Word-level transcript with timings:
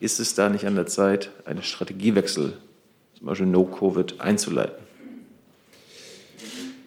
Ist 0.00 0.18
es 0.18 0.34
da 0.34 0.48
nicht 0.48 0.64
an 0.64 0.76
der 0.76 0.86
Zeit, 0.86 1.30
einen 1.44 1.62
Strategiewechsel, 1.62 2.54
zum 3.18 3.26
Beispiel 3.26 3.46
No-Covid, 3.46 4.18
einzuleiten? 4.18 4.82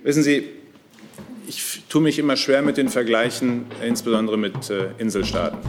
Wissen 0.02 0.24
Sie, 0.24 0.50
ich 1.48 1.84
tue 1.90 2.02
mich 2.02 2.18
immer 2.18 2.36
schwer 2.38 2.64
mit 2.64 2.78
den 2.78 2.90
Vergleichen, 2.90 3.66
insbesondere 3.86 4.36
mit 4.40 4.68
äh, 4.72 4.94
Inselstaaten. 4.98 5.60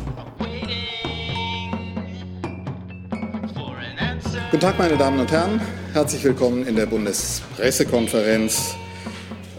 Guten 4.51 4.61
Tag, 4.61 4.79
meine 4.79 4.97
Damen 4.97 5.21
und 5.21 5.31
Herren. 5.31 5.61
Herzlich 5.93 6.25
willkommen 6.25 6.67
in 6.67 6.77
der 6.77 6.87
Bundespressekonferenz 6.87 8.75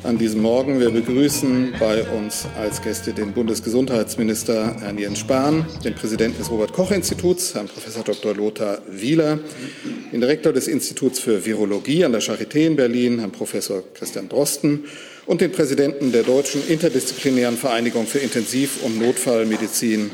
an 0.05 0.19
diesem 0.19 0.41
Morgen. 0.41 0.79
Wir 0.79 0.91
begrüßen 0.91 1.73
bei 1.79 2.03
uns 2.03 2.45
als 2.57 2.81
Gäste 2.81 3.11
den 3.11 3.33
Bundesgesundheitsminister 3.33 4.75
Herrn 4.79 4.99
Jens 4.99 5.19
Spahn, 5.19 5.65
den 5.83 5.95
Präsidenten 5.95 6.37
des 6.37 6.51
Robert-Koch-Instituts, 6.51 7.55
Herrn 7.55 7.67
Prof. 7.67 8.03
Dr. 8.03 8.35
Lothar 8.35 8.83
Wieler, 8.87 9.39
den 10.11 10.21
Direktor 10.21 10.53
des 10.53 10.67
Instituts 10.67 11.19
für 11.19 11.43
Virologie 11.43 12.05
an 12.05 12.11
der 12.11 12.21
Charité 12.21 12.67
in 12.67 12.75
Berlin, 12.75 13.17
Herrn 13.17 13.31
Prof. 13.31 13.55
Christian 13.95 14.29
Drosten, 14.29 14.85
und 15.25 15.41
den 15.41 15.51
Präsidenten 15.51 16.11
der 16.11 16.21
Deutschen 16.21 16.61
Interdisziplinären 16.67 17.57
Vereinigung 17.57 18.05
für 18.05 18.19
Intensiv- 18.19 18.83
und 18.83 18.99
Notfallmedizin, 18.99 20.11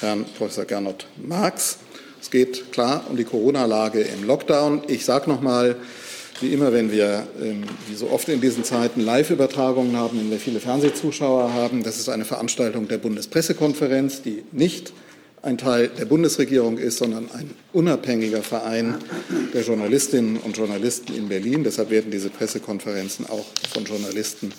Herrn 0.00 0.24
Prof. 0.38 0.58
Gernot 0.66 1.06
Marx. 1.22 1.78
Es 2.22 2.30
geht 2.30 2.72
klar 2.72 3.04
um 3.10 3.18
die 3.18 3.24
Corona-Lage 3.24 4.00
im 4.00 4.26
Lockdown. 4.26 4.84
Ich 4.88 5.04
sage 5.04 5.28
noch 5.28 5.42
mal, 5.42 5.76
wie 6.40 6.52
immer, 6.52 6.72
wenn 6.72 6.90
wir, 6.90 7.26
ähm, 7.40 7.64
wie 7.88 7.94
so 7.94 8.10
oft 8.10 8.28
in 8.28 8.40
diesen 8.40 8.64
Zeiten, 8.64 9.00
Live-Übertragungen 9.00 9.96
haben, 9.96 10.18
wenn 10.18 10.30
wir 10.30 10.38
viele 10.38 10.60
Fernsehzuschauer 10.60 11.52
haben, 11.52 11.82
das 11.82 11.98
ist 11.98 12.08
eine 12.08 12.24
Veranstaltung 12.24 12.88
der 12.88 12.98
Bundespressekonferenz, 12.98 14.22
die 14.22 14.42
nicht 14.52 14.92
ein 15.42 15.58
Teil 15.58 15.88
der 15.88 16.06
Bundesregierung 16.06 16.78
ist, 16.78 16.98
sondern 16.98 17.30
ein 17.32 17.50
unabhängiger 17.72 18.42
Verein 18.42 18.96
der 19.52 19.62
Journalistinnen 19.62 20.38
und 20.38 20.56
Journalisten 20.56 21.14
in 21.14 21.28
Berlin. 21.28 21.64
Deshalb 21.64 21.90
werden 21.90 22.10
diese 22.10 22.30
Pressekonferenzen 22.30 23.26
auch 23.28 23.44
von 23.72 23.84
Journalisten 23.84 24.52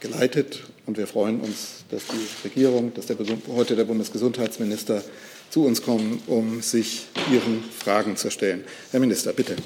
geleitet. 0.00 0.62
Und 0.84 0.98
wir 0.98 1.06
freuen 1.06 1.40
uns, 1.40 1.84
dass 1.90 2.02
die 2.06 2.48
Regierung, 2.48 2.92
dass 2.94 3.06
der, 3.06 3.16
heute 3.48 3.76
der 3.76 3.84
Bundesgesundheitsminister 3.84 5.02
zu 5.48 5.64
uns 5.64 5.82
kommen, 5.82 6.22
um 6.26 6.60
sich 6.60 7.06
Ihren 7.32 7.64
Fragen 7.76 8.16
zu 8.16 8.30
stellen. 8.30 8.64
Herr 8.90 9.00
Minister, 9.00 9.32
bitte. 9.32 9.56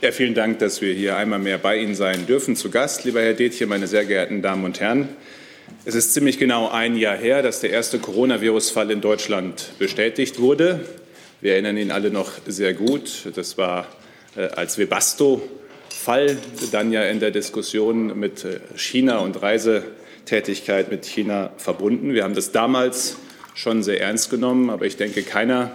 Ja, 0.00 0.12
vielen 0.12 0.34
Dank, 0.34 0.58
dass 0.58 0.82
wir 0.82 0.92
hier 0.92 1.16
einmal 1.16 1.38
mehr 1.38 1.56
bei 1.56 1.78
Ihnen 1.78 1.94
sein 1.94 2.26
dürfen. 2.26 2.56
Zu 2.56 2.68
Gast, 2.68 3.04
lieber 3.04 3.22
Herr 3.22 3.32
Detje, 3.32 3.66
meine 3.66 3.86
sehr 3.86 4.04
geehrten 4.04 4.42
Damen 4.42 4.64
und 4.64 4.80
Herren. 4.80 5.08
Es 5.86 5.94
ist 5.94 6.12
ziemlich 6.12 6.38
genau 6.38 6.68
ein 6.68 6.96
Jahr 6.96 7.16
her, 7.16 7.42
dass 7.42 7.60
der 7.60 7.70
erste 7.70 7.98
Coronavirus-Fall 7.98 8.90
in 8.90 9.00
Deutschland 9.00 9.70
bestätigt 9.78 10.40
wurde. 10.40 10.80
Wir 11.40 11.52
erinnern 11.52 11.78
ihn 11.78 11.90
alle 11.90 12.10
noch 12.10 12.32
sehr 12.46 12.74
gut. 12.74 13.30
Das 13.34 13.56
war 13.56 13.86
äh, 14.36 14.42
als 14.48 14.76
Webasto-Fall, 14.76 16.36
dann 16.70 16.92
ja 16.92 17.04
in 17.04 17.20
der 17.20 17.30
Diskussion 17.30 18.18
mit 18.18 18.44
äh, 18.44 18.60
China 18.76 19.18
und 19.18 19.40
Reisetätigkeit 19.40 20.90
mit 20.90 21.06
China 21.06 21.52
verbunden. 21.56 22.12
Wir 22.12 22.24
haben 22.24 22.34
das 22.34 22.52
damals 22.52 23.16
schon 23.54 23.82
sehr 23.82 24.00
ernst 24.00 24.28
genommen, 24.28 24.68
aber 24.68 24.84
ich 24.84 24.96
denke, 24.96 25.22
keiner 25.22 25.74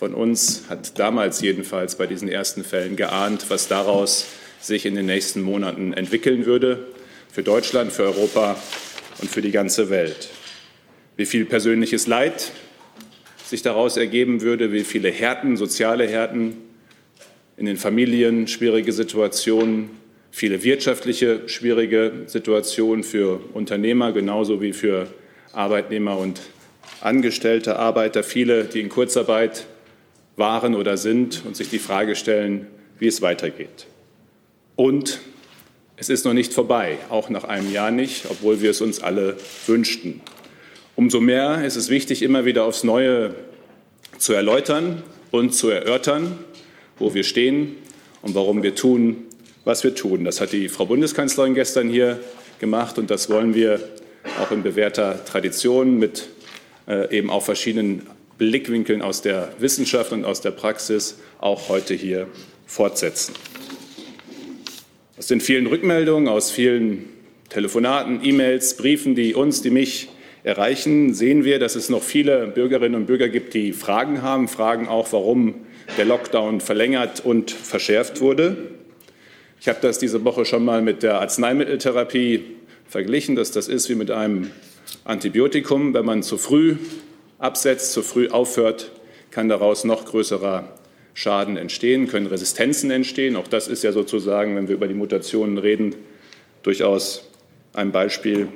von 0.00 0.14
uns 0.14 0.64
hat 0.70 0.98
damals 0.98 1.42
jedenfalls 1.42 1.94
bei 1.94 2.06
diesen 2.06 2.26
ersten 2.26 2.64
Fällen 2.64 2.96
geahnt, 2.96 3.44
was 3.50 3.68
daraus 3.68 4.24
sich 4.58 4.86
in 4.86 4.94
den 4.94 5.04
nächsten 5.04 5.42
Monaten 5.42 5.92
entwickeln 5.92 6.46
würde 6.46 6.86
für 7.30 7.42
Deutschland, 7.42 7.92
für 7.92 8.04
Europa 8.04 8.56
und 9.20 9.30
für 9.30 9.42
die 9.42 9.50
ganze 9.50 9.90
Welt. 9.90 10.30
Wie 11.18 11.26
viel 11.26 11.44
persönliches 11.44 12.06
Leid 12.06 12.50
sich 13.44 13.60
daraus 13.60 13.98
ergeben 13.98 14.40
würde, 14.40 14.72
wie 14.72 14.84
viele 14.84 15.10
Härten, 15.10 15.58
soziale 15.58 16.08
Härten 16.08 16.56
in 17.58 17.66
den 17.66 17.76
Familien, 17.76 18.48
schwierige 18.48 18.94
Situationen, 18.94 19.90
viele 20.30 20.64
wirtschaftliche 20.64 21.46
schwierige 21.46 22.22
Situationen 22.24 23.04
für 23.04 23.38
Unternehmer 23.52 24.12
genauso 24.12 24.62
wie 24.62 24.72
für 24.72 25.08
Arbeitnehmer 25.52 26.16
und 26.16 26.40
Angestellte, 27.02 27.76
Arbeiter, 27.76 28.22
viele, 28.22 28.64
die 28.64 28.80
in 28.80 28.88
Kurzarbeit 28.88 29.66
waren 30.36 30.74
oder 30.74 30.96
sind 30.96 31.42
und 31.44 31.56
sich 31.56 31.68
die 31.68 31.78
Frage 31.78 32.16
stellen, 32.16 32.66
wie 32.98 33.06
es 33.06 33.22
weitergeht. 33.22 33.86
Und 34.76 35.20
es 35.96 36.08
ist 36.08 36.24
noch 36.24 36.32
nicht 36.32 36.52
vorbei, 36.52 36.98
auch 37.10 37.28
nach 37.28 37.44
einem 37.44 37.70
Jahr 37.72 37.90
nicht, 37.90 38.24
obwohl 38.30 38.62
wir 38.62 38.70
es 38.70 38.80
uns 38.80 39.02
alle 39.02 39.36
wünschten. 39.66 40.20
Umso 40.96 41.20
mehr 41.20 41.64
ist 41.64 41.76
es 41.76 41.90
wichtig, 41.90 42.22
immer 42.22 42.44
wieder 42.44 42.64
aufs 42.64 42.84
Neue 42.84 43.34
zu 44.18 44.32
erläutern 44.32 45.02
und 45.30 45.54
zu 45.54 45.68
erörtern, 45.68 46.38
wo 46.98 47.14
wir 47.14 47.24
stehen 47.24 47.76
und 48.22 48.34
warum 48.34 48.62
wir 48.62 48.74
tun, 48.74 49.24
was 49.64 49.84
wir 49.84 49.94
tun. 49.94 50.24
Das 50.24 50.40
hat 50.40 50.52
die 50.52 50.68
Frau 50.68 50.86
Bundeskanzlerin 50.86 51.54
gestern 51.54 51.88
hier 51.88 52.20
gemacht 52.58 52.98
und 52.98 53.10
das 53.10 53.30
wollen 53.30 53.54
wir 53.54 53.80
auch 54.40 54.50
in 54.50 54.62
bewährter 54.62 55.24
Tradition 55.24 55.98
mit 55.98 56.28
äh, 56.86 57.16
eben 57.16 57.30
auch 57.30 57.42
verschiedenen 57.42 58.06
Blickwinkeln 58.40 59.02
aus 59.02 59.20
der 59.20 59.52
Wissenschaft 59.58 60.12
und 60.12 60.24
aus 60.24 60.40
der 60.40 60.50
Praxis 60.50 61.18
auch 61.40 61.68
heute 61.68 61.92
hier 61.92 62.26
fortsetzen. 62.64 63.34
Aus 65.18 65.26
den 65.26 65.42
vielen 65.42 65.66
Rückmeldungen, 65.66 66.26
aus 66.26 66.50
vielen 66.50 67.04
Telefonaten, 67.50 68.20
E-Mails, 68.24 68.78
Briefen, 68.78 69.14
die 69.14 69.34
uns, 69.34 69.60
die 69.60 69.68
mich 69.68 70.08
erreichen, 70.42 71.12
sehen 71.12 71.44
wir, 71.44 71.58
dass 71.58 71.74
es 71.74 71.90
noch 71.90 72.02
viele 72.02 72.46
Bürgerinnen 72.46 72.94
und 72.94 73.04
Bürger 73.04 73.28
gibt, 73.28 73.52
die 73.52 73.74
Fragen 73.74 74.22
haben, 74.22 74.48
fragen 74.48 74.88
auch, 74.88 75.12
warum 75.12 75.56
der 75.98 76.06
Lockdown 76.06 76.62
verlängert 76.62 77.22
und 77.22 77.50
verschärft 77.50 78.22
wurde. 78.22 78.56
Ich 79.60 79.68
habe 79.68 79.80
das 79.82 79.98
diese 79.98 80.24
Woche 80.24 80.46
schon 80.46 80.64
mal 80.64 80.80
mit 80.80 81.02
der 81.02 81.20
Arzneimitteltherapie 81.20 82.42
verglichen, 82.88 83.36
dass 83.36 83.50
das 83.50 83.68
ist 83.68 83.90
wie 83.90 83.96
mit 83.96 84.10
einem 84.10 84.50
Antibiotikum. 85.04 85.92
Wenn 85.92 86.06
man 86.06 86.22
zu 86.22 86.38
früh 86.38 86.76
absetzt, 87.40 87.92
zu 87.92 88.02
früh 88.02 88.28
aufhört, 88.28 88.92
kann 89.30 89.48
daraus 89.48 89.84
noch 89.84 90.04
größerer 90.04 90.76
Schaden 91.14 91.56
entstehen, 91.56 92.06
können 92.06 92.26
Resistenzen 92.26 92.90
entstehen. 92.90 93.36
Auch 93.36 93.48
das 93.48 93.66
ist 93.68 93.82
ja 93.82 93.92
sozusagen, 93.92 94.54
wenn 94.56 94.68
wir 94.68 94.76
über 94.76 94.86
die 94.86 94.94
Mutationen 94.94 95.58
reden, 95.58 95.96
durchaus 96.62 97.28
ein 97.72 97.92
Beispiel, 97.92 98.48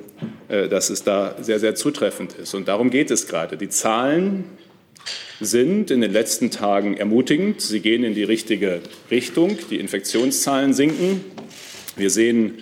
äh, 0.48 0.68
dass 0.68 0.90
es 0.90 1.02
da 1.02 1.36
sehr, 1.40 1.58
sehr 1.58 1.74
zutreffend 1.74 2.34
ist. 2.34 2.54
Und 2.54 2.68
darum 2.68 2.90
geht 2.90 3.10
es 3.10 3.26
gerade. 3.26 3.56
Die 3.56 3.68
Zahlen 3.68 4.44
sind 5.40 5.90
in 5.90 6.00
den 6.00 6.12
letzten 6.12 6.50
Tagen 6.50 6.96
ermutigend. 6.96 7.60
Sie 7.60 7.80
gehen 7.80 8.04
in 8.04 8.14
die 8.14 8.24
richtige 8.24 8.80
Richtung. 9.10 9.58
Die 9.70 9.78
Infektionszahlen 9.78 10.72
sinken. 10.72 11.24
Wir 11.96 12.10
sehen 12.10 12.58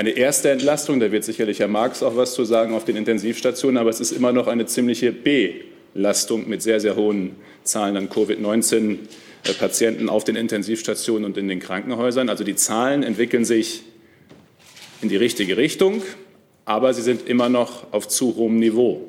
eine 0.00 0.12
erste 0.12 0.48
Entlastung, 0.48 0.98
da 0.98 1.12
wird 1.12 1.24
sicherlich 1.24 1.58
Herr 1.58 1.68
Marx 1.68 2.02
auch 2.02 2.16
was 2.16 2.32
zu 2.32 2.46
sagen 2.46 2.72
auf 2.72 2.86
den 2.86 2.96
Intensivstationen, 2.96 3.76
aber 3.76 3.90
es 3.90 4.00
ist 4.00 4.12
immer 4.12 4.32
noch 4.32 4.46
eine 4.46 4.64
ziemliche 4.64 5.12
Belastung 5.12 6.48
mit 6.48 6.62
sehr, 6.62 6.80
sehr 6.80 6.96
hohen 6.96 7.36
Zahlen 7.64 7.98
an 7.98 8.08
Covid-19-Patienten 8.08 10.08
auf 10.08 10.24
den 10.24 10.36
Intensivstationen 10.36 11.26
und 11.26 11.36
in 11.36 11.48
den 11.48 11.60
Krankenhäusern. 11.60 12.30
Also 12.30 12.44
die 12.44 12.56
Zahlen 12.56 13.02
entwickeln 13.02 13.44
sich 13.44 13.82
in 15.02 15.10
die 15.10 15.16
richtige 15.16 15.58
Richtung, 15.58 16.00
aber 16.64 16.94
sie 16.94 17.02
sind 17.02 17.28
immer 17.28 17.50
noch 17.50 17.92
auf 17.92 18.08
zu 18.08 18.36
hohem 18.36 18.58
Niveau. 18.58 19.06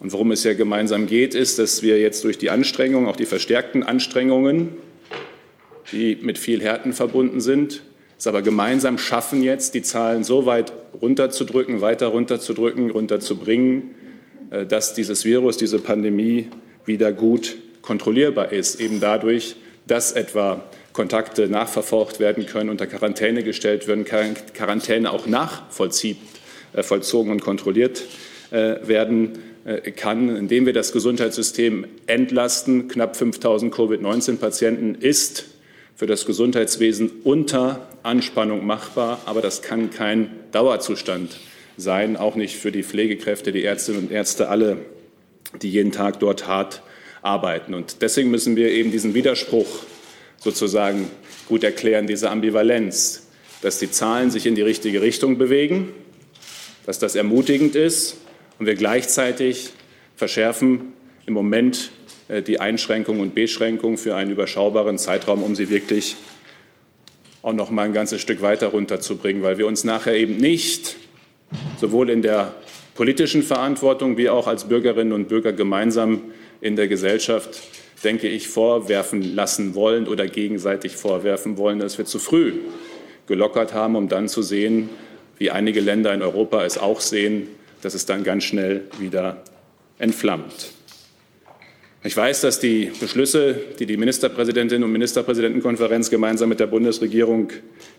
Und 0.00 0.12
worum 0.12 0.32
es 0.32 0.42
ja 0.42 0.54
gemeinsam 0.54 1.06
geht, 1.06 1.36
ist, 1.36 1.60
dass 1.60 1.84
wir 1.84 2.00
jetzt 2.00 2.24
durch 2.24 2.36
die 2.36 2.50
Anstrengungen, 2.50 3.08
auch 3.08 3.14
die 3.14 3.26
verstärkten 3.26 3.84
Anstrengungen, 3.84 4.70
die 5.92 6.18
mit 6.20 6.36
viel 6.36 6.60
Härten 6.60 6.94
verbunden 6.94 7.40
sind, 7.40 7.82
es 8.18 8.26
aber 8.26 8.42
gemeinsam 8.42 8.98
schaffen, 8.98 9.42
jetzt 9.42 9.74
die 9.74 9.82
Zahlen 9.82 10.24
so 10.24 10.46
weit 10.46 10.72
runterzudrücken, 11.00 11.80
weiter 11.80 12.08
runterzudrücken, 12.08 12.90
runterzubringen, 12.90 13.94
äh, 14.50 14.66
dass 14.66 14.94
dieses 14.94 15.24
Virus, 15.24 15.56
diese 15.56 15.78
Pandemie 15.78 16.48
wieder 16.84 17.12
gut 17.12 17.56
kontrollierbar 17.82 18.52
ist, 18.52 18.80
eben 18.80 19.00
dadurch, 19.00 19.56
dass 19.86 20.12
etwa 20.12 20.64
Kontakte 20.92 21.48
nachverfolgt 21.48 22.20
werden 22.20 22.46
können, 22.46 22.70
unter 22.70 22.86
Quarantäne 22.86 23.42
gestellt 23.42 23.86
werden, 23.86 24.04
Quarantäne 24.54 25.10
auch 25.10 25.26
nachvollzogen 25.26 26.18
äh, 26.74 27.32
und 27.32 27.40
kontrolliert 27.42 28.02
äh, 28.50 28.76
werden 28.86 29.38
kann, 29.96 30.34
indem 30.36 30.64
wir 30.64 30.72
das 30.72 30.92
Gesundheitssystem 30.92 31.86
entlasten. 32.06 32.86
Knapp 32.86 33.16
5000 33.16 33.74
Covid-19-Patienten 33.74 34.94
ist 34.94 35.46
für 35.96 36.06
das 36.06 36.26
Gesundheitswesen 36.26 37.10
unter 37.24 37.88
Anspannung 38.02 38.66
machbar, 38.66 39.20
aber 39.24 39.40
das 39.40 39.62
kann 39.62 39.90
kein 39.90 40.30
Dauerzustand 40.52 41.40
sein, 41.78 42.16
auch 42.16 42.36
nicht 42.36 42.56
für 42.56 42.70
die 42.70 42.82
Pflegekräfte, 42.82 43.50
die 43.50 43.64
Ärztinnen 43.64 44.02
und 44.02 44.12
Ärzte, 44.12 44.50
alle, 44.50 44.76
die 45.62 45.70
jeden 45.70 45.92
Tag 45.92 46.20
dort 46.20 46.46
hart 46.46 46.82
arbeiten. 47.22 47.72
Und 47.72 48.02
deswegen 48.02 48.30
müssen 48.30 48.56
wir 48.56 48.70
eben 48.70 48.90
diesen 48.90 49.14
Widerspruch 49.14 49.66
sozusagen 50.36 51.10
gut 51.48 51.64
erklären, 51.64 52.06
diese 52.06 52.30
Ambivalenz, 52.30 53.28
dass 53.62 53.78
die 53.78 53.90
Zahlen 53.90 54.30
sich 54.30 54.46
in 54.46 54.54
die 54.54 54.62
richtige 54.62 55.00
Richtung 55.00 55.38
bewegen, 55.38 55.92
dass 56.84 56.98
das 56.98 57.14
ermutigend 57.14 57.74
ist 57.74 58.18
und 58.58 58.66
wir 58.66 58.74
gleichzeitig 58.74 59.70
verschärfen 60.14 60.92
im 61.24 61.32
Moment 61.32 61.90
die 62.28 62.60
Einschränkung 62.60 63.20
und 63.20 63.34
Beschränkung 63.34 63.98
für 63.98 64.16
einen 64.16 64.30
überschaubaren 64.30 64.98
Zeitraum, 64.98 65.42
um 65.42 65.54
sie 65.54 65.70
wirklich 65.70 66.16
auch 67.42 67.52
noch 67.52 67.70
mal 67.70 67.84
ein 67.84 67.92
ganzes 67.92 68.20
Stück 68.20 68.42
weiter 68.42 68.68
runterzubringen, 68.68 69.42
weil 69.42 69.58
wir 69.58 69.66
uns 69.66 69.84
nachher 69.84 70.16
eben 70.16 70.36
nicht 70.36 70.96
sowohl 71.78 72.10
in 72.10 72.22
der 72.22 72.54
politischen 72.96 73.42
Verantwortung 73.42 74.16
wie 74.16 74.28
auch 74.28 74.48
als 74.48 74.64
Bürgerinnen 74.64 75.12
und 75.12 75.28
Bürger 75.28 75.52
gemeinsam 75.52 76.22
in 76.60 76.74
der 76.74 76.88
Gesellschaft, 76.88 77.62
denke 78.02 78.26
ich, 78.26 78.48
vorwerfen 78.48 79.22
lassen 79.22 79.74
wollen 79.74 80.08
oder 80.08 80.26
gegenseitig 80.26 80.96
vorwerfen 80.96 81.56
wollen, 81.58 81.78
dass 81.78 81.98
wir 81.98 82.04
zu 82.04 82.18
früh 82.18 82.54
gelockert 83.26 83.72
haben, 83.74 83.96
um 83.96 84.08
dann 84.08 84.28
zu 84.28 84.42
sehen, 84.42 84.88
wie 85.38 85.50
einige 85.50 85.80
Länder 85.80 86.14
in 86.14 86.22
Europa 86.22 86.64
es 86.64 86.78
auch 86.78 87.00
sehen, 87.00 87.48
dass 87.82 87.94
es 87.94 88.06
dann 88.06 88.24
ganz 88.24 88.44
schnell 88.44 88.84
wieder 88.98 89.42
entflammt. 89.98 90.72
Ich 92.06 92.16
weiß, 92.16 92.42
dass 92.42 92.60
die 92.60 92.92
Beschlüsse, 93.00 93.56
die 93.80 93.84
die 93.84 93.96
Ministerpräsidentin 93.96 94.84
und 94.84 94.92
Ministerpräsidentenkonferenz 94.92 96.08
gemeinsam 96.08 96.48
mit 96.48 96.60
der 96.60 96.68
Bundesregierung 96.68 97.48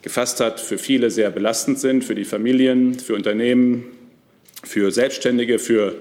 gefasst 0.01 0.39
hat, 0.39 0.61
für 0.61 0.77
viele 0.77 1.11
sehr 1.11 1.29
belastend 1.29 1.77
sind, 1.77 2.05
für 2.05 2.15
die 2.15 2.23
Familien, 2.23 2.97
für 2.97 3.15
Unternehmen, 3.15 3.83
für 4.63 4.91
Selbstständige, 4.91 5.59
für 5.59 5.95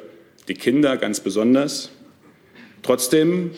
die 0.47 0.55
Kinder 0.55 0.97
ganz 0.99 1.19
besonders. 1.19 1.91
Trotzdem 2.85 3.51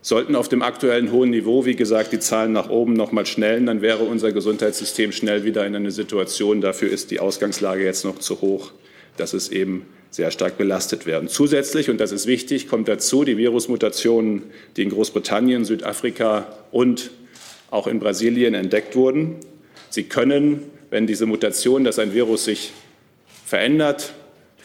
sollten 0.00 0.34
auf 0.34 0.48
dem 0.48 0.62
aktuellen 0.62 1.12
hohen 1.12 1.30
Niveau, 1.30 1.64
wie 1.64 1.76
gesagt, 1.76 2.12
die 2.12 2.18
Zahlen 2.18 2.50
nach 2.50 2.70
oben 2.70 2.94
noch 2.94 3.12
mal 3.12 3.24
schnellen, 3.24 3.66
dann 3.66 3.82
wäre 3.82 4.02
unser 4.02 4.32
Gesundheitssystem 4.32 5.12
schnell 5.12 5.44
wieder 5.44 5.64
in 5.64 5.76
eine 5.76 5.92
Situation, 5.92 6.60
dafür 6.60 6.90
ist 6.90 7.12
die 7.12 7.20
Ausgangslage 7.20 7.84
jetzt 7.84 8.04
noch 8.04 8.18
zu 8.18 8.40
hoch, 8.40 8.72
dass 9.16 9.32
es 9.32 9.48
eben 9.48 9.86
sehr 10.12 10.30
stark 10.30 10.56
belastet 10.58 11.06
werden. 11.06 11.28
Zusätzlich, 11.28 11.90
und 11.90 11.98
das 11.98 12.12
ist 12.12 12.26
wichtig, 12.26 12.68
kommt 12.68 12.86
dazu 12.86 13.24
die 13.24 13.36
Virusmutationen, 13.36 14.44
die 14.76 14.82
in 14.82 14.90
Großbritannien, 14.90 15.64
Südafrika 15.64 16.46
und 16.70 17.10
auch 17.70 17.88
in 17.88 17.98
Brasilien 17.98 18.54
entdeckt 18.54 18.94
wurden. 18.94 19.36
Sie 19.88 20.04
können, 20.04 20.62
wenn 20.90 21.06
diese 21.06 21.26
Mutation, 21.26 21.82
dass 21.82 21.98
ein 21.98 22.14
Virus 22.14 22.44
sich 22.44 22.72
verändert, 23.44 24.12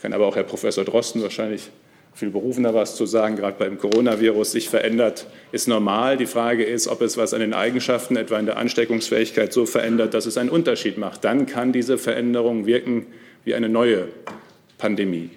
kann 0.08 0.14
aber 0.14 0.28
auch 0.28 0.38
Herr 0.38 0.44
Professor 0.44 0.86
Drosten 0.86 1.22
wahrscheinlich 1.22 1.70
viel 2.14 2.30
berufener 2.30 2.74
was 2.74 2.96
zu 2.96 3.06
sagen, 3.06 3.36
gerade 3.36 3.58
beim 3.60 3.78
Coronavirus 3.78 4.54
sich 4.54 4.70
verändert, 4.70 5.28
ist 5.52 5.68
normal. 5.68 6.16
Die 6.16 6.28
Frage 6.28 6.64
ist, 6.64 6.88
ob 6.88 7.02
es 7.02 7.18
was 7.18 7.34
an 7.34 7.42
den 7.42 7.54
Eigenschaften, 7.54 8.16
etwa 8.16 8.40
in 8.40 8.46
der 8.46 8.56
Ansteckungsfähigkeit, 8.56 9.52
so 9.52 9.66
verändert, 9.66 10.14
dass 10.14 10.26
es 10.26 10.38
einen 10.38 10.50
Unterschied 10.50 10.98
macht. 10.98 11.26
Dann 11.26 11.46
kann 11.46 11.74
diese 11.74 11.98
Veränderung 11.98 12.66
wirken 12.66 13.08
wie 13.44 13.54
eine 13.54 13.68
neue 13.68 14.08
Pandemie. 14.78 15.30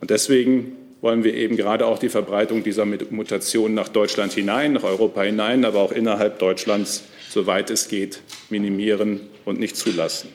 Und 0.00 0.10
deswegen 0.10 0.76
wollen 1.00 1.24
wir 1.24 1.34
eben 1.34 1.56
gerade 1.56 1.86
auch 1.86 1.98
die 1.98 2.08
Verbreitung 2.08 2.62
dieser 2.62 2.84
Mutation 2.84 3.74
nach 3.74 3.88
Deutschland 3.88 4.32
hinein, 4.32 4.74
nach 4.74 4.84
Europa 4.84 5.22
hinein, 5.22 5.64
aber 5.64 5.80
auch 5.80 5.92
innerhalb 5.92 6.38
Deutschlands, 6.38 7.04
soweit 7.30 7.70
es 7.70 7.88
geht, 7.88 8.20
minimieren 8.50 9.20
und 9.44 9.58
nicht 9.58 9.76
zulassen. 9.76 10.28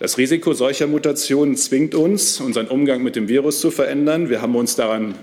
Das 0.00 0.16
Risiko 0.16 0.54
solcher 0.54 0.86
Mutationen 0.86 1.56
zwingt 1.56 1.94
uns, 1.94 2.40
unseren 2.40 2.68
Umgang 2.68 3.02
mit 3.02 3.16
dem 3.16 3.28
Virus 3.28 3.60
zu 3.60 3.70
verändern. 3.70 4.30
Wir 4.30 4.40
haben 4.40 4.56
uns 4.56 4.74
daran 4.74 5.14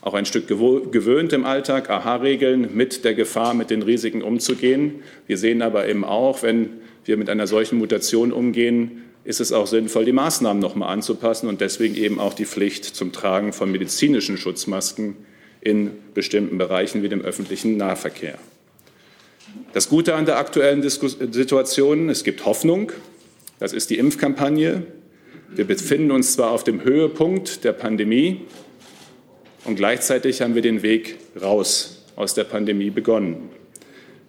auch 0.00 0.14
ein 0.14 0.26
Stück 0.26 0.48
gewöhnt 0.48 1.32
im 1.32 1.44
Alltag, 1.44 1.88
AHA-Regeln 1.88 2.74
mit 2.74 3.04
der 3.04 3.14
Gefahr, 3.14 3.54
mit 3.54 3.70
den 3.70 3.82
Risiken 3.82 4.20
umzugehen. 4.22 4.96
Wir 5.28 5.38
sehen 5.38 5.62
aber 5.62 5.88
eben 5.88 6.04
auch, 6.04 6.42
wenn 6.42 6.70
wir 7.04 7.16
mit 7.16 7.30
einer 7.30 7.46
solchen 7.46 7.78
Mutation 7.78 8.32
umgehen, 8.32 9.04
ist 9.24 9.40
es 9.40 9.52
auch 9.52 9.66
sinnvoll, 9.66 10.04
die 10.04 10.12
Maßnahmen 10.12 10.60
noch 10.60 10.74
mal 10.74 10.88
anzupassen 10.88 11.48
und 11.48 11.60
deswegen 11.60 11.94
eben 11.94 12.18
auch 12.18 12.34
die 12.34 12.46
Pflicht 12.46 12.84
zum 12.84 13.12
Tragen 13.12 13.52
von 13.52 13.70
medizinischen 13.70 14.36
Schutzmasken 14.36 15.16
in 15.60 15.92
bestimmten 16.14 16.58
Bereichen 16.58 17.02
wie 17.02 17.08
dem 17.08 17.22
öffentlichen 17.22 17.76
Nahverkehr. 17.76 18.38
Das 19.72 19.88
Gute 19.88 20.14
an 20.14 20.26
der 20.26 20.38
aktuellen 20.38 20.82
Situation, 20.82 22.08
es 22.08 22.24
gibt 22.24 22.44
Hoffnung. 22.44 22.92
Das 23.58 23.72
ist 23.72 23.90
die 23.90 23.98
Impfkampagne. 23.98 24.86
Wir 25.54 25.66
befinden 25.66 26.10
uns 26.10 26.32
zwar 26.32 26.50
auf 26.50 26.64
dem 26.64 26.82
Höhepunkt 26.82 27.62
der 27.64 27.72
Pandemie 27.72 28.40
und 29.64 29.76
gleichzeitig 29.76 30.42
haben 30.42 30.54
wir 30.54 30.62
den 30.62 30.82
Weg 30.82 31.18
raus 31.40 32.04
aus 32.16 32.34
der 32.34 32.44
Pandemie 32.44 32.90
begonnen. 32.90 33.50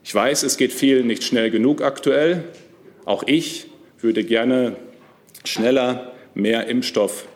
Ich 0.03 0.13
weiß, 0.13 0.43
es 0.43 0.57
geht 0.57 0.73
vielen 0.73 1.07
nicht 1.07 1.23
schnell 1.23 1.49
genug 1.49 1.81
aktuell. 1.81 2.43
Auch 3.05 3.23
ich 3.25 3.67
würde 4.03 4.23
gerne 4.23 4.75
schneller 5.45 6.13
mehr 6.35 6.67
Impfstoff 6.67 7.27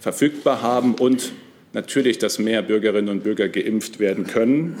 verfügbar 0.00 0.62
haben 0.62 0.94
und 0.94 1.32
natürlich, 1.72 2.18
dass 2.18 2.38
mehr 2.38 2.62
Bürgerinnen 2.62 3.08
und 3.08 3.22
Bürger 3.22 3.48
geimpft 3.48 3.98
werden 4.00 4.26
können. 4.26 4.78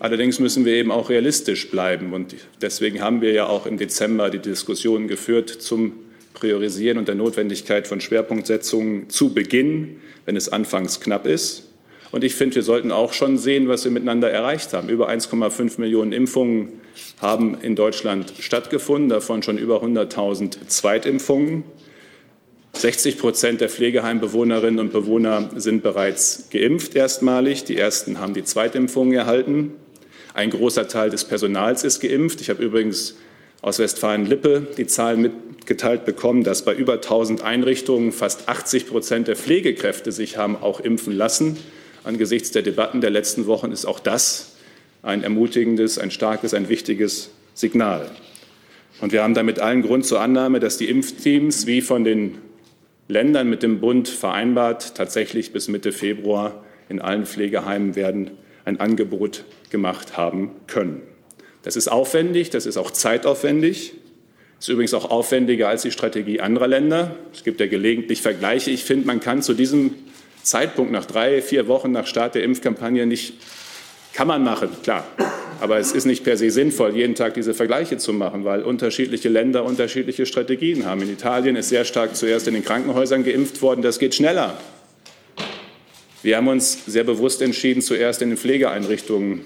Allerdings 0.00 0.38
müssen 0.38 0.64
wir 0.64 0.74
eben 0.74 0.90
auch 0.90 1.10
realistisch 1.10 1.70
bleiben. 1.70 2.12
Und 2.12 2.34
deswegen 2.60 3.00
haben 3.00 3.20
wir 3.20 3.32
ja 3.32 3.46
auch 3.46 3.66
im 3.66 3.78
Dezember 3.78 4.30
die 4.30 4.38
Diskussion 4.38 5.08
geführt 5.08 5.48
zum 5.50 5.92
Priorisieren 6.34 6.98
und 6.98 7.08
der 7.08 7.16
Notwendigkeit 7.16 7.88
von 7.88 8.00
Schwerpunktsetzungen 8.00 9.10
zu 9.10 9.34
Beginn, 9.34 10.00
wenn 10.24 10.36
es 10.36 10.48
anfangs 10.48 11.00
knapp 11.00 11.26
ist. 11.26 11.67
Und 12.10 12.24
ich 12.24 12.34
finde, 12.34 12.56
wir 12.56 12.62
sollten 12.62 12.90
auch 12.90 13.12
schon 13.12 13.36
sehen, 13.36 13.68
was 13.68 13.84
wir 13.84 13.90
miteinander 13.90 14.30
erreicht 14.30 14.72
haben. 14.72 14.88
Über 14.88 15.08
1,5 15.10 15.78
Millionen 15.78 16.12
Impfungen 16.12 16.80
haben 17.20 17.56
in 17.60 17.76
Deutschland 17.76 18.32
stattgefunden, 18.38 19.08
davon 19.08 19.42
schon 19.42 19.58
über 19.58 19.82
100.000 19.82 20.68
Zweitimpfungen. 20.68 21.64
60 22.72 23.18
Prozent 23.18 23.60
der 23.60 23.68
Pflegeheimbewohnerinnen 23.68 24.78
und 24.78 24.92
Bewohner 24.92 25.50
sind 25.56 25.82
bereits 25.82 26.48
geimpft 26.50 26.94
erstmalig. 26.94 27.64
Die 27.64 27.76
ersten 27.76 28.20
haben 28.20 28.34
die 28.34 28.44
Zweitimpfung 28.44 29.12
erhalten. 29.12 29.72
Ein 30.32 30.50
großer 30.50 30.86
Teil 30.86 31.10
des 31.10 31.24
Personals 31.24 31.82
ist 31.82 32.00
geimpft. 32.00 32.40
Ich 32.40 32.50
habe 32.50 32.62
übrigens 32.62 33.16
aus 33.60 33.80
Westfalen-Lippe 33.80 34.68
die 34.76 34.86
Zahlen 34.86 35.22
mitgeteilt 35.22 36.04
bekommen, 36.04 36.44
dass 36.44 36.64
bei 36.64 36.74
über 36.74 36.94
1000 36.94 37.42
Einrichtungen 37.42 38.12
fast 38.12 38.48
80 38.48 38.86
Prozent 38.86 39.28
der 39.28 39.36
Pflegekräfte 39.36 40.12
sich 40.12 40.36
haben 40.36 40.56
auch 40.56 40.78
impfen 40.78 41.12
lassen. 41.12 41.56
Angesichts 42.08 42.52
der 42.52 42.62
Debatten 42.62 43.02
der 43.02 43.10
letzten 43.10 43.46
Wochen 43.46 43.70
ist 43.70 43.84
auch 43.84 44.00
das 44.00 44.56
ein 45.02 45.22
ermutigendes, 45.22 45.98
ein 45.98 46.10
starkes, 46.10 46.54
ein 46.54 46.70
wichtiges 46.70 47.28
Signal. 47.52 48.10
Und 49.02 49.12
wir 49.12 49.22
haben 49.22 49.34
damit 49.34 49.58
allen 49.58 49.82
Grund 49.82 50.06
zur 50.06 50.18
Annahme, 50.18 50.58
dass 50.58 50.78
die 50.78 50.88
Impfteams 50.88 51.66
wie 51.66 51.82
von 51.82 52.04
den 52.04 52.38
Ländern 53.08 53.50
mit 53.50 53.62
dem 53.62 53.80
Bund 53.80 54.08
vereinbart 54.08 54.94
tatsächlich 54.94 55.52
bis 55.52 55.68
Mitte 55.68 55.92
Februar 55.92 56.64
in 56.88 56.98
allen 57.02 57.26
Pflegeheimen 57.26 57.94
werden 57.94 58.30
ein 58.64 58.80
Angebot 58.80 59.44
gemacht 59.68 60.16
haben 60.16 60.52
können. 60.66 61.02
Das 61.62 61.76
ist 61.76 61.88
aufwendig, 61.88 62.48
das 62.48 62.64
ist 62.64 62.78
auch 62.78 62.90
zeitaufwendig. 62.90 63.92
Ist 64.58 64.70
übrigens 64.70 64.94
auch 64.94 65.10
aufwendiger 65.10 65.68
als 65.68 65.82
die 65.82 65.92
Strategie 65.92 66.40
anderer 66.40 66.68
Länder. 66.68 67.16
Es 67.34 67.44
gibt 67.44 67.60
ja 67.60 67.66
gelegentlich 67.66 68.22
Vergleiche. 68.22 68.70
Ich 68.70 68.82
finde, 68.82 69.06
man 69.06 69.20
kann 69.20 69.42
zu 69.42 69.52
diesem 69.52 69.94
Zeitpunkt 70.42 70.92
nach 70.92 71.04
drei, 71.04 71.42
vier 71.42 71.68
Wochen 71.68 71.92
nach 71.92 72.06
Start 72.06 72.34
der 72.34 72.42
Impfkampagne 72.42 73.06
nicht 73.06 73.34
kann 74.12 74.26
man 74.26 74.42
machen, 74.42 74.70
klar. 74.82 75.06
Aber 75.60 75.78
es 75.78 75.92
ist 75.92 76.04
nicht 76.04 76.24
per 76.24 76.36
se 76.36 76.50
sinnvoll, 76.50 76.96
jeden 76.96 77.14
Tag 77.14 77.34
diese 77.34 77.54
Vergleiche 77.54 77.98
zu 77.98 78.12
machen, 78.12 78.44
weil 78.44 78.62
unterschiedliche 78.62 79.28
Länder 79.28 79.64
unterschiedliche 79.64 80.26
Strategien 80.26 80.86
haben. 80.86 81.02
In 81.02 81.12
Italien 81.12 81.56
ist 81.56 81.68
sehr 81.68 81.84
stark 81.84 82.16
zuerst 82.16 82.48
in 82.48 82.54
den 82.54 82.64
Krankenhäusern 82.64 83.24
geimpft 83.24 83.62
worden. 83.62 83.82
Das 83.82 83.98
geht 83.98 84.14
schneller. 84.14 84.58
Wir 86.22 86.36
haben 86.36 86.48
uns 86.48 86.84
sehr 86.86 87.04
bewusst 87.04 87.42
entschieden, 87.42 87.80
zuerst 87.80 88.22
in 88.22 88.30
den 88.30 88.38
Pflegeeinrichtungen 88.38 89.42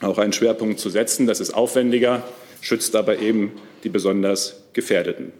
auch 0.00 0.18
einen 0.18 0.32
Schwerpunkt 0.32 0.80
zu 0.80 0.90
setzen. 0.90 1.26
Das 1.26 1.40
ist 1.40 1.52
aufwendiger, 1.52 2.22
schützt 2.60 2.96
aber 2.96 3.18
eben 3.18 3.52
die 3.84 3.90
besonders 3.90 4.62
Gefährdeten. 4.72 5.32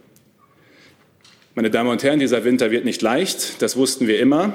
Meine 1.58 1.70
Damen 1.70 1.90
und 1.90 2.04
Herren, 2.04 2.20
dieser 2.20 2.44
Winter 2.44 2.70
wird 2.70 2.84
nicht 2.84 3.02
leicht. 3.02 3.60
Das 3.62 3.76
wussten 3.76 4.06
wir 4.06 4.20
immer. 4.20 4.54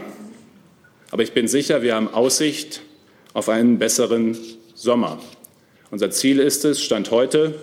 Aber 1.11 1.21
ich 1.21 1.33
bin 1.33 1.49
sicher, 1.49 1.81
wir 1.81 1.95
haben 1.95 2.07
Aussicht 2.07 2.81
auf 3.33 3.49
einen 3.49 3.77
besseren 3.77 4.37
Sommer. 4.73 5.19
Unser 5.91 6.11
Ziel 6.11 6.39
ist 6.39 6.63
es, 6.63 6.81
Stand 6.81 7.11
heute, 7.11 7.55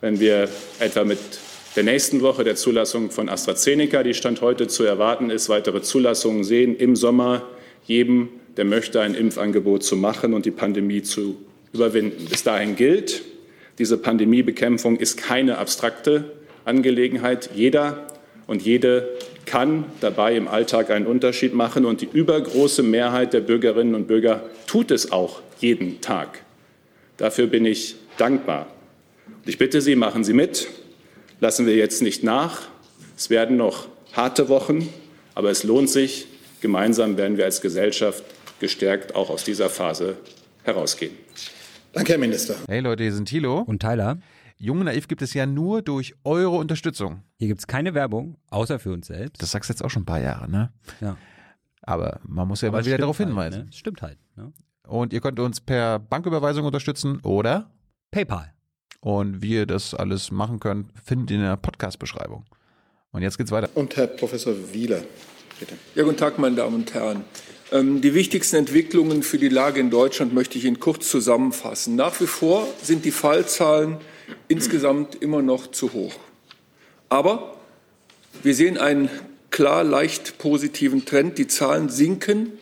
wenn 0.00 0.20
wir 0.20 0.48
etwa 0.78 1.02
mit 1.02 1.18
der 1.74 1.82
nächsten 1.82 2.20
Woche 2.20 2.44
der 2.44 2.54
Zulassung 2.54 3.10
von 3.10 3.28
AstraZeneca, 3.28 4.04
die 4.04 4.14
Stand 4.14 4.40
heute 4.40 4.68
zu 4.68 4.84
erwarten 4.84 5.30
ist, 5.30 5.48
weitere 5.48 5.82
Zulassungen 5.82 6.44
sehen, 6.44 6.76
im 6.76 6.94
Sommer 6.94 7.42
jedem, 7.86 8.28
der 8.56 8.66
möchte, 8.66 9.00
ein 9.00 9.16
Impfangebot 9.16 9.82
zu 9.82 9.96
machen 9.96 10.32
und 10.32 10.46
die 10.46 10.52
Pandemie 10.52 11.02
zu 11.02 11.38
überwinden. 11.72 12.24
Bis 12.26 12.44
dahin 12.44 12.76
gilt, 12.76 13.22
diese 13.80 13.98
Pandemiebekämpfung 13.98 14.96
ist 14.96 15.16
keine 15.16 15.58
abstrakte 15.58 16.30
Angelegenheit. 16.64 17.50
Jeder 17.52 18.06
und 18.50 18.62
jede 18.62 19.08
kann 19.46 19.84
dabei 20.00 20.34
im 20.34 20.48
Alltag 20.48 20.90
einen 20.90 21.06
Unterschied 21.06 21.54
machen. 21.54 21.84
Und 21.84 22.00
die 22.00 22.08
übergroße 22.12 22.82
Mehrheit 22.82 23.32
der 23.32 23.42
Bürgerinnen 23.42 23.94
und 23.94 24.08
Bürger 24.08 24.42
tut 24.66 24.90
es 24.90 25.12
auch 25.12 25.40
jeden 25.60 26.00
Tag. 26.00 26.42
Dafür 27.16 27.46
bin 27.46 27.64
ich 27.64 27.94
dankbar. 28.18 28.66
Und 29.28 29.48
ich 29.48 29.56
bitte 29.56 29.80
Sie, 29.80 29.94
machen 29.94 30.24
Sie 30.24 30.32
mit. 30.32 30.66
Lassen 31.38 31.64
wir 31.64 31.76
jetzt 31.76 32.02
nicht 32.02 32.24
nach. 32.24 32.62
Es 33.16 33.30
werden 33.30 33.56
noch 33.56 33.86
harte 34.14 34.48
Wochen, 34.48 34.88
aber 35.36 35.52
es 35.52 35.62
lohnt 35.62 35.88
sich. 35.88 36.26
Gemeinsam 36.60 37.16
werden 37.16 37.36
wir 37.36 37.44
als 37.44 37.60
Gesellschaft 37.60 38.24
gestärkt 38.58 39.14
auch 39.14 39.30
aus 39.30 39.44
dieser 39.44 39.70
Phase 39.70 40.16
herausgehen. 40.64 41.12
Danke, 41.92 42.14
Herr 42.14 42.18
Minister. 42.18 42.56
Hey 42.68 42.80
Leute, 42.80 43.04
hier 43.04 43.12
sind 43.12 43.28
Thilo. 43.28 43.60
Und 43.60 43.80
Tyler. 43.80 44.18
Jung 44.62 44.80
und 44.80 44.84
Naiv 44.84 45.08
gibt 45.08 45.22
es 45.22 45.32
ja 45.32 45.46
nur 45.46 45.80
durch 45.80 46.14
eure 46.22 46.50
Unterstützung. 46.56 47.22
Hier 47.38 47.48
gibt 47.48 47.60
es 47.60 47.66
keine 47.66 47.94
Werbung, 47.94 48.36
außer 48.50 48.78
für 48.78 48.92
uns 48.92 49.06
selbst. 49.06 49.40
Das 49.42 49.52
sagst 49.52 49.70
du 49.70 49.72
jetzt 49.72 49.82
auch 49.82 49.88
schon 49.88 50.02
ein 50.02 50.06
paar 50.06 50.20
Jahre, 50.20 50.50
ne? 50.50 50.70
Ja. 51.00 51.16
Aber 51.82 52.20
man 52.28 52.46
muss 52.46 52.60
ja 52.60 52.68
Aber 52.68 52.76
mal 52.76 52.80
es 52.80 52.86
wieder 52.86 52.98
darauf 52.98 53.18
halt, 53.18 53.28
hinweisen. 53.30 53.64
Ne? 53.64 53.72
Stimmt 53.72 54.02
halt. 54.02 54.18
Ne? 54.36 54.52
Und 54.86 55.14
ihr 55.14 55.22
könnt 55.22 55.40
uns 55.40 55.62
per 55.62 55.98
Banküberweisung 55.98 56.66
unterstützen 56.66 57.20
oder 57.22 57.70
PayPal. 58.10 58.52
und 59.00 59.40
wie 59.40 59.54
ihr 59.54 59.66
das 59.66 59.94
alles 59.94 60.30
machen 60.30 60.60
könnt, 60.60 60.92
findet 61.02 61.30
ihr 61.30 61.36
in 61.38 61.42
der 61.42 61.56
Podcast-Beschreibung. 61.56 62.44
Und 63.12 63.22
jetzt 63.22 63.38
geht's 63.38 63.50
weiter. 63.50 63.70
Und 63.74 63.96
Herr 63.96 64.08
Professor 64.08 64.52
Wieler, 64.74 65.00
bitte. 65.58 65.74
Ja, 65.94 66.04
guten 66.04 66.18
Tag, 66.18 66.38
meine 66.38 66.56
Damen 66.56 66.74
und 66.74 66.92
Herren. 66.92 67.24
Ähm, 67.72 68.02
Die 68.02 68.12
wichtigsten 68.14 68.56
Entwicklungen 68.56 69.22
für 69.22 69.38
die 69.38 69.48
Lage 69.48 69.80
in 69.80 69.88
Deutschland 69.90 70.34
möchte 70.34 70.58
ich 70.58 70.66
Ihnen 70.66 70.80
kurz 70.80 71.08
zusammenfassen. 71.10 71.96
Nach 71.96 72.20
wie 72.20 72.26
vor 72.26 72.68
sind 72.82 73.06
die 73.06 73.10
Fallzahlen 73.10 73.96
insgesamt 74.48 75.16
immer 75.16 75.42
noch 75.42 75.70
zu 75.70 75.92
hoch. 75.92 76.14
Aber 77.08 77.56
wir 78.42 78.54
sehen 78.54 78.78
einen 78.78 79.10
klar 79.50 79.84
leicht 79.84 80.38
positiven 80.38 81.04
Trend. 81.04 81.38
Die 81.38 81.46
Zahlen 81.46 81.88
sinken 81.88 82.52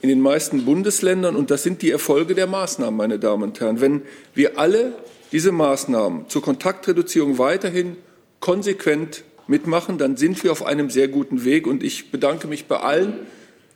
in 0.00 0.08
den 0.08 0.20
meisten 0.20 0.64
Bundesländern 0.64 1.36
und 1.36 1.50
das 1.50 1.62
sind 1.62 1.82
die 1.82 1.90
Erfolge 1.90 2.34
der 2.34 2.46
Maßnahmen, 2.46 2.96
meine 2.96 3.18
Damen 3.18 3.42
und 3.42 3.60
Herren. 3.60 3.80
Wenn 3.80 4.02
wir 4.34 4.58
alle 4.58 4.92
diese 5.32 5.52
Maßnahmen 5.52 6.28
zur 6.28 6.42
Kontaktreduzierung 6.42 7.38
weiterhin 7.38 7.96
konsequent 8.40 9.24
mitmachen, 9.48 9.98
dann 9.98 10.16
sind 10.16 10.42
wir 10.44 10.52
auf 10.52 10.64
einem 10.64 10.90
sehr 10.90 11.08
guten 11.08 11.44
Weg 11.44 11.66
und 11.66 11.82
ich 11.82 12.10
bedanke 12.10 12.46
mich 12.46 12.66
bei 12.66 12.78
allen, 12.78 13.14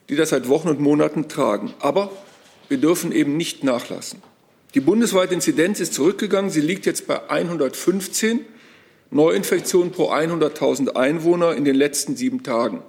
die 0.09 0.17
das 0.17 0.31
seit 0.31 0.49
Wochen 0.49 0.69
und 0.69 0.81
Monaten 0.81 1.29
tragen. 1.29 1.75
Aber 1.81 2.11
wir 2.69 2.79
dürfen 2.79 3.13
eben 3.13 3.37
nicht 3.37 3.65
nachlassen. 3.65 4.23
Die 4.75 4.81
bundesweite 4.81 5.35
Inzidenz 5.35 5.81
ist 5.81 5.93
zurückgegangen. 5.93 6.51
Sie 6.51 6.63
liegt 6.63 6.87
jetzt 6.87 7.07
bei 7.07 7.29
115 7.29 8.41
Neuinfektionen 9.11 9.93
pro 9.93 10.11
100.000 10.11 10.97
Einwohner 10.97 11.55
in 11.55 11.65
den 11.67 11.75
letzten 11.75 12.17
sieben 12.17 12.43
Tagen. 12.43 12.83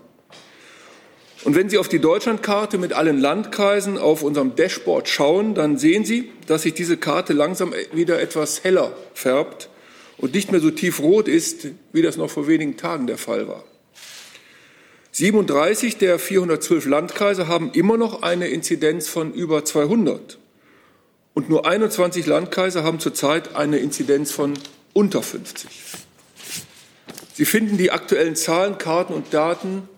Und 1.43 1.55
wenn 1.55 1.69
Sie 1.69 1.77
auf 1.77 1.89
die 1.89 1.99
Deutschlandkarte 1.99 2.77
mit 2.77 2.93
allen 2.93 3.19
Landkreisen 3.19 3.97
auf 3.97 4.23
unserem 4.23 4.55
Dashboard 4.55 5.09
schauen, 5.09 5.55
dann 5.55 5.77
sehen 5.77 6.05
Sie, 6.05 6.31
dass 6.47 6.61
sich 6.61 6.73
diese 6.73 6.95
Karte 6.95 7.33
langsam 7.33 7.73
wieder 7.91 8.21
etwas 8.21 8.63
heller 8.63 8.95
färbt 9.13 9.67
und 10.17 10.33
nicht 10.33 10.53
mehr 10.53 10.61
so 10.61 10.71
tiefrot 10.71 11.27
ist, 11.27 11.67
wie 11.91 12.01
das 12.01 12.15
noch 12.15 12.29
vor 12.29 12.47
wenigen 12.47 12.77
Tagen 12.77 13.07
der 13.07 13.17
Fall 13.17 13.49
war. 13.49 13.65
37 15.11 15.97
der 15.97 16.17
412 16.17 16.85
Landkreise 16.85 17.49
haben 17.49 17.71
immer 17.73 17.97
noch 17.97 18.21
eine 18.21 18.47
Inzidenz 18.47 19.09
von 19.09 19.33
über 19.33 19.65
200. 19.65 20.39
Und 21.33 21.49
nur 21.49 21.65
21 21.65 22.25
Landkreise 22.25 22.83
haben 22.83 22.99
zurzeit 22.99 23.55
eine 23.55 23.77
Inzidenz 23.77 24.31
von 24.31 24.53
unter 24.93 25.23
50. 25.23 25.69
Sie 27.33 27.45
finden 27.45 27.77
die 27.77 27.91
aktuellen 27.91 28.35
Zahlen, 28.35 28.77
Karten 28.77 29.13
und 29.13 29.33
Daten, 29.33 29.89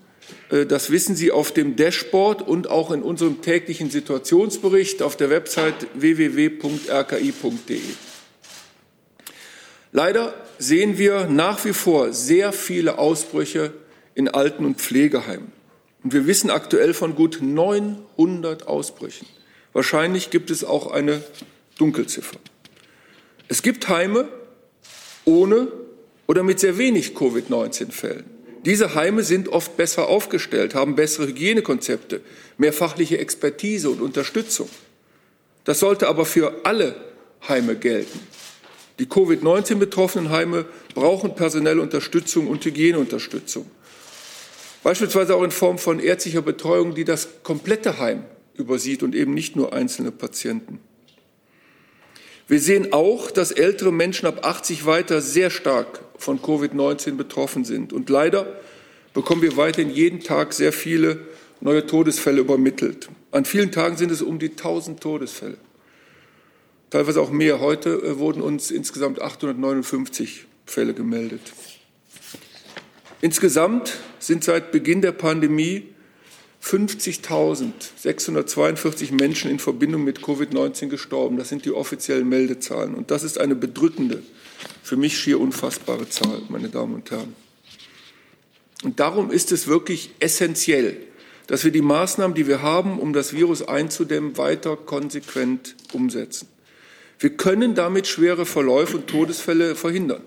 äh, 0.50 0.66
das 0.66 0.90
wissen 0.90 1.16
Sie 1.16 1.30
auf 1.32 1.52
dem 1.52 1.76
Dashboard 1.76 2.42
und 2.42 2.68
auch 2.68 2.90
in 2.90 3.02
unserem 3.02 3.42
täglichen 3.42 3.90
Situationsbericht 3.90 5.02
auf 5.02 5.16
der 5.16 5.30
Website 5.30 5.86
www.rki.de. 5.94 7.80
Leider 9.92 10.34
sehen 10.58 10.98
wir 10.98 11.26
nach 11.26 11.64
wie 11.64 11.72
vor 11.72 12.12
sehr 12.12 12.52
viele 12.52 12.98
Ausbrüche 12.98 13.72
in 14.14 14.28
Alten- 14.28 14.64
und 14.64 14.80
Pflegeheimen. 14.80 15.52
Und 16.02 16.12
wir 16.12 16.26
wissen 16.26 16.50
aktuell 16.50 16.94
von 16.94 17.14
gut 17.14 17.38
900 17.40 18.66
Ausbrüchen. 18.66 19.26
Wahrscheinlich 19.76 20.30
gibt 20.30 20.50
es 20.50 20.64
auch 20.64 20.90
eine 20.90 21.22
Dunkelziffer. 21.76 22.38
Es 23.46 23.60
gibt 23.60 23.90
Heime 23.90 24.26
ohne 25.26 25.68
oder 26.26 26.42
mit 26.42 26.60
sehr 26.60 26.78
wenig 26.78 27.14
Covid-19-Fällen. 27.14 28.24
Diese 28.64 28.94
Heime 28.94 29.22
sind 29.22 29.50
oft 29.50 29.76
besser 29.76 30.08
aufgestellt, 30.08 30.74
haben 30.74 30.96
bessere 30.96 31.26
Hygienekonzepte, 31.26 32.22
mehr 32.56 32.72
fachliche 32.72 33.18
Expertise 33.18 33.90
und 33.90 34.00
Unterstützung. 34.00 34.70
Das 35.64 35.80
sollte 35.80 36.08
aber 36.08 36.24
für 36.24 36.64
alle 36.64 36.96
Heime 37.46 37.76
gelten. 37.76 38.18
Die 38.98 39.04
Covid-19-betroffenen 39.04 40.30
Heime 40.30 40.64
brauchen 40.94 41.34
personelle 41.34 41.82
Unterstützung 41.82 42.46
und 42.46 42.64
Hygieneunterstützung. 42.64 43.70
Beispielsweise 44.82 45.34
auch 45.34 45.42
in 45.42 45.50
Form 45.50 45.76
von 45.76 46.00
ärztlicher 46.00 46.40
Betreuung, 46.40 46.94
die 46.94 47.04
das 47.04 47.28
komplette 47.42 47.98
Heim 47.98 48.24
übersieht 48.58 49.02
und 49.02 49.14
eben 49.14 49.34
nicht 49.34 49.56
nur 49.56 49.72
einzelne 49.72 50.12
Patienten. 50.12 50.80
Wir 52.48 52.60
sehen 52.60 52.92
auch, 52.92 53.30
dass 53.30 53.50
ältere 53.50 53.92
Menschen 53.92 54.26
ab 54.26 54.44
80 54.44 54.86
weiter 54.86 55.20
sehr 55.20 55.50
stark 55.50 56.00
von 56.16 56.40
Covid-19 56.40 57.16
betroffen 57.16 57.64
sind. 57.64 57.92
Und 57.92 58.08
leider 58.08 58.60
bekommen 59.14 59.42
wir 59.42 59.56
weiterhin 59.56 59.90
jeden 59.90 60.20
Tag 60.20 60.52
sehr 60.52 60.72
viele 60.72 61.18
neue 61.60 61.86
Todesfälle 61.86 62.40
übermittelt. 62.40 63.08
An 63.32 63.44
vielen 63.44 63.72
Tagen 63.72 63.96
sind 63.96 64.12
es 64.12 64.22
um 64.22 64.38
die 64.38 64.50
1000 64.50 65.00
Todesfälle. 65.00 65.58
Teilweise 66.90 67.20
auch 67.20 67.30
mehr. 67.30 67.60
Heute 67.60 67.90
äh, 67.90 68.18
wurden 68.18 68.40
uns 68.42 68.70
insgesamt 68.70 69.20
859 69.20 70.46
Fälle 70.66 70.94
gemeldet. 70.94 71.40
Insgesamt 73.20 73.98
sind 74.20 74.44
seit 74.44 74.70
Beginn 74.70 75.02
der 75.02 75.12
Pandemie 75.12 75.94
50.642 76.62 79.12
Menschen 79.12 79.50
in 79.50 79.58
Verbindung 79.58 80.04
mit 80.04 80.20
Covid-19 80.20 80.88
gestorben. 80.88 81.36
Das 81.36 81.48
sind 81.48 81.64
die 81.64 81.72
offiziellen 81.72 82.28
Meldezahlen. 82.28 82.94
Und 82.94 83.10
das 83.10 83.22
ist 83.22 83.38
eine 83.38 83.54
bedrückende, 83.54 84.22
für 84.82 84.96
mich 84.96 85.18
schier 85.18 85.40
unfassbare 85.40 86.08
Zahl, 86.08 86.42
meine 86.48 86.68
Damen 86.68 86.94
und 86.94 87.10
Herren. 87.10 87.34
Und 88.82 89.00
darum 89.00 89.30
ist 89.30 89.52
es 89.52 89.66
wirklich 89.66 90.10
essentiell, 90.18 90.96
dass 91.46 91.64
wir 91.64 91.70
die 91.70 91.82
Maßnahmen, 91.82 92.34
die 92.34 92.46
wir 92.46 92.62
haben, 92.62 92.98
um 92.98 93.12
das 93.12 93.32
Virus 93.32 93.62
einzudämmen, 93.62 94.36
weiter 94.36 94.76
konsequent 94.76 95.76
umsetzen. 95.92 96.48
Wir 97.18 97.30
können 97.30 97.74
damit 97.74 98.06
schwere 98.06 98.44
Verläufe 98.44 98.98
und 98.98 99.06
Todesfälle 99.06 99.74
verhindern. 99.74 100.22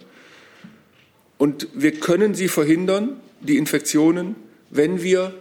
Und 1.37 1.67
wir 1.73 1.91
können 1.91 2.33
sie 2.33 2.47
verhindern, 2.47 3.19
die 3.41 3.57
Infektionen, 3.57 4.35
wenn 4.69 5.03
wir 5.03 5.33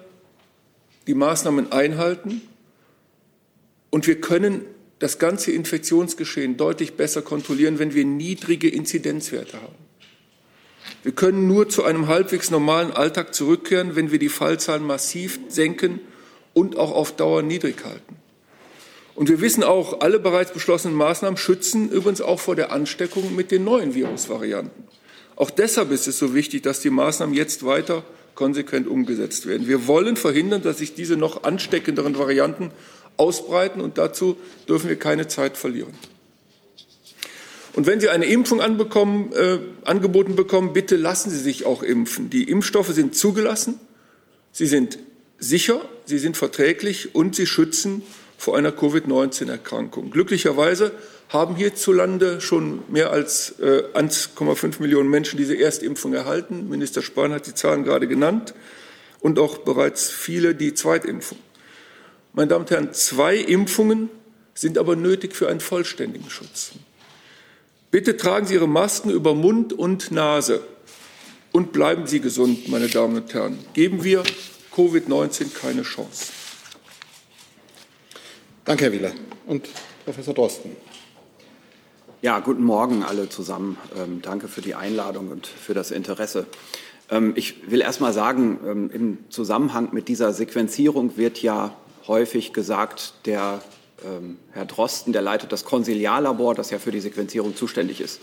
die 1.08 1.14
Maßnahmen 1.14 1.72
einhalten. 1.72 2.42
Und 3.90 4.06
wir 4.06 4.20
können 4.20 4.64
das 4.98 5.18
ganze 5.18 5.50
Infektionsgeschehen 5.50 6.56
deutlich 6.56 6.94
besser 6.94 7.22
kontrollieren, 7.22 7.78
wenn 7.78 7.94
wir 7.94 8.04
niedrige 8.04 8.68
Inzidenzwerte 8.68 9.56
haben. 9.56 9.74
Wir 11.02 11.12
können 11.12 11.48
nur 11.48 11.68
zu 11.68 11.84
einem 11.84 12.08
halbwegs 12.08 12.50
normalen 12.50 12.92
Alltag 12.92 13.34
zurückkehren, 13.34 13.96
wenn 13.96 14.10
wir 14.12 14.18
die 14.18 14.28
Fallzahlen 14.28 14.84
massiv 14.84 15.40
senken 15.48 16.00
und 16.52 16.76
auch 16.76 16.92
auf 16.92 17.16
Dauer 17.16 17.42
niedrig 17.42 17.84
halten. 17.84 18.16
Und 19.14 19.28
wir 19.28 19.40
wissen 19.40 19.64
auch, 19.64 20.00
alle 20.00 20.18
bereits 20.18 20.52
beschlossenen 20.52 20.96
Maßnahmen 20.96 21.36
schützen 21.36 21.90
übrigens 21.90 22.20
auch 22.20 22.38
vor 22.38 22.56
der 22.56 22.72
Ansteckung 22.72 23.34
mit 23.34 23.50
den 23.50 23.64
neuen 23.64 23.94
Virusvarianten. 23.94 24.84
Auch 25.36 25.50
deshalb 25.50 25.90
ist 25.90 26.06
es 26.06 26.18
so 26.18 26.34
wichtig, 26.34 26.62
dass 26.62 26.80
die 26.80 26.90
Maßnahmen 26.90 27.34
jetzt 27.34 27.64
weiter 27.64 28.04
konsequent 28.38 28.86
umgesetzt 28.86 29.46
werden. 29.46 29.66
Wir 29.66 29.88
wollen 29.88 30.16
verhindern, 30.16 30.62
dass 30.62 30.78
sich 30.78 30.94
diese 30.94 31.16
noch 31.16 31.42
ansteckenderen 31.42 32.16
Varianten 32.16 32.70
ausbreiten 33.16 33.80
und 33.80 33.98
dazu 33.98 34.36
dürfen 34.68 34.88
wir 34.88 34.94
keine 34.94 35.26
Zeit 35.26 35.56
verlieren. 35.56 35.92
Und 37.74 37.88
wenn 37.88 37.98
Sie 37.98 38.10
eine 38.10 38.26
Impfung 38.26 38.60
anbekommen, 38.60 39.32
äh, 39.32 39.58
angeboten 39.84 40.36
bekommen, 40.36 40.72
bitte 40.72 40.94
lassen 40.94 41.30
Sie 41.30 41.38
sich 41.38 41.66
auch 41.66 41.82
impfen. 41.82 42.30
Die 42.30 42.44
Impfstoffe 42.44 42.90
sind 42.90 43.16
zugelassen, 43.16 43.80
sie 44.52 44.66
sind 44.66 45.00
sicher, 45.40 45.80
sie 46.04 46.18
sind 46.18 46.36
verträglich 46.36 47.16
und 47.16 47.34
sie 47.34 47.46
schützen 47.46 48.02
vor 48.38 48.56
einer 48.56 48.72
Covid-19-Erkrankung. 48.72 50.10
Glücklicherweise 50.10 50.92
haben 51.28 51.56
hierzulande 51.56 52.40
schon 52.40 52.82
mehr 52.88 53.10
als 53.10 53.58
äh, 53.58 53.82
1,5 53.94 54.80
Millionen 54.80 55.10
Menschen 55.10 55.36
diese 55.36 55.58
Erstimpfung 55.58 56.14
erhalten. 56.14 56.68
Minister 56.70 57.02
Spahn 57.02 57.32
hat 57.32 57.46
die 57.46 57.54
Zahlen 57.54 57.84
gerade 57.84 58.06
genannt 58.06 58.54
und 59.20 59.38
auch 59.38 59.58
bereits 59.58 60.08
viele 60.08 60.54
die 60.54 60.72
Zweitimpfung. 60.72 61.38
Meine 62.32 62.48
Damen 62.48 62.64
und 62.64 62.70
Herren, 62.70 62.92
zwei 62.94 63.36
Impfungen 63.36 64.08
sind 64.54 64.78
aber 64.78 64.94
nötig 64.94 65.34
für 65.34 65.48
einen 65.48 65.60
vollständigen 65.60 66.30
Schutz. 66.30 66.70
Bitte 67.90 68.16
tragen 68.16 68.46
Sie 68.46 68.54
Ihre 68.54 68.68
Masken 68.68 69.10
über 69.10 69.34
Mund 69.34 69.72
und 69.72 70.12
Nase 70.12 70.62
und 71.50 71.72
bleiben 71.72 72.06
Sie 72.06 72.20
gesund, 72.20 72.68
meine 72.68 72.88
Damen 72.88 73.16
und 73.16 73.34
Herren. 73.34 73.58
Geben 73.74 74.04
wir 74.04 74.22
Covid-19 74.76 75.54
keine 75.54 75.82
Chance. 75.82 76.37
Danke, 78.68 78.84
Herr 78.84 78.92
Wieler. 78.92 79.12
Und 79.46 79.66
Professor 80.04 80.34
Drosten. 80.34 80.76
Ja, 82.20 82.38
guten 82.40 82.62
Morgen 82.62 83.02
alle 83.02 83.30
zusammen. 83.30 83.78
Ähm, 83.96 84.20
danke 84.20 84.46
für 84.46 84.60
die 84.60 84.74
Einladung 84.74 85.28
und 85.28 85.46
für 85.46 85.72
das 85.72 85.90
Interesse. 85.90 86.44
Ähm, 87.10 87.32
ich 87.34 87.70
will 87.70 87.80
erst 87.80 88.02
mal 88.02 88.12
sagen, 88.12 88.60
ähm, 88.66 88.90
im 88.92 89.18
Zusammenhang 89.30 89.88
mit 89.92 90.08
dieser 90.08 90.34
Sequenzierung 90.34 91.16
wird 91.16 91.40
ja 91.40 91.74
häufig 92.08 92.52
gesagt, 92.52 93.14
der 93.24 93.62
ähm, 94.04 94.36
Herr 94.52 94.66
Drosten, 94.66 95.14
der 95.14 95.22
leitet 95.22 95.50
das 95.50 95.64
Konsiliarlabor, 95.64 96.54
das 96.54 96.68
ja 96.68 96.78
für 96.78 96.90
die 96.92 97.00
Sequenzierung 97.00 97.56
zuständig 97.56 98.02
ist. 98.02 98.20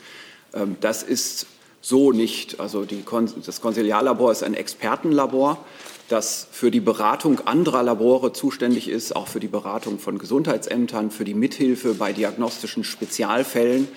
Ähm, 0.53 0.75
das 0.79 1.01
ist 1.01 1.47
so 1.81 2.11
nicht. 2.11 2.59
Also 2.59 2.85
die, 2.85 3.03
das 3.43 3.61
Konsiliarlabor 3.61 4.31
ist 4.31 4.43
ein 4.43 4.53
Expertenlabor, 4.53 5.65
das 6.07 6.47
für 6.51 6.71
die 6.71 6.79
Beratung 6.79 7.39
anderer 7.47 7.83
Labore 7.83 8.31
zuständig 8.31 8.89
ist, 8.89 9.15
auch 9.15 9.27
für 9.27 9.39
die 9.39 9.47
Beratung 9.47 9.99
von 9.99 10.17
Gesundheitsämtern, 10.17 11.11
für 11.11 11.25
die 11.25 11.33
Mithilfe 11.33 11.95
bei 11.95 12.13
diagnostischen 12.13 12.83
Spezialfällen. 12.83 13.87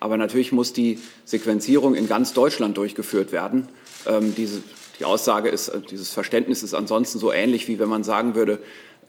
Aber 0.00 0.16
natürlich 0.16 0.52
muss 0.52 0.72
die 0.72 0.98
Sequenzierung 1.26 1.94
in 1.94 2.08
ganz 2.08 2.32
Deutschland 2.32 2.78
durchgeführt 2.78 3.32
werden. 3.32 3.68
Ähm, 4.06 4.34
diese, 4.34 4.62
die 4.98 5.04
Aussage 5.04 5.50
ist, 5.50 5.68
äh, 5.68 5.80
dieses 5.80 6.10
Verständnis 6.10 6.62
ist 6.62 6.72
ansonsten 6.72 7.18
so 7.18 7.30
ähnlich, 7.30 7.68
wie 7.68 7.78
wenn 7.78 7.90
man 7.90 8.04
sagen 8.04 8.34
würde, 8.34 8.60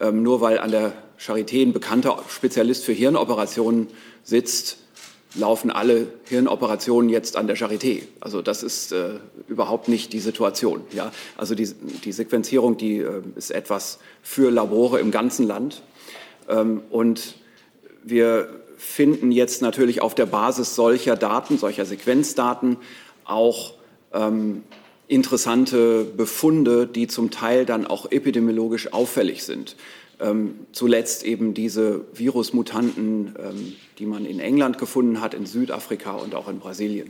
ähm, 0.01 0.22
nur 0.22 0.41
weil 0.41 0.60
an 0.60 0.72
der 0.72 0.91
Charité 1.17 1.62
ein 1.62 1.72
bekannter 1.72 2.22
Spezialist 2.27 2.84
für 2.84 2.91
Hirnoperationen 2.91 3.88
sitzt, 4.24 4.77
laufen 5.35 5.71
alle 5.71 6.07
Hirnoperationen 6.25 7.09
jetzt 7.09 7.38
an 7.38 7.47
der 7.47 7.55
Charité. 7.57 8.01
Also 8.19 8.41
das 8.41 8.63
ist 8.63 8.91
äh, 8.91 9.11
überhaupt 9.47 9.88
nicht 9.88 10.13
die 10.13 10.19
Situation. 10.19 10.81
Ja? 10.91 11.11
Also 11.38 11.55
die, 11.55 11.69
die 12.03 12.11
Sequenzierung, 12.11 12.77
die 12.77 12.97
äh, 12.97 13.21
ist 13.35 13.51
etwas 13.51 14.00
für 14.21 14.51
Labore 14.51 15.00
im 15.00 15.11
ganzen 15.11 15.47
Land. 15.47 15.83
Ähm, 16.50 16.81
und 16.89 17.35
wir 18.03 18.50
finden 18.77 19.31
jetzt 19.31 19.61
natürlich 19.61 20.01
auf 20.01 20.15
der 20.15 20.25
Basis 20.25 20.75
solcher 20.75 21.15
Daten, 21.15 21.57
solcher 21.57 21.85
Sequenzdaten 21.85 22.77
auch 23.23 23.75
ähm, 24.13 24.63
interessante 25.07 26.03
Befunde, 26.03 26.88
die 26.88 27.07
zum 27.07 27.31
Teil 27.31 27.65
dann 27.65 27.85
auch 27.85 28.11
epidemiologisch 28.11 28.91
auffällig 28.91 29.43
sind. 29.43 29.75
Ähm, 30.22 30.60
zuletzt 30.72 31.24
eben 31.24 31.56
diese 31.56 32.06
Virusmutanten, 32.13 33.34
ähm, 33.40 33.74
die 33.98 34.06
man 34.06 34.25
in 34.25 34.40
England 34.40 34.78
gefunden 34.78 35.20
hat, 35.20 35.34
in 35.34 35.48
Südafrika 35.48 36.12
und 36.13 36.36
auch 36.36 36.48
in 36.48 36.60
Brasilien. 36.60 37.10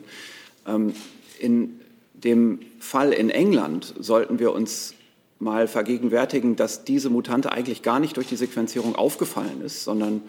Ähm, 0.65 0.93
in 1.37 1.81
dem 2.13 2.59
Fall 2.79 3.11
in 3.11 3.29
England 3.29 3.93
sollten 3.99 4.39
wir 4.39 4.53
uns 4.53 4.93
mal 5.39 5.67
vergegenwärtigen, 5.67 6.55
dass 6.55 6.85
diese 6.85 7.09
Mutante 7.09 7.51
eigentlich 7.51 7.81
gar 7.81 7.99
nicht 7.99 8.15
durch 8.15 8.27
die 8.27 8.35
Sequenzierung 8.35 8.95
aufgefallen 8.95 9.61
ist, 9.61 9.83
sondern 9.83 10.21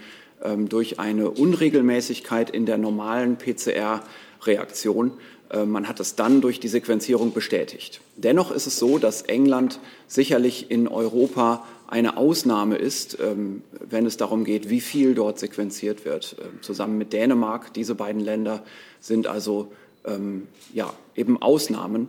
ähm, 0.43 0.69
durch 0.69 0.99
eine 0.99 1.31
Unregelmäßigkeit 1.31 2.51
in 2.51 2.67
der 2.67 2.79
normalen 2.79 3.37
PCR-Reaktion. 3.37 5.13
Äh, 5.51 5.67
man 5.67 5.87
hat 5.87 6.01
es 6.01 6.17
dann 6.17 6.41
durch 6.41 6.59
die 6.59 6.69
Sequenzierung 6.69 7.33
bestätigt. 7.33 8.01
Dennoch 8.17 8.51
ist 8.51 8.67
es 8.67 8.79
so, 8.79 8.99
dass 8.99 9.23
England 9.23 9.79
sicherlich 10.09 10.71
in 10.71 10.89
Europa 10.89 11.65
eine 11.93 12.17
Ausnahme 12.17 12.77
ist, 12.77 13.19
ähm, 13.21 13.63
wenn 13.79 14.07
es 14.07 14.17
darum 14.17 14.45
geht, 14.45 14.71
wie 14.71 14.81
viel 14.81 15.15
dort 15.15 15.39
sequenziert 15.39 16.07
wird. 16.07 16.37
Ähm, 16.41 16.63
zusammen 16.63 16.97
mit 16.97 17.13
Dänemark, 17.13 17.75
diese 17.75 17.95
beiden 17.95 18.23
Länder 18.23 18.63
sind 18.99 19.27
also 19.27 19.71
ähm, 20.07 20.49
ja, 20.73 20.93
eben 21.15 21.41
Ausnahmen. 21.41 22.09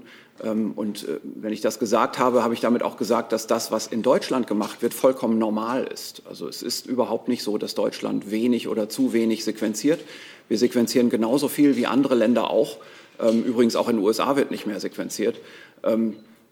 Und 0.75 1.07
äh, 1.07 1.19
wenn 1.23 1.53
ich 1.53 1.61
das 1.61 1.77
gesagt 1.77 2.17
habe, 2.17 2.43
habe 2.43 2.55
ich 2.55 2.59
damit 2.59 2.81
auch 2.81 2.97
gesagt, 2.97 3.31
dass 3.31 3.45
das, 3.45 3.71
was 3.71 3.85
in 3.85 4.01
Deutschland 4.01 4.47
gemacht 4.47 4.81
wird, 4.81 4.93
vollkommen 4.93 5.37
normal 5.37 5.83
ist. 5.83 6.23
Also 6.27 6.47
es 6.47 6.63
ist 6.63 6.87
überhaupt 6.87 7.27
nicht 7.27 7.43
so, 7.43 7.59
dass 7.59 7.75
Deutschland 7.75 8.31
wenig 8.31 8.67
oder 8.67 8.89
zu 8.89 9.13
wenig 9.13 9.43
sequenziert. 9.43 10.03
Wir 10.49 10.57
sequenzieren 10.57 11.11
genauso 11.11 11.49
viel 11.49 11.75
wie 11.77 11.85
andere 11.85 12.15
Länder 12.15 12.49
auch. 12.49 12.77
Übrigens 13.19 13.75
auch 13.75 13.87
in 13.87 13.97
den 13.97 14.05
USA 14.05 14.35
wird 14.35 14.49
nicht 14.49 14.65
mehr 14.65 14.79
sequenziert. 14.79 15.39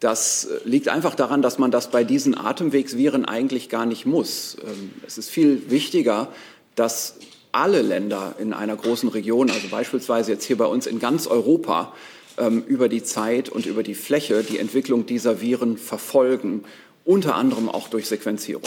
Das 0.01 0.46
äh, 0.46 0.60
liegt 0.65 0.89
einfach 0.89 1.15
daran, 1.15 1.41
dass 1.41 1.58
man 1.58 1.72
das 1.72 1.89
bei 1.89 2.03
diesen 2.03 2.38
Atemwegsviren 2.38 3.24
eigentlich 3.24 3.70
gar 3.70 3.86
nicht 3.86 4.05
muss. 4.05 4.58
Ähm, 4.62 4.91
es 5.08 5.17
ist 5.17 5.29
viel 5.29 5.70
wichtiger, 5.70 6.27
dass 6.75 7.15
alle 7.53 7.81
Länder 7.81 8.36
in 8.39 8.53
einer 8.53 8.75
großen 8.75 9.08
Region, 9.10 9.50
also 9.50 9.67
beispielsweise 9.70 10.31
jetzt 10.34 10.43
hier 10.43 10.58
bei 10.58 10.65
uns 10.65 10.88
in 10.88 11.00
ganz 11.00 11.27
Europa, 11.27 11.94
ähm, 12.37 12.64
über 12.66 12.90
die 12.90 13.03
Zeit 13.03 13.50
und 13.50 13.66
über 13.66 13.83
die 13.83 13.94
Fläche 13.94 14.44
die 14.44 14.57
Entwicklung 14.57 15.05
dieser 15.05 15.40
Viren 15.40 15.77
verfolgen, 15.77 16.64
unter 17.05 17.35
anderem 17.35 17.70
auch 17.70 17.87
durch 17.87 18.07
Sequenzierung. 18.07 18.64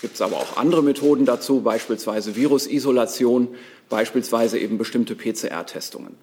Gibt 0.00 0.14
es 0.14 0.22
aber 0.22 0.36
auch 0.36 0.56
andere 0.56 0.82
Methoden 0.82 1.24
dazu, 1.24 1.62
beispielsweise 1.62 2.36
Virusisolation, 2.36 3.48
beispielsweise 3.88 4.58
eben 4.58 4.78
bestimmte 4.78 5.16
PCR-Testungen. 5.16 6.14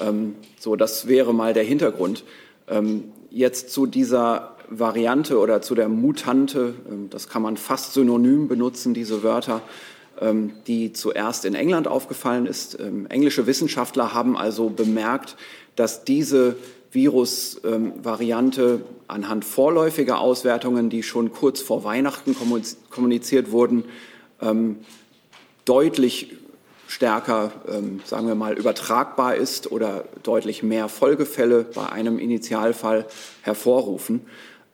Ähm, 0.00 0.34
so, 0.58 0.74
das 0.74 1.06
wäre 1.06 1.32
mal 1.32 1.54
der 1.54 1.64
Hintergrund. 1.64 2.24
Ähm, 3.34 3.38
jetzt 3.38 3.70
zu 3.70 3.86
dieser 3.86 4.56
Variante 4.68 5.38
oder 5.38 5.60
zu 5.60 5.74
der 5.74 5.88
Mutante, 5.88 6.74
ähm, 6.90 7.10
das 7.10 7.28
kann 7.28 7.42
man 7.42 7.56
fast 7.56 7.94
synonym 7.94 8.48
benutzen, 8.48 8.94
diese 8.94 9.22
Wörter, 9.22 9.60
ähm, 10.20 10.52
die 10.66 10.92
zuerst 10.92 11.44
in 11.44 11.54
England 11.54 11.88
aufgefallen 11.88 12.46
ist. 12.46 12.78
Englische 13.08 13.46
Wissenschaftler 13.46 14.14
haben 14.14 14.36
also 14.36 14.70
bemerkt, 14.70 15.36
dass 15.76 16.04
diese 16.04 16.56
Virusvariante 16.92 18.82
anhand 19.08 19.44
vorläufiger 19.44 20.20
Auswertungen, 20.20 20.88
die 20.88 21.02
schon 21.02 21.32
kurz 21.32 21.60
vor 21.60 21.82
Weihnachten 21.82 22.36
kommuniziert 22.88 23.50
wurden, 23.50 23.82
deutlich 25.64 26.36
stärker, 26.86 27.52
ähm, 27.68 28.00
sagen 28.04 28.26
wir 28.26 28.34
mal, 28.34 28.56
übertragbar 28.58 29.36
ist 29.36 29.70
oder 29.70 30.04
deutlich 30.22 30.62
mehr 30.62 30.88
Folgefälle 30.88 31.64
bei 31.74 31.88
einem 31.88 32.18
Initialfall 32.18 33.06
hervorrufen. 33.42 34.22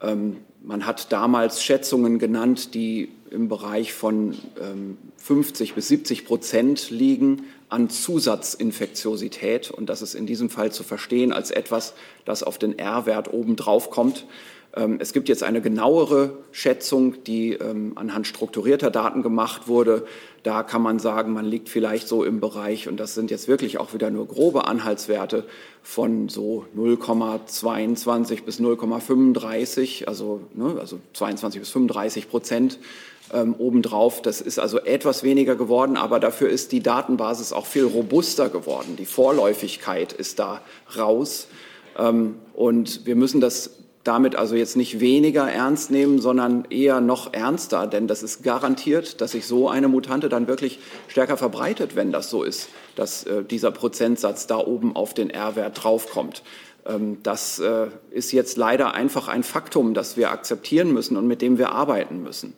Ähm, 0.02 0.38
man 0.62 0.86
hat 0.86 1.12
damals 1.12 1.62
Schätzungen 1.62 2.18
genannt, 2.18 2.74
die 2.74 3.10
im 3.30 3.48
Bereich 3.48 3.92
von 3.92 4.36
ähm, 4.60 4.98
50 5.16 5.74
bis 5.74 5.88
70 5.88 6.26
Prozent 6.26 6.90
liegen 6.90 7.44
an 7.68 7.88
Zusatzinfektiosität. 7.88 9.70
Und 9.70 9.86
das 9.86 10.02
ist 10.02 10.14
in 10.14 10.26
diesem 10.26 10.50
Fall 10.50 10.72
zu 10.72 10.82
verstehen 10.82 11.32
als 11.32 11.50
etwas, 11.50 11.94
das 12.24 12.42
auf 12.42 12.58
den 12.58 12.78
R-Wert 12.78 13.32
obendrauf 13.32 13.90
kommt. 13.90 14.26
Ähm, 14.74 14.98
es 15.00 15.12
gibt 15.12 15.28
jetzt 15.28 15.42
eine 15.42 15.60
genauere 15.60 16.38
Schätzung, 16.52 17.22
die 17.24 17.52
ähm, 17.52 17.92
anhand 17.96 18.26
strukturierter 18.26 18.90
Daten 18.90 19.22
gemacht 19.22 19.68
wurde. 19.68 20.06
Da 20.42 20.62
kann 20.62 20.80
man 20.80 20.98
sagen, 20.98 21.32
man 21.32 21.44
liegt 21.44 21.68
vielleicht 21.68 22.08
so 22.08 22.24
im 22.24 22.40
Bereich, 22.40 22.88
und 22.88 22.98
das 22.98 23.14
sind 23.14 23.30
jetzt 23.30 23.46
wirklich 23.46 23.78
auch 23.78 23.92
wieder 23.92 24.10
nur 24.10 24.26
grobe 24.26 24.66
Anhaltswerte, 24.66 25.44
von 25.82 26.28
so 26.28 26.64
0,22 26.76 28.44
bis 28.44 28.60
0,35, 28.60 30.06
also, 30.06 30.40
ne, 30.54 30.76
also 30.78 30.98
22 31.12 31.60
bis 31.60 31.70
35 31.70 32.30
Prozent 32.30 32.78
ähm, 33.32 33.54
obendrauf. 33.58 34.22
Das 34.22 34.40
ist 34.40 34.58
also 34.58 34.78
etwas 34.78 35.22
weniger 35.22 35.56
geworden, 35.56 35.96
aber 35.96 36.20
dafür 36.20 36.48
ist 36.48 36.72
die 36.72 36.80
Datenbasis 36.80 37.52
auch 37.52 37.66
viel 37.66 37.84
robuster 37.84 38.48
geworden. 38.48 38.96
Die 38.98 39.06
Vorläufigkeit 39.06 40.12
ist 40.12 40.38
da 40.38 40.60
raus. 40.96 41.48
Ähm, 41.98 42.36
und 42.54 43.06
wir 43.06 43.16
müssen 43.16 43.40
das 43.40 43.70
damit 44.04 44.34
also 44.34 44.54
jetzt 44.54 44.76
nicht 44.76 45.00
weniger 45.00 45.50
ernst 45.50 45.90
nehmen, 45.90 46.20
sondern 46.20 46.64
eher 46.70 47.00
noch 47.00 47.34
ernster, 47.34 47.86
denn 47.86 48.06
das 48.06 48.22
ist 48.22 48.42
garantiert, 48.42 49.20
dass 49.20 49.32
sich 49.32 49.46
so 49.46 49.68
eine 49.68 49.88
Mutante 49.88 50.28
dann 50.28 50.46
wirklich 50.46 50.78
stärker 51.08 51.36
verbreitet, 51.36 51.96
wenn 51.96 52.10
das 52.10 52.30
so 52.30 52.42
ist, 52.42 52.70
dass 52.96 53.24
äh, 53.24 53.44
dieser 53.44 53.70
Prozentsatz 53.70 54.46
da 54.46 54.58
oben 54.58 54.96
auf 54.96 55.12
den 55.12 55.28
R-Wert 55.28 55.84
draufkommt. 55.84 56.42
Ähm, 56.86 57.18
das 57.22 57.58
äh, 57.58 57.88
ist 58.10 58.32
jetzt 58.32 58.56
leider 58.56 58.94
einfach 58.94 59.28
ein 59.28 59.42
Faktum, 59.42 59.92
das 59.92 60.16
wir 60.16 60.30
akzeptieren 60.30 60.92
müssen 60.92 61.16
und 61.16 61.26
mit 61.26 61.42
dem 61.42 61.58
wir 61.58 61.72
arbeiten 61.72 62.22
müssen. 62.22 62.54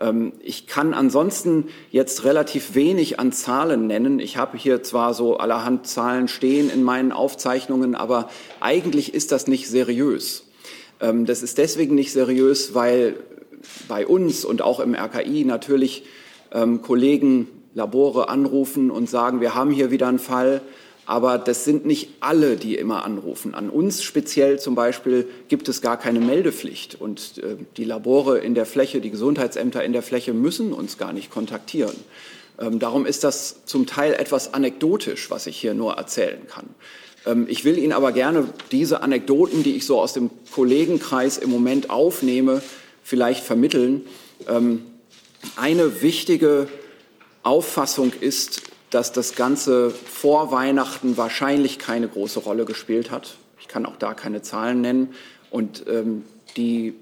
Ähm, 0.00 0.32
ich 0.40 0.66
kann 0.66 0.92
ansonsten 0.92 1.68
jetzt 1.90 2.24
relativ 2.24 2.74
wenig 2.74 3.18
an 3.18 3.32
Zahlen 3.32 3.86
nennen. 3.86 4.18
Ich 4.18 4.36
habe 4.36 4.58
hier 4.58 4.82
zwar 4.82 5.14
so 5.14 5.38
allerhand 5.38 5.86
Zahlen 5.86 6.28
stehen 6.28 6.68
in 6.68 6.82
meinen 6.82 7.12
Aufzeichnungen, 7.12 7.94
aber 7.94 8.28
eigentlich 8.60 9.14
ist 9.14 9.32
das 9.32 9.46
nicht 9.46 9.68
seriös. 9.68 10.43
Ähm, 11.04 11.26
das 11.26 11.42
ist 11.42 11.58
deswegen 11.58 11.94
nicht 11.94 12.12
seriös, 12.12 12.74
weil 12.74 13.16
bei 13.88 14.06
uns 14.06 14.44
und 14.44 14.62
auch 14.62 14.80
im 14.80 14.94
RKI 14.94 15.44
natürlich 15.44 16.04
ähm, 16.52 16.82
Kollegen 16.82 17.48
Labore 17.74 18.28
anrufen 18.28 18.90
und 18.90 19.10
sagen, 19.10 19.40
wir 19.40 19.54
haben 19.54 19.70
hier 19.70 19.90
wieder 19.90 20.08
einen 20.08 20.18
Fall. 20.18 20.62
Aber 21.06 21.36
das 21.36 21.64
sind 21.64 21.84
nicht 21.84 22.08
alle, 22.20 22.56
die 22.56 22.76
immer 22.76 23.04
anrufen. 23.04 23.54
An 23.54 23.68
uns 23.68 24.02
speziell 24.02 24.58
zum 24.58 24.74
Beispiel 24.74 25.28
gibt 25.48 25.68
es 25.68 25.82
gar 25.82 25.98
keine 25.98 26.18
Meldepflicht. 26.20 26.98
Und 26.98 27.38
äh, 27.38 27.56
die 27.76 27.84
Labore 27.84 28.38
in 28.38 28.54
der 28.54 28.64
Fläche, 28.64 29.02
die 29.02 29.10
Gesundheitsämter 29.10 29.84
in 29.84 29.92
der 29.92 30.02
Fläche 30.02 30.32
müssen 30.32 30.72
uns 30.72 30.96
gar 30.96 31.12
nicht 31.12 31.30
kontaktieren. 31.30 31.96
Ähm, 32.58 32.78
darum 32.78 33.04
ist 33.04 33.22
das 33.22 33.66
zum 33.66 33.86
Teil 33.86 34.14
etwas 34.14 34.54
anekdotisch, 34.54 35.30
was 35.30 35.46
ich 35.46 35.58
hier 35.58 35.74
nur 35.74 35.94
erzählen 35.94 36.46
kann. 36.48 36.70
Ähm, 37.26 37.46
ich 37.48 37.64
will 37.64 37.78
Ihnen 37.78 37.92
aber 37.92 38.12
gerne 38.12 38.48
diese 38.70 39.02
Anekdoten, 39.02 39.62
die 39.62 39.76
ich 39.76 39.86
so 39.86 40.00
aus 40.00 40.12
dem 40.12 40.30
Kollegenkreis 40.52 41.38
im 41.38 41.50
Moment 41.50 41.90
aufnehme, 41.90 42.62
vielleicht 43.02 43.44
vermitteln. 43.44 44.06
Ähm, 44.48 44.84
eine 45.56 46.02
wichtige 46.02 46.68
Auffassung 47.42 48.12
ist, 48.18 48.62
dass 48.90 49.12
das 49.12 49.34
Ganze 49.34 49.90
vor 49.90 50.52
Weihnachten 50.52 51.16
wahrscheinlich 51.16 51.78
keine 51.78 52.08
große 52.08 52.40
Rolle 52.40 52.64
gespielt 52.64 53.10
hat. 53.10 53.36
Ich 53.60 53.68
kann 53.68 53.86
auch 53.86 53.96
da 53.96 54.14
keine 54.14 54.42
Zahlen 54.42 54.80
nennen. 54.80 55.14
Und 55.50 55.84
ähm, 55.88 56.24
die 56.56 56.94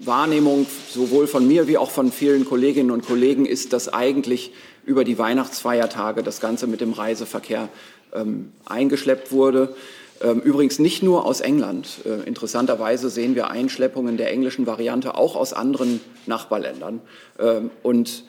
Wahrnehmung 0.00 0.66
sowohl 0.90 1.26
von 1.26 1.46
mir 1.46 1.68
wie 1.68 1.78
auch 1.78 1.90
von 1.90 2.12
vielen 2.12 2.44
Kolleginnen 2.44 2.90
und 2.90 3.06
Kollegen 3.06 3.46
ist, 3.46 3.72
dass 3.72 3.92
eigentlich 3.92 4.52
über 4.84 5.04
die 5.04 5.18
Weihnachtsfeiertage 5.18 6.22
das 6.22 6.40
Ganze 6.40 6.66
mit 6.66 6.80
dem 6.80 6.92
Reiseverkehr 6.92 7.68
ähm, 8.14 8.52
eingeschleppt 8.64 9.32
wurde. 9.32 9.74
Ähm, 10.22 10.40
übrigens 10.40 10.78
nicht 10.78 11.02
nur 11.02 11.26
aus 11.26 11.40
England. 11.40 11.88
Äh, 12.04 12.26
interessanterweise 12.26 13.10
sehen 13.10 13.34
wir 13.34 13.50
Einschleppungen 13.50 14.16
der 14.16 14.30
englischen 14.30 14.66
Variante 14.66 15.14
auch 15.14 15.36
aus 15.36 15.52
anderen 15.52 16.00
Nachbarländern. 16.26 17.00
Ähm, 17.38 17.70
und 17.82 18.24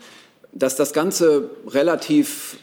dass 0.52 0.76
das 0.76 0.92
Ganze 0.92 1.50
relativ 1.68 2.58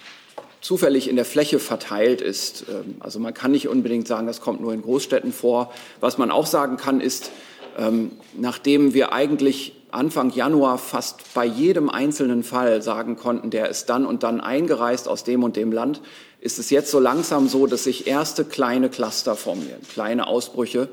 zufällig 0.61 1.09
in 1.09 1.17
der 1.17 1.25
Fläche 1.25 1.59
verteilt 1.59 2.21
ist. 2.21 2.65
Ähm, 2.69 2.97
also 3.01 3.19
man 3.19 3.35
kann 3.35 3.53
nicht 3.53 3.69
unbedingt 3.69 4.09
sagen, 4.09 4.27
das 4.27 4.41
kommt 4.41 4.61
nur 4.61 4.73
in 4.73 4.83
Großstädten 4.83 5.33
vor. 5.33 5.73
Was 6.01 6.19
man 6.19 6.31
auch 6.31 6.47
sagen 6.47 6.77
kann, 6.77 7.01
ist, 7.01 7.31
ähm, 7.79 8.13
nachdem 8.35 8.95
wir 8.95 9.13
eigentlich 9.13 9.75
Anfang 9.91 10.31
Januar 10.31 10.79
fast 10.79 11.35
bei 11.35 11.45
jedem 11.45 11.89
einzelnen 11.89 12.43
Fall 12.43 12.83
sagen 12.83 13.17
konnten, 13.17 13.51
der 13.51 13.69
ist 13.69 13.87
dann 13.87 14.07
und 14.07 14.23
dann 14.23 14.41
eingereist 14.41 15.07
aus 15.07 15.23
dem 15.23 15.45
und 15.45 15.57
dem 15.57 15.71
Land, 15.71 16.01
ist 16.45 16.59
es 16.59 16.71
jetzt 16.71 16.91
so 16.91 17.01
langsam 17.01 17.49
so, 17.49 17.67
dass 17.67 17.85
sich 17.85 18.07
erste 18.07 18.45
kleine 18.45 18.91
Cluster 18.91 19.35
formieren, 19.35 19.81
kleine 19.93 20.27
Ausbrüche, 20.27 20.89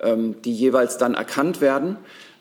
ähm, 0.00 0.36
die 0.42 0.52
jeweils 0.54 0.98
dann 0.98 1.14
erkannt 1.14 1.60
werden. 1.60 1.96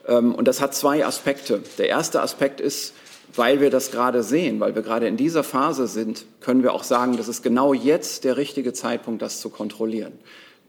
Und 0.05 0.49
das 0.49 0.59
hat 0.59 0.75
zwei 0.75 1.05
Aspekte. 1.05 1.61
Der 1.77 1.87
erste 1.87 2.21
Aspekt 2.21 2.59
ist, 2.59 2.93
weil 3.35 3.61
wir 3.61 3.69
das 3.69 3.89
gerade 3.89 4.21
sehen, 4.21 4.59
weil 4.59 4.75
wir 4.75 4.81
gerade 4.81 5.07
in 5.07 5.15
dieser 5.15 5.45
Phase 5.45 5.87
sind, 5.87 6.25
können 6.41 6.61
wir 6.61 6.73
auch 6.73 6.83
sagen, 6.83 7.15
das 7.15 7.29
ist 7.29 7.41
genau 7.41 7.73
jetzt 7.73 8.25
der 8.25 8.35
richtige 8.35 8.73
Zeitpunkt, 8.73 9.21
das 9.21 9.39
zu 9.39 9.49
kontrollieren. 9.49 10.11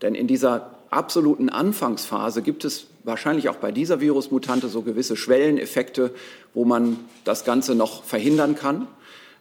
Denn 0.03 0.15
in 0.15 0.29
dieser 0.29 0.71
absoluten 0.91 1.49
Anfangsphase 1.49 2.43
gibt 2.43 2.65
es 2.65 2.87
wahrscheinlich 3.03 3.49
auch 3.49 3.57
bei 3.57 3.73
dieser 3.73 4.01
Virusmutante 4.01 4.69
so 4.69 4.83
gewisse 4.83 5.17
Schwelleneffekte, 5.17 6.13
wo 6.55 6.65
man 6.65 6.99
das 7.25 7.45
Ganze 7.45 7.75
noch 7.75 8.05
verhindern 8.05 8.55
kann. 8.55 8.87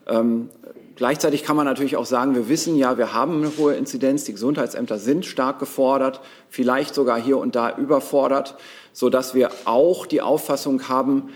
Ähm, 0.08 0.50
gleichzeitig 0.96 1.44
kann 1.44 1.56
man 1.56 1.66
natürlich 1.66 1.96
auch 1.98 2.06
sagen, 2.06 2.36
wir 2.36 2.50
wissen 2.50 2.76
ja, 2.76 2.98
wir 2.98 3.14
haben 3.14 3.38
eine 3.38 3.58
hohe 3.58 3.76
Inzidenz, 3.76 4.24
die 4.24 4.34
Gesundheitsämter 4.34 4.98
sind 4.98 5.26
stark 5.26 5.60
gefordert, 5.60 6.22
vielleicht 6.50 6.94
sogar 6.96 7.20
hier 7.20 7.38
und 7.38 7.56
da 7.56 7.76
überfordert, 7.78 8.56
sodass 8.92 9.34
wir 9.34 9.52
auch 9.66 10.06
die 10.06 10.22
Auffassung 10.22 10.88
haben, 10.90 11.30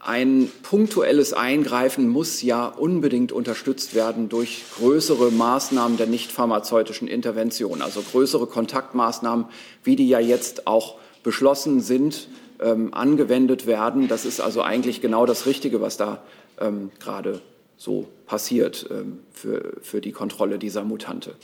ein 0.00 0.50
punktuelles 0.62 1.32
Eingreifen 1.34 2.08
muss 2.08 2.40
ja 2.40 2.66
unbedingt 2.66 3.32
unterstützt 3.32 3.94
werden 3.94 4.28
durch 4.28 4.64
größere 4.78 5.30
Maßnahmen 5.30 5.98
der 5.98 6.06
nicht 6.06 6.30
pharmazeutischen 6.30 7.08
Intervention, 7.08 7.82
also 7.82 8.00
größere 8.00 8.46
Kontaktmaßnahmen, 8.46 9.46
wie 9.82 9.96
die 9.96 10.08
ja 10.08 10.20
jetzt 10.20 10.66
auch 10.66 10.96
beschlossen 11.22 11.80
sind, 11.80 12.28
ähm, 12.60 12.94
angewendet 12.94 13.66
werden. 13.66 14.08
Das 14.08 14.24
ist 14.24 14.40
also 14.40 14.62
eigentlich 14.62 15.00
genau 15.00 15.26
das 15.26 15.46
Richtige, 15.46 15.80
was 15.80 15.96
da 15.96 16.22
ähm, 16.60 16.90
gerade 17.00 17.42
so 17.78 18.08
passiert 18.26 18.86
ähm, 18.90 19.20
für, 19.32 19.72
für 19.80 20.00
die 20.00 20.12
Kontrolle 20.12 20.58
dieser 20.58 20.84
Mutante. 20.84 21.34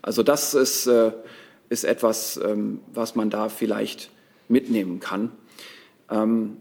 Also 0.00 0.22
das 0.22 0.54
ist, 0.54 0.86
äh, 0.86 1.12
ist 1.68 1.84
etwas, 1.84 2.40
ähm, 2.42 2.80
was 2.94 3.16
man 3.16 3.28
da 3.28 3.48
vielleicht 3.48 4.10
mitnehmen 4.48 5.00
kann. 5.00 5.32
Ähm, 6.10 6.56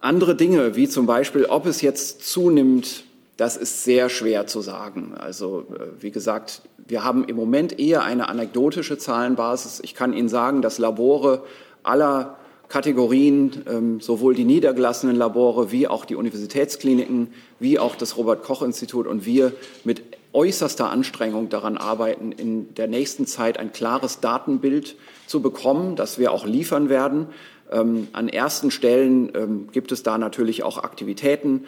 andere 0.00 0.36
Dinge, 0.36 0.76
wie 0.76 0.88
zum 0.88 1.06
Beispiel, 1.06 1.46
ob 1.46 1.66
es 1.66 1.80
jetzt 1.80 2.22
zunimmt, 2.30 3.04
das 3.38 3.56
ist 3.56 3.84
sehr 3.84 4.08
schwer 4.08 4.46
zu 4.46 4.60
sagen. 4.60 5.14
Also 5.18 5.66
äh, 5.70 6.02
wie 6.02 6.10
gesagt, 6.10 6.62
wir 6.76 7.02
haben 7.02 7.24
im 7.24 7.36
Moment 7.36 7.78
eher 7.78 8.04
eine 8.04 8.28
anekdotische 8.28 8.98
Zahlenbasis. 8.98 9.80
Ich 9.82 9.94
kann 9.94 10.12
Ihnen 10.12 10.28
sagen, 10.28 10.62
dass 10.62 10.78
Labore 10.78 11.44
aller 11.82 12.35
Kategorien, 12.68 13.62
ähm, 13.68 14.00
sowohl 14.00 14.34
die 14.34 14.44
niedergelassenen 14.44 15.16
Labore 15.16 15.70
wie 15.70 15.86
auch 15.86 16.04
die 16.04 16.16
Universitätskliniken, 16.16 17.28
wie 17.60 17.78
auch 17.78 17.96
das 17.96 18.16
Robert 18.16 18.42
Koch 18.42 18.62
Institut 18.62 19.06
und 19.06 19.24
wir 19.24 19.52
mit 19.84 20.02
äußerster 20.32 20.90
Anstrengung 20.90 21.48
daran 21.48 21.76
arbeiten, 21.76 22.32
in 22.32 22.74
der 22.74 22.88
nächsten 22.88 23.26
Zeit 23.26 23.58
ein 23.58 23.72
klares 23.72 24.20
Datenbild 24.20 24.96
zu 25.26 25.40
bekommen, 25.40 25.96
das 25.96 26.18
wir 26.18 26.32
auch 26.32 26.44
liefern 26.44 26.88
werden. 26.88 27.28
Ähm, 27.70 28.08
an 28.12 28.28
ersten 28.28 28.70
Stellen 28.70 29.30
ähm, 29.34 29.68
gibt 29.72 29.92
es 29.92 30.02
da 30.02 30.18
natürlich 30.18 30.62
auch 30.62 30.78
Aktivitäten. 30.78 31.64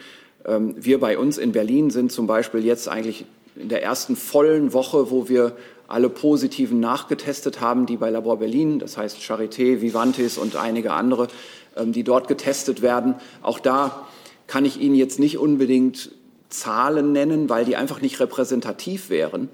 Wir 0.77 1.01
bei 1.01 1.19
uns 1.19 1.37
in 1.37 1.51
Berlin 1.53 1.91
sind 1.91 2.11
zum 2.11 2.29
Beispiel 2.29 2.65
jetzt 2.65 2.89
eigentlich 2.89 3.27
in 3.57 3.69
der 3.69 3.83
ersten 3.83 4.17
vollen 4.17 4.73
Woche, 4.73 5.11
wo 5.11 5.29
wir 5.29 5.57
alle 5.89 6.11
Positiven 6.11 6.81
nachgetestet 6.81 7.61
haben, 7.61 7.87
die 7.87 7.97
bei 7.97 8.11
Labor 8.11 8.39
Berlin, 8.39 8.79
das 8.79 8.97
heißt 8.97 9.19
Charité, 9.19 9.81
Vivantis 9.81 10.39
und 10.39 10.55
einige 10.55 10.93
andere, 10.93 11.29
ähm, 11.77 11.93
die 11.93 12.05
dort 12.05 12.29
getestet 12.29 12.83
werden. 12.83 13.15
Auch 13.43 13.59
da 13.59 14.07
kann 14.47 14.65
ich 14.65 14.81
Ihnen 14.81 14.95
jetzt 14.95 15.19
nicht 15.19 15.39
unbedingt 15.39 16.13
Zahlen 16.51 17.13
nennen, 17.13 17.49
weil 17.49 17.65
die 17.65 17.77
einfach 17.77 18.01
nicht 18.01 18.21
repräsentativ 18.21 19.11
wären. 19.11 19.49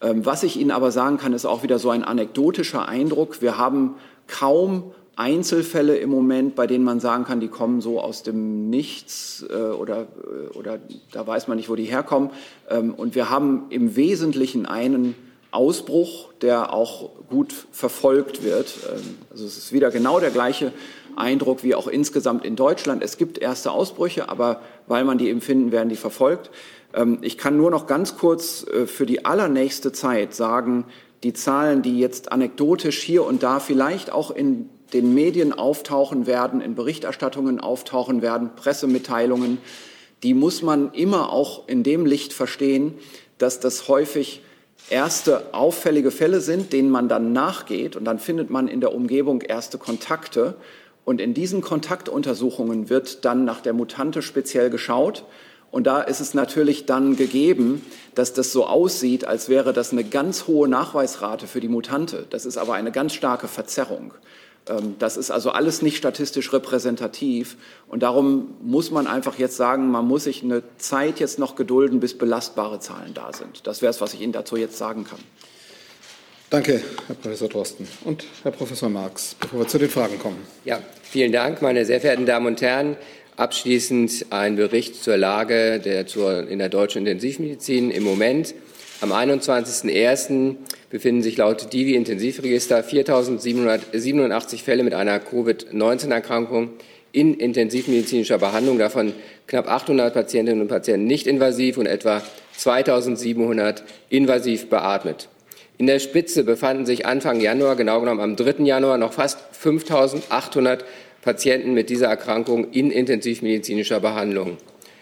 Ähm, 0.00 0.24
was 0.24 0.42
ich 0.42 0.58
Ihnen 0.58 0.70
aber 0.70 0.90
sagen 0.90 1.16
kann, 1.16 1.32
ist 1.32 1.46
auch 1.46 1.62
wieder 1.62 1.78
so 1.78 1.90
ein 1.90 2.04
anekdotischer 2.04 2.86
Eindruck. 2.86 3.40
Wir 3.40 3.58
haben 3.58 3.94
kaum 4.26 4.92
Einzelfälle 5.16 5.96
im 5.96 6.10
Moment, 6.10 6.54
bei 6.54 6.66
denen 6.66 6.84
man 6.84 7.00
sagen 7.00 7.24
kann, 7.24 7.40
die 7.40 7.48
kommen 7.48 7.80
so 7.80 8.00
aus 8.00 8.22
dem 8.22 8.70
Nichts 8.70 9.44
äh, 9.50 9.54
oder, 9.54 10.02
äh, 10.02 10.56
oder 10.56 10.78
da 11.12 11.26
weiß 11.26 11.48
man 11.48 11.56
nicht, 11.56 11.68
wo 11.68 11.74
die 11.74 11.84
herkommen. 11.84 12.30
Ähm, 12.70 12.94
und 12.94 13.14
wir 13.14 13.28
haben 13.30 13.66
im 13.70 13.96
Wesentlichen 13.96 14.66
einen 14.66 15.16
Ausbruch, 15.50 16.32
der 16.40 16.72
auch 16.72 17.10
gut 17.28 17.54
verfolgt 17.72 18.42
wird. 18.42 18.74
Ähm, 18.88 19.18
also 19.30 19.44
es 19.44 19.56
ist 19.56 19.72
wieder 19.72 19.90
genau 19.90 20.20
der 20.20 20.30
gleiche 20.30 20.72
Eindruck 21.16 21.62
wie 21.62 21.74
auch 21.74 21.88
insgesamt 21.88 22.44
in 22.44 22.56
Deutschland. 22.56 23.02
Es 23.02 23.16
gibt 23.16 23.38
erste 23.38 23.70
Ausbrüche, 23.70 24.28
aber 24.28 24.60
weil 24.86 25.04
man 25.04 25.18
die 25.18 25.30
empfinden, 25.30 25.72
werden 25.72 25.88
die 25.88 25.96
verfolgt. 25.96 26.50
Ähm, 26.94 27.18
ich 27.22 27.38
kann 27.38 27.56
nur 27.56 27.70
noch 27.70 27.86
ganz 27.86 28.16
kurz 28.16 28.66
äh, 28.66 28.86
für 28.86 29.06
die 29.06 29.24
allernächste 29.24 29.92
Zeit 29.92 30.34
sagen, 30.34 30.84
die 31.22 31.32
Zahlen, 31.32 31.82
die 31.82 31.98
jetzt 31.98 32.30
anekdotisch 32.30 33.00
hier 33.02 33.24
und 33.24 33.42
da 33.42 33.58
vielleicht 33.58 34.12
auch 34.12 34.30
in 34.30 34.68
den 34.92 35.14
Medien 35.14 35.52
auftauchen 35.52 36.26
werden, 36.26 36.60
in 36.60 36.74
Berichterstattungen 36.74 37.60
auftauchen 37.60 38.22
werden, 38.22 38.50
Pressemitteilungen, 38.54 39.58
die 40.22 40.34
muss 40.34 40.62
man 40.62 40.92
immer 40.92 41.32
auch 41.32 41.68
in 41.68 41.82
dem 41.82 42.06
Licht 42.06 42.32
verstehen, 42.32 42.94
dass 43.36 43.60
das 43.60 43.88
häufig 43.88 44.42
erste 44.90 45.54
auffällige 45.54 46.10
Fälle 46.10 46.40
sind, 46.40 46.72
denen 46.72 46.90
man 46.90 47.08
dann 47.08 47.32
nachgeht 47.32 47.96
und 47.96 48.04
dann 48.04 48.18
findet 48.18 48.50
man 48.50 48.68
in 48.68 48.80
der 48.80 48.94
Umgebung 48.94 49.40
erste 49.40 49.78
Kontakte 49.78 50.54
und 51.04 51.20
in 51.20 51.34
diesen 51.34 51.60
Kontaktuntersuchungen 51.60 52.90
wird 52.90 53.24
dann 53.24 53.44
nach 53.44 53.60
der 53.60 53.72
Mutante 53.72 54.22
speziell 54.22 54.70
geschaut 54.70 55.24
und 55.70 55.86
da 55.86 56.00
ist 56.00 56.20
es 56.20 56.32
natürlich 56.32 56.86
dann 56.86 57.16
gegeben, 57.16 57.84
dass 58.14 58.32
das 58.32 58.52
so 58.52 58.66
aussieht, 58.66 59.26
als 59.26 59.48
wäre 59.48 59.72
das 59.72 59.92
eine 59.92 60.04
ganz 60.04 60.46
hohe 60.46 60.66
Nachweisrate 60.66 61.46
für 61.46 61.60
die 61.60 61.68
Mutante. 61.68 62.26
Das 62.30 62.46
ist 62.46 62.56
aber 62.56 62.74
eine 62.74 62.90
ganz 62.90 63.12
starke 63.12 63.48
Verzerrung. 63.48 64.14
Ähm, 64.68 64.96
das 64.98 65.16
ist 65.16 65.30
also 65.30 65.50
alles 65.50 65.82
nicht 65.82 65.96
statistisch 65.96 66.52
repräsentativ. 66.52 67.56
Und 67.88 68.02
darum 68.02 68.54
muss 68.62 68.90
man 68.90 69.06
einfach 69.06 69.38
jetzt 69.38 69.56
sagen, 69.56 69.90
man 69.90 70.06
muss 70.06 70.24
sich 70.24 70.42
eine 70.42 70.62
Zeit 70.78 71.20
jetzt 71.20 71.38
noch 71.38 71.56
gedulden, 71.56 72.00
bis 72.00 72.16
belastbare 72.16 72.80
Zahlen 72.80 73.14
da 73.14 73.32
sind. 73.32 73.66
Das 73.66 73.82
wäre 73.82 73.90
es, 73.90 74.00
was 74.00 74.14
ich 74.14 74.20
Ihnen 74.20 74.32
dazu 74.32 74.56
jetzt 74.56 74.78
sagen 74.78 75.04
kann. 75.04 75.20
Danke, 76.50 76.82
Herr 77.06 77.14
Professor 77.16 77.48
Drosten. 77.48 77.86
Und 78.04 78.24
Herr 78.42 78.52
Professor 78.52 78.88
Marx, 78.88 79.36
bevor 79.38 79.60
wir 79.60 79.68
zu 79.68 79.78
den 79.78 79.90
Fragen 79.90 80.18
kommen. 80.18 80.38
Ja, 80.64 80.80
vielen 81.02 81.30
Dank, 81.30 81.60
meine 81.60 81.84
sehr 81.84 82.00
verehrten 82.00 82.24
Damen 82.24 82.46
und 82.46 82.62
Herren. 82.62 82.96
Abschließend 83.36 84.26
ein 84.30 84.56
Bericht 84.56 84.96
zur 85.02 85.16
Lage 85.18 85.78
der, 85.78 86.06
zur, 86.06 86.48
in 86.48 86.58
der 86.58 86.70
deutschen 86.70 87.06
Intensivmedizin 87.06 87.90
im 87.90 88.02
Moment. 88.02 88.54
Am 89.00 89.12
21.01. 89.12 90.56
befinden 90.90 91.22
sich 91.22 91.36
laut 91.36 91.72
Divi 91.72 91.94
Intensivregister 91.94 92.80
4.787 92.80 94.64
Fälle 94.64 94.82
mit 94.82 94.92
einer 94.92 95.20
Covid-19-Erkrankung 95.20 96.70
in 97.12 97.34
intensivmedizinischer 97.34 98.38
Behandlung, 98.38 98.76
davon 98.76 99.12
knapp 99.46 99.68
800 99.68 100.12
Patientinnen 100.12 100.60
und 100.60 100.66
Patienten 100.66 101.06
nicht 101.06 101.28
invasiv 101.28 101.78
und 101.78 101.86
etwa 101.86 102.22
2.700 102.58 103.82
invasiv 104.08 104.68
beatmet. 104.68 105.28
In 105.78 105.86
der 105.86 106.00
Spitze 106.00 106.42
befanden 106.42 106.84
sich 106.84 107.06
Anfang 107.06 107.40
Januar, 107.40 107.76
genau 107.76 108.00
genommen 108.00 108.20
am 108.20 108.34
3. 108.34 108.64
Januar, 108.64 108.98
noch 108.98 109.12
fast 109.12 109.38
5.800 109.62 110.80
Patienten 111.22 111.72
mit 111.72 111.88
dieser 111.88 112.08
Erkrankung 112.08 112.72
in 112.72 112.90
intensivmedizinischer 112.90 114.00
Behandlung. 114.00 114.56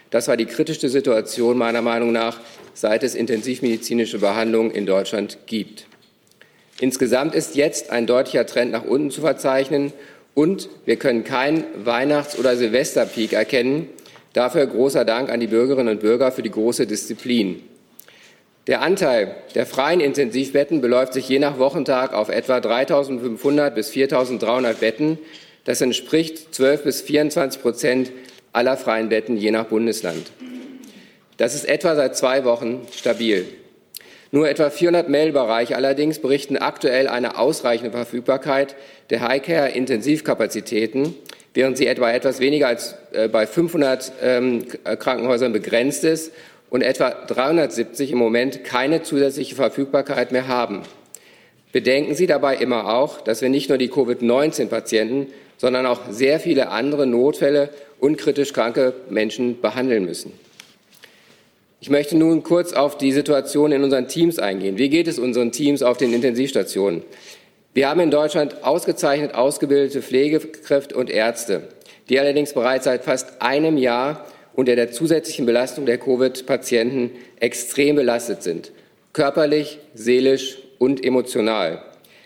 Das 0.09 0.27
war 0.27 0.37
die 0.37 0.45
kritischste 0.45 0.89
Situation 0.89 1.57
meiner 1.57 1.81
Meinung 1.81 2.11
nach, 2.11 2.39
seit 2.73 3.03
es 3.03 3.15
intensivmedizinische 3.15 4.19
Behandlung 4.19 4.71
in 4.71 4.85
Deutschland 4.85 5.37
gibt. 5.45 5.85
Insgesamt 6.79 7.33
ist 7.33 7.55
jetzt 7.55 7.89
ein 7.89 8.05
deutlicher 8.05 8.45
Trend 8.45 8.71
nach 8.71 8.85
unten 8.85 9.11
zu 9.11 9.21
verzeichnen 9.21 9.93
und 10.35 10.69
wir 10.85 10.97
können 10.97 11.23
keinen 11.23 11.63
Weihnachts- 11.83 12.37
oder 12.37 12.55
Silvesterpeak 12.55 13.33
erkennen. 13.33 13.89
Dafür 14.33 14.67
großer 14.67 15.03
Dank 15.03 15.31
an 15.31 15.39
die 15.39 15.47
Bürgerinnen 15.47 15.89
und 15.89 16.01
Bürger 16.01 16.31
für 16.31 16.43
die 16.43 16.51
große 16.51 16.85
Disziplin. 16.85 17.63
Der 18.67 18.81
Anteil 18.81 19.35
der 19.55 19.65
freien 19.65 19.99
Intensivbetten 19.99 20.81
beläuft 20.81 21.13
sich 21.13 21.27
je 21.27 21.39
nach 21.39 21.57
Wochentag 21.57 22.13
auf 22.13 22.29
etwa 22.29 22.57
3.500 22.57 23.71
bis 23.71 23.89
4.300 23.89 24.73
Betten. 24.73 25.17
Das 25.63 25.81
entspricht 25.81 26.53
12 26.53 26.83
bis 26.83 27.01
24 27.01 27.61
Prozent 27.61 28.11
aller 28.57 28.75
freien 28.75 29.09
Betten 29.09 29.37
je 29.37 29.51
nach 29.51 29.65
Bundesland. 29.65 30.31
Das 31.37 31.53
ist 31.53 31.65
etwa 31.65 31.95
seit 31.95 32.17
zwei 32.17 32.43
Wochen 32.43 32.87
stabil. 32.91 33.45
Nur 34.31 34.49
etwa 34.49 34.69
400 34.71 35.07
Mailbereiche 35.07 35.75
allerdings 35.75 36.19
berichten 36.19 36.57
aktuell 36.57 37.07
eine 37.07 37.37
ausreichende 37.37 37.91
Verfügbarkeit 37.91 38.75
der 39.11 39.21
Highcare-Intensivkapazitäten, 39.21 41.13
während 41.53 41.77
sie 41.77 41.85
etwa 41.85 42.11
etwas 42.11 42.39
weniger 42.39 42.67
als 42.67 42.95
äh, 43.13 43.29
bei 43.29 43.45
500 43.45 44.11
ähm, 44.21 44.65
Krankenhäusern 44.83 45.53
begrenzt 45.53 46.03
ist 46.03 46.33
und 46.69 46.81
etwa 46.81 47.11
370 47.11 48.11
im 48.11 48.17
Moment 48.17 48.63
keine 48.63 49.03
zusätzliche 49.03 49.55
Verfügbarkeit 49.55 50.31
mehr 50.31 50.47
haben. 50.47 50.81
Bedenken 51.71 52.15
Sie 52.15 52.27
dabei 52.27 52.55
immer 52.55 52.93
auch, 52.93 53.21
dass 53.21 53.41
wir 53.41 53.49
nicht 53.49 53.69
nur 53.69 53.77
die 53.77 53.89
Covid-19-Patienten, 53.89 55.27
sondern 55.57 55.85
auch 55.85 56.01
sehr 56.09 56.39
viele 56.39 56.69
andere 56.69 57.05
Notfälle 57.05 57.69
und 57.99 58.17
kritisch 58.17 58.53
kranke 58.53 58.93
Menschen 59.09 59.61
behandeln 59.61 60.05
müssen. 60.05 60.33
Ich 61.79 61.89
möchte 61.89 62.17
nun 62.17 62.41
kurz 62.43 62.73
auf 62.73 62.97
die 62.97 63.11
Situation 63.11 63.71
in 63.71 63.83
unseren 63.83 64.07
Teams 64.07 64.39
eingehen. 64.39 64.77
Wie 64.77 64.89
geht 64.89 65.07
es 65.07 65.19
unseren 65.19 65.51
Teams 65.51 65.83
auf 65.83 65.97
den 65.97 66.11
Intensivstationen? 66.11 67.03
Wir 67.73 67.89
haben 67.89 67.99
in 67.99 68.09
Deutschland 68.09 68.63
ausgezeichnet 68.63 69.35
ausgebildete 69.35 70.01
Pflegekräfte 70.01 70.95
und 70.95 71.11
Ärzte, 71.11 71.67
die 72.09 72.19
allerdings 72.19 72.53
bereits 72.53 72.85
seit 72.85 73.03
fast 73.03 73.41
einem 73.41 73.77
Jahr 73.77 74.25
unter 74.55 74.75
der 74.75 74.91
zusätzlichen 74.91 75.45
Belastung 75.45 75.85
der 75.85 75.99
Covid-Patienten 75.99 77.11
extrem 77.39 77.95
belastet 77.95 78.41
sind, 78.41 78.71
körperlich, 79.13 79.77
seelisch 79.93 80.57
und 80.79 81.05
emotional. 81.05 81.83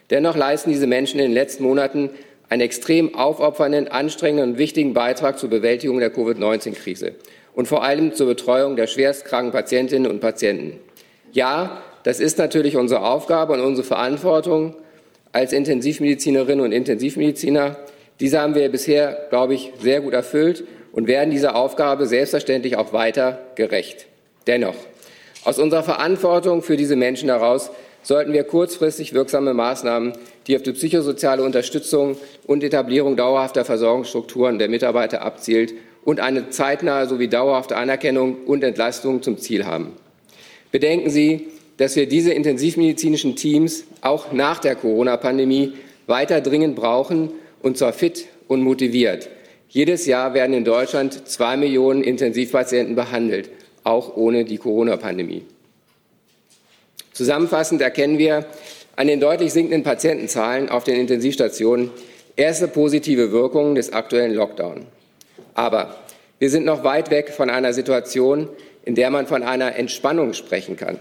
Dennoch 0.10 0.38
leisten 0.38 0.72
diese 0.72 0.88
Menschen 0.88 1.20
in 1.20 1.26
den 1.26 1.34
letzten 1.34 1.64
Monaten 1.64 2.10
einen 2.52 2.62
extrem 2.62 3.16
aufopfernden, 3.16 3.88
anstrengenden 3.88 4.52
und 4.52 4.58
wichtigen 4.58 4.94
Beitrag 4.94 5.40
zur 5.40 5.50
Bewältigung 5.50 6.00
der 6.00 6.10
Covid-19-Krise 6.10 7.14
und 7.54 7.70
vor 7.70 7.82
allem 7.82 8.14
zur 8.14 8.28
Betreuung 8.28 8.76
der 8.76 8.88
schwerstkranken 8.88 9.54
Patientinnen 9.54 10.12
und 10.12 10.20
Patienten. 10.20 10.78
Ja, 11.32 11.82
das 12.04 12.20
ist 12.20 12.38
natürlich 12.38 12.76
unsere 12.76 13.06
Aufgabe 13.06 13.54
und 13.54 13.62
unsere 13.62 13.88
Verantwortung 13.88 14.76
als 15.32 15.54
Intensivmedizinerinnen 15.54 16.66
und 16.66 16.74
Intensivmediziner. 16.74 17.78
Diese 18.20 18.42
haben 18.42 18.54
wir 18.54 18.68
bisher, 18.70 19.28
glaube 19.30 19.54
ich, 19.54 19.72
sehr 19.80 20.02
gut 20.02 20.14
erfüllt 20.14 20.66
und 20.92 21.08
werden 21.08 21.30
dieser 21.30 21.56
Aufgabe 21.56 22.06
selbstverständlich 22.06 22.76
auch 22.76 22.92
weiter 22.92 23.40
gerecht. 23.56 24.08
Dennoch, 24.46 24.76
aus 25.46 25.58
unserer 25.58 25.84
Verantwortung 25.84 26.64
für 26.64 26.76
diese 26.76 26.98
Menschen 26.98 27.30
heraus 27.30 27.72
sollten 28.04 28.34
wir 28.34 28.44
kurzfristig 28.44 29.14
wirksame 29.14 29.54
Maßnahmen, 29.54 30.14
die 30.48 30.56
auf 30.56 30.64
die 30.64 30.72
psychosoziale 30.72 31.44
Unterstützung 31.44 32.18
und 32.48 32.64
Etablierung 32.64 33.16
dauerhafter 33.16 33.66
Versorgungsstrukturen 33.66 34.60
der 34.60 34.70
Mitarbeiter 34.70 35.22
abzielt 35.22 35.74
und 36.04 36.20
eine 36.20 36.50
zeitnahe 36.50 37.08
sowie 37.08 37.28
dauerhafte 37.28 37.78
Anerkennung 37.78 38.38
und 38.46 38.64
Entlastung 38.64 39.22
zum 39.22 39.38
Ziel 39.38 39.66
haben. 39.66 39.94
Bedenken 40.72 41.10
Sie, 41.10 41.48
dass 41.78 41.96
wir 41.96 42.08
diese 42.08 42.32
intensivmedizinischen 42.32 43.36
Teams 43.36 43.86
auch 44.02 44.32
nach 44.32 44.60
der 44.60 44.76
Corona-Pandemie 44.76 45.74
weiter 46.08 46.42
dringend 46.42 46.76
brauchen, 46.76 47.32
und 47.62 47.78
zwar 47.78 47.94
fit 47.94 48.28
und 48.48 48.62
motiviert. 48.62 49.30
Jedes 49.70 50.06
Jahr 50.06 50.34
werden 50.34 50.54
in 50.54 50.66
Deutschland 50.66 51.28
zwei 51.28 51.56
Millionen 51.56 52.04
Intensivpatienten 52.04 52.96
behandelt, 52.96 53.50
auch 53.84 54.18
ohne 54.18 54.44
die 54.44 54.58
Corona-Pandemie. 54.58 55.44
Zusammenfassend 57.14 57.82
erkennen 57.82 58.18
wir 58.18 58.46
an 58.96 59.08
den 59.08 59.20
deutlich 59.20 59.54
sinkenden 59.54 59.84
Patientenzahlen 59.84 60.70
auf 60.70 60.84
den 60.84 61.00
Intensivstationen 61.00 61.92
erste 62.36 62.68
positive 62.68 63.32
Wirkungen 63.32 63.76
des 63.76 63.94
aktuellen 63.94 64.34
Lockdown. 64.34 64.86
Aber 65.54 65.96
wir 66.40 66.50
sind 66.50 66.66
noch 66.66 66.84
weit 66.84 67.12
weg 67.12 67.30
von 67.30 67.50
einer 67.50 67.74
Situation, 67.74 68.50
in 68.84 68.96
der 68.96 69.10
man 69.10 69.28
von 69.28 69.44
einer 69.44 69.76
Entspannung 69.76 70.34
sprechen 70.34 70.76
kann. 70.76 71.00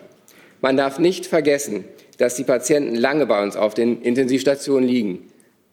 Man 0.61 0.77
darf 0.77 0.99
nicht 0.99 1.27
vergessen, 1.27 1.85
dass 2.19 2.35
die 2.35 2.45
Patienten 2.45 2.95
lange 2.95 3.27
bei 3.27 3.43
uns 3.43 3.57
auf 3.57 3.73
den 3.73 4.03
Intensivstationen 4.03 4.87
liegen. 4.87 5.31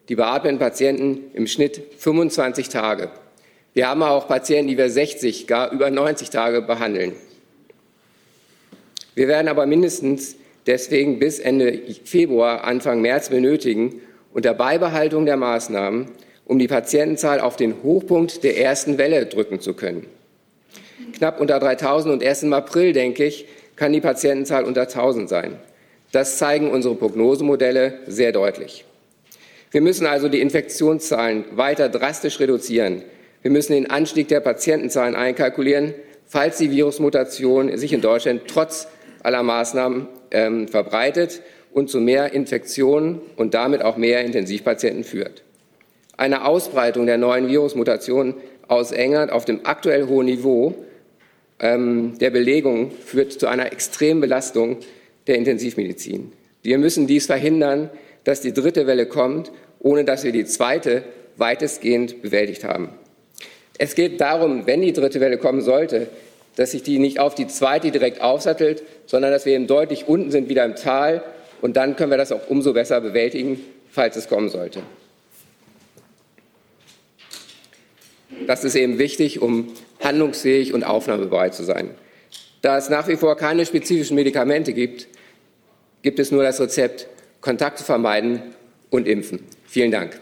Die 0.08 0.16
beatmeten 0.16 0.60
Patienten 0.60 1.32
im 1.34 1.48
Schnitt 1.48 1.82
25 1.98 2.70
Tage. 2.70 3.10
Wir 3.74 3.90
haben 3.90 4.02
auch 4.02 4.28
Patienten, 4.28 4.70
die 4.70 4.78
wir 4.78 4.90
60, 4.90 5.46
gar 5.48 5.72
über 5.72 5.92
90 5.92 6.30
Tage 6.30 6.62
behandeln. 6.62 7.14
Wir 9.14 9.28
werden 9.28 9.50
aber 9.50 9.66
mindestens 9.66 10.38
deswegen 10.68 11.20
bis 11.20 11.40
Ende 11.40 11.82
Februar, 12.04 12.64
Anfang 12.64 13.02
März 13.02 13.30
benötigen, 13.30 14.02
unter 14.34 14.54
Beibehaltung 14.54 15.26
der 15.26 15.38
Maßnahmen, 15.38 16.12
um 16.46 16.60
die 16.60 16.68
Patientenzahl 16.68 17.40
auf 17.40 17.56
den 17.56 17.82
Hochpunkt 17.84 18.44
der 18.44 18.60
ersten 18.60 18.98
Welle 18.98 19.26
drücken 19.26 19.60
zu 19.60 19.74
können. 19.74 20.06
Knapp 21.14 21.40
unter 21.40 21.60
3000 21.60 22.14
und 22.14 22.24
erst 22.24 22.44
im 22.44 22.54
April, 22.54 22.94
denke 22.94 23.26
ich, 23.26 23.48
kann 23.76 23.94
die 23.94 24.02
Patientenzahl 24.02 24.64
unter 24.64 24.82
1000 24.82 25.30
sein. 25.30 25.58
Das 26.12 26.38
zeigen 26.38 26.72
unsere 26.72 26.96
Prognosemodelle 26.96 28.00
sehr 28.08 28.32
deutlich. 28.32 28.86
Wir 29.72 29.82
müssen 29.82 30.06
also 30.06 30.30
die 30.30 30.40
Infektionszahlen 30.40 31.46
weiter 31.52 31.90
drastisch 31.90 32.40
reduzieren. 32.40 33.04
Wir 33.42 33.52
müssen 33.52 33.74
den 33.74 33.90
Anstieg 33.90 34.28
der 34.30 34.40
Patientenzahlen 34.40 35.16
einkalkulieren, 35.16 35.94
falls 36.26 36.58
die 36.58 36.72
Virusmutation 36.72 37.76
sich 37.78 37.94
in 37.94 38.02
Deutschland 38.02 38.44
trotz 38.48 38.88
aller 39.28 39.44
Maßnahmen 39.44 40.08
ähm, 40.32 40.68
verbreitet 40.70 41.42
und 41.74 41.90
zu 41.90 42.00
mehr 42.00 42.32
Infektionen 42.32 43.22
und 43.36 43.54
damit 43.54 43.84
auch 43.84 43.98
mehr 43.98 44.24
Intensivpatienten 44.24 45.04
führt. 45.04 45.44
Eine 46.16 46.46
Ausbreitung 46.46 47.06
der 47.06 47.18
neuen 47.18 47.50
Virusmutationen 47.50 48.36
aus 48.70 48.92
England 48.92 49.32
auf 49.32 49.44
dem 49.44 49.66
aktuell 49.66 50.08
hohen 50.08 50.26
Niveau 50.28 50.76
ähm, 51.60 52.18
der 52.20 52.30
Belegung 52.30 52.92
führt 52.92 53.34
zu 53.34 53.48
einer 53.48 53.72
extremen 53.72 54.22
Belastung 54.22 54.78
der 55.28 55.36
Intensivmedizin. 55.36 56.32
Wir 56.63 56.78
müssen 56.78 57.06
dies 57.06 57.26
verhindern, 57.26 57.90
dass 58.24 58.40
die 58.42 58.54
dritte 58.54 58.88
Welle 58.88 59.08
kommt, 59.08 59.52
ohne 59.80 60.06
dass 60.06 60.24
wir 60.24 60.32
die 60.32 60.46
zweite 60.46 61.04
weitestgehend 61.36 62.22
bewältigt 62.22 62.63
haben. 62.63 62.90
Es 63.78 63.94
geht 63.94 64.22
darum, 64.22 64.66
wenn 64.66 64.82
die 64.82 64.94
dritte 64.94 65.20
Welle 65.20 65.38
kommen 65.38 65.62
sollte, 65.62 66.08
dass 66.58 66.72
sich 66.72 66.82
die 66.82 66.98
nicht 66.98 67.20
auf 67.20 67.36
die 67.36 67.48
zweite 67.48 67.91
direkt 67.91 68.20
aufsattelt, 68.20 68.82
sondern 69.06 69.32
dass 69.32 69.46
wir 69.46 69.54
eben 69.54 69.67
deutlich 69.67 70.08
unten 70.08 70.32
sind, 70.32 70.50
wieder 70.50 70.65
im 70.65 70.76
Tal. 70.76 71.24
Und 71.62 71.78
dann 71.78 71.96
können 71.96 72.10
wir 72.10 72.17
das 72.17 72.32
auch 72.32 72.50
umso 72.50 72.74
besser 72.74 73.00
bewältigen, 73.00 73.60
falls 73.91 74.15
es 74.15 74.28
kommen 74.28 74.50
sollte. 74.50 74.82
Das 78.48 78.63
ist 78.63 78.76
eben 78.76 78.98
wichtig, 78.98 79.39
um 79.39 79.72
handlungsfähig 80.04 80.74
und 80.74 80.84
aufnahmebereit 80.84 81.54
zu 81.54 81.63
sein. 81.63 81.91
Da 82.63 82.78
es 82.78 82.89
nach 82.89 83.08
wie 83.08 83.17
vor 83.17 83.38
keine 83.38 83.63
spezifischen 83.63 84.15
Medikamente 84.15 84.74
gibt, 84.74 85.08
gibt 86.02 86.17
es 86.17 86.32
nur 86.32 86.41
das 86.41 86.60
Rezept, 86.60 87.08
Kontakte 87.39 87.84
vermeiden 87.84 88.41
und 88.89 89.08
impfen. 89.08 89.43
Vielen 89.67 89.91
Dank. 89.91 90.20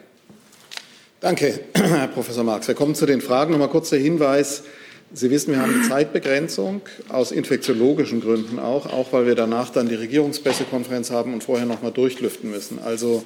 Danke, 1.22 1.62
Herr 1.76 2.10
Professor 2.10 2.44
Marx. 2.44 2.68
Wir 2.68 2.76
kommen 2.76 2.94
zu 2.94 3.06
den 3.06 3.22
Fragen. 3.22 3.54
Noch 3.54 3.60
mal 3.60 3.70
kurz 3.70 3.90
der 3.90 4.00
Hinweis. 4.00 4.64
Sie 5.18 5.30
wissen, 5.30 5.54
wir 5.54 5.62
haben 5.62 5.74
eine 5.74 5.88
Zeitbegrenzung 5.88 6.82
aus 7.08 7.32
infektiologischen 7.32 8.20
Gründen 8.20 8.60
auch, 8.60 8.86
auch 8.86 9.14
weil 9.14 9.26
wir 9.26 9.36
danach 9.36 9.70
dann 9.70 9.88
die 9.88 9.96
Regierungspressekonferenz 9.96 11.10
haben 11.10 11.34
und 11.34 11.42
vorher 11.42 11.66
noch 11.66 11.82
mal 11.82 11.92
durchlüften 11.92 12.52
müssen. 12.52 12.80
Also 12.84 13.24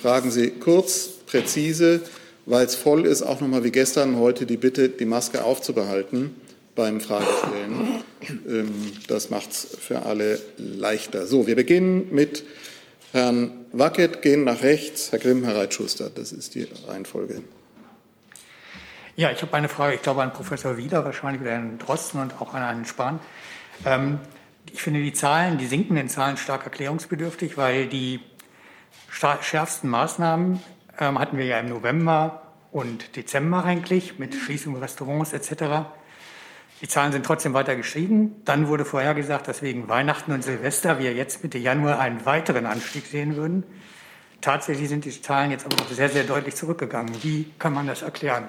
fragen 0.00 0.30
Sie 0.30 0.50
kurz, 0.50 1.08
präzise, 1.26 2.02
weil 2.46 2.64
es 2.64 2.76
voll 2.76 3.04
ist, 3.04 3.22
auch 3.22 3.40
noch 3.40 3.48
mal 3.48 3.64
wie 3.64 3.72
gestern 3.72 4.16
heute 4.16 4.46
die 4.46 4.56
Bitte, 4.56 4.88
die 4.88 5.06
Maske 5.06 5.44
aufzubehalten 5.44 6.36
beim 6.76 7.00
Fragestellen. 7.00 8.04
Ähm, 8.48 8.70
das 9.08 9.30
macht 9.30 9.50
es 9.50 9.76
für 9.80 10.02
alle 10.02 10.38
leichter. 10.56 11.26
So, 11.26 11.48
wir 11.48 11.56
beginnen 11.56 12.08
mit 12.12 12.44
Herrn 13.12 13.50
Wackett, 13.72 14.22
gehen 14.22 14.44
nach 14.44 14.62
rechts, 14.62 15.10
Herr 15.10 15.18
Grimm, 15.18 15.42
Herr 15.42 15.56
Reitschuster. 15.56 16.10
Das 16.14 16.32
ist 16.32 16.54
die 16.54 16.68
Reihenfolge. 16.86 17.42
Ja, 19.16 19.30
ich 19.30 19.40
habe 19.42 19.54
eine 19.54 19.68
Frage, 19.68 19.94
ich 19.94 20.02
glaube 20.02 20.22
an 20.22 20.32
Professor 20.32 20.76
Wieler, 20.76 21.04
wahrscheinlich 21.04 21.40
oder 21.40 21.52
Herrn 21.52 21.78
Drosten 21.78 22.20
und 22.20 22.40
auch 22.40 22.52
an 22.52 22.62
Herrn 22.62 22.84
Spahn. 22.84 23.20
Ähm, 23.84 24.18
ich 24.72 24.82
finde 24.82 25.00
die 25.00 25.12
Zahlen, 25.12 25.56
die 25.56 25.66
sinkenden 25.66 26.08
Zahlen 26.08 26.36
stark 26.36 26.64
erklärungsbedürftig, 26.64 27.56
weil 27.56 27.86
die 27.86 28.18
schärfsten 29.08 29.88
Maßnahmen 29.88 30.60
ähm, 30.98 31.18
hatten 31.20 31.38
wir 31.38 31.44
ja 31.44 31.60
im 31.60 31.68
November 31.68 32.42
und 32.72 33.14
Dezember 33.14 33.64
eigentlich 33.64 34.18
mit 34.18 34.34
Schließung 34.34 34.76
Restaurants 34.78 35.32
etc. 35.32 35.86
Die 36.80 36.88
Zahlen 36.88 37.12
sind 37.12 37.24
trotzdem 37.24 37.54
weiter 37.54 37.76
gestiegen. 37.76 38.42
Dann 38.44 38.66
wurde 38.66 38.84
vorhergesagt, 38.84 39.46
dass 39.46 39.62
wegen 39.62 39.88
Weihnachten 39.88 40.32
und 40.32 40.42
Silvester 40.42 40.98
wir 40.98 41.14
jetzt 41.14 41.44
Mitte 41.44 41.58
Januar 41.58 42.00
einen 42.00 42.26
weiteren 42.26 42.66
Anstieg 42.66 43.06
sehen 43.06 43.36
würden. 43.36 43.62
Tatsächlich 44.40 44.88
sind 44.88 45.04
die 45.04 45.22
Zahlen 45.22 45.52
jetzt 45.52 45.66
aber 45.66 45.76
sehr, 45.84 46.08
sehr 46.08 46.24
deutlich 46.24 46.56
zurückgegangen. 46.56 47.14
Wie 47.22 47.52
kann 47.60 47.72
man 47.72 47.86
das 47.86 48.02
erklären? 48.02 48.48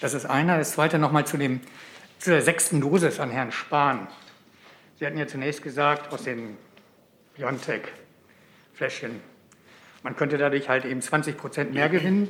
Das 0.00 0.14
ist 0.14 0.26
einer. 0.26 0.58
Das 0.58 0.72
zweite 0.72 0.98
nochmal 0.98 1.26
zu, 1.26 1.38
zu 2.18 2.30
der 2.30 2.42
sechsten 2.42 2.80
Dosis 2.80 3.20
an 3.20 3.30
Herrn 3.30 3.52
Spahn. 3.52 4.06
Sie 4.98 5.06
hatten 5.06 5.18
ja 5.18 5.26
zunächst 5.26 5.62
gesagt, 5.62 6.12
aus 6.12 6.24
dem 6.24 6.56
BioNTech-Fläschchen, 7.36 9.20
man 10.02 10.16
könnte 10.16 10.38
dadurch 10.38 10.68
halt 10.68 10.84
eben 10.84 11.02
20 11.02 11.36
Prozent 11.36 11.74
mehr 11.74 11.88
gewinnen. 11.88 12.28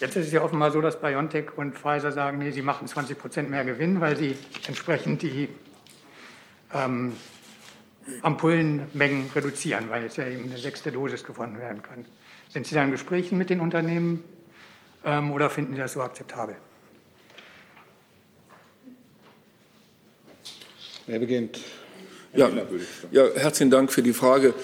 Jetzt 0.00 0.16
ist 0.16 0.26
es 0.26 0.32
ja 0.32 0.42
offenbar 0.42 0.72
so, 0.72 0.80
dass 0.80 1.00
BioNTech 1.00 1.56
und 1.56 1.78
Pfizer 1.78 2.12
sagen, 2.12 2.38
nee, 2.38 2.50
sie 2.50 2.62
machen 2.62 2.86
20 2.86 3.18
Prozent 3.18 3.50
mehr 3.50 3.64
Gewinn, 3.64 4.00
weil 4.00 4.16
sie 4.16 4.36
entsprechend 4.66 5.22
die 5.22 5.48
ähm, 6.74 7.16
Ampullenmengen 8.22 9.30
reduzieren, 9.34 9.88
weil 9.88 10.02
jetzt 10.02 10.16
ja 10.16 10.26
eben 10.26 10.44
eine 10.44 10.58
sechste 10.58 10.92
Dosis 10.92 11.24
gefunden 11.24 11.58
werden 11.58 11.82
kann. 11.82 12.04
Sind 12.48 12.66
Sie 12.66 12.74
da 12.74 12.84
in 12.84 12.90
Gesprächen 12.90 13.38
mit 13.38 13.50
den 13.50 13.60
Unternehmen 13.60 14.22
ähm, 15.04 15.32
oder 15.32 15.50
finden 15.50 15.74
Sie 15.74 15.80
das 15.80 15.94
so 15.94 16.02
akzeptabel? 16.02 16.56
Wer 21.06 21.20
beginnt? 21.20 21.60
Ja, 22.34 22.50
ja, 23.12 23.28
herzlichen 23.36 23.70
Dank 23.70 23.92
für 23.92 24.02
die 24.02 24.12
Frage. 24.12 24.54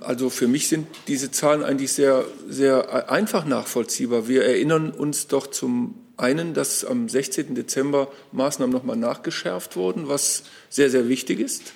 Also 0.00 0.30
für 0.30 0.48
mich 0.48 0.66
sind 0.68 0.86
diese 1.06 1.30
Zahlen 1.30 1.62
eigentlich 1.62 1.92
sehr, 1.92 2.24
sehr 2.48 3.10
einfach 3.10 3.44
nachvollziehbar. 3.44 4.26
Wir 4.26 4.42
erinnern 4.42 4.90
uns 4.90 5.26
doch 5.26 5.46
zum 5.46 5.94
einen, 6.16 6.54
dass 6.54 6.84
am 6.84 7.10
16. 7.10 7.54
Dezember 7.54 8.10
Maßnahmen 8.32 8.72
nochmal 8.72 8.96
nachgeschärft 8.96 9.76
wurden, 9.76 10.08
was 10.08 10.44
sehr, 10.70 10.88
sehr 10.88 11.08
wichtig 11.08 11.40
ist. 11.40 11.74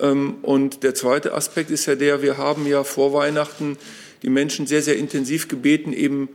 Ähm, 0.00 0.38
und 0.42 0.82
der 0.82 0.94
zweite 0.94 1.34
Aspekt 1.34 1.70
ist 1.70 1.84
ja 1.84 1.94
der, 1.96 2.22
wir 2.22 2.38
haben 2.38 2.66
ja 2.66 2.82
vor 2.82 3.12
Weihnachten 3.12 3.76
die 4.22 4.30
Menschen 4.30 4.66
sehr, 4.66 4.82
sehr 4.82 4.96
intensiv 4.96 5.48
gebeten, 5.48 5.92
eben 5.92 6.30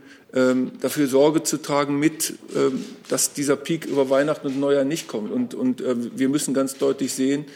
dafür 0.80 1.06
Sorge 1.06 1.42
zu 1.42 1.56
tragen 1.56 1.98
mit, 1.98 2.34
ähm, 2.54 2.84
dass 3.08 3.32
dieser 3.32 3.56
Peak 3.56 3.86
über 3.86 4.10
Weihnachten 4.10 4.48
und 4.48 4.60
Neujahr 4.60 4.84
nicht 4.84 5.08
kommt. 5.08 5.32
Und, 5.32 5.54
und 5.54 5.80
äh, 5.80 5.94
wir 6.16 6.28
müssen 6.28 6.52
ganz 6.52 6.76
deutlich 6.76 7.14
sehen, 7.14 7.46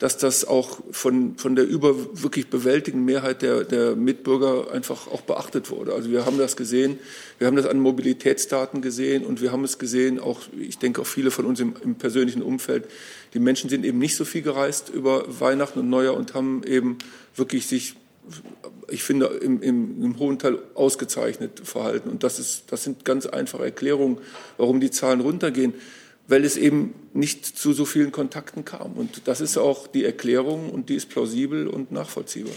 dass 0.00 0.16
das 0.16 0.46
auch 0.46 0.80
von, 0.90 1.36
von 1.36 1.54
der 1.54 1.68
über 1.68 1.94
wirklich 2.22 2.48
bewältigenden 2.48 3.04
Mehrheit 3.04 3.42
der, 3.42 3.64
der 3.64 3.94
Mitbürger 3.94 4.72
einfach 4.72 5.06
auch 5.08 5.20
beachtet 5.20 5.70
wurde. 5.70 5.92
Also 5.92 6.10
wir 6.10 6.24
haben 6.24 6.38
das 6.38 6.56
gesehen, 6.56 6.98
wir 7.36 7.46
haben 7.46 7.56
das 7.56 7.66
an 7.66 7.78
Mobilitätsdaten 7.78 8.80
gesehen 8.80 9.26
und 9.26 9.42
wir 9.42 9.52
haben 9.52 9.62
es 9.62 9.78
gesehen, 9.78 10.18
auch 10.18 10.40
ich 10.58 10.78
denke 10.78 11.02
auch 11.02 11.06
viele 11.06 11.30
von 11.30 11.44
uns 11.44 11.60
im, 11.60 11.74
im 11.84 11.96
persönlichen 11.96 12.40
Umfeld, 12.40 12.86
die 13.34 13.40
Menschen 13.40 13.68
sind 13.68 13.84
eben 13.84 13.98
nicht 13.98 14.16
so 14.16 14.24
viel 14.24 14.40
gereist 14.40 14.88
über 14.88 15.26
Weihnachten 15.38 15.80
und 15.80 15.90
Neujahr 15.90 16.16
und 16.16 16.32
haben 16.32 16.62
eben 16.64 16.96
wirklich 17.36 17.66
sich 17.66 17.96
ich 18.88 19.02
finde, 19.02 19.26
im, 19.26 19.62
im, 19.62 20.02
im, 20.02 20.18
hohen 20.18 20.38
Teil 20.38 20.58
ausgezeichnet 20.74 21.60
verhalten. 21.64 22.10
Und 22.10 22.22
das, 22.22 22.38
ist, 22.38 22.72
das 22.72 22.84
sind 22.84 23.04
ganz 23.04 23.26
einfache 23.26 23.64
Erklärungen, 23.64 24.18
warum 24.56 24.80
die 24.80 24.90
Zahlen 24.90 25.20
runtergehen 25.20 25.74
weil 26.30 26.44
es 26.44 26.56
eben 26.56 26.94
nicht 27.12 27.44
zu 27.44 27.72
so 27.72 27.84
vielen 27.84 28.12
Kontakten 28.12 28.64
kam. 28.64 28.92
Und 28.92 29.26
das 29.26 29.40
ist 29.40 29.58
auch 29.58 29.88
die 29.88 30.04
Erklärung 30.04 30.70
und 30.70 30.88
die 30.88 30.94
ist 30.94 31.08
plausibel 31.08 31.66
und 31.66 31.90
nachvollziehbar. 31.90 32.54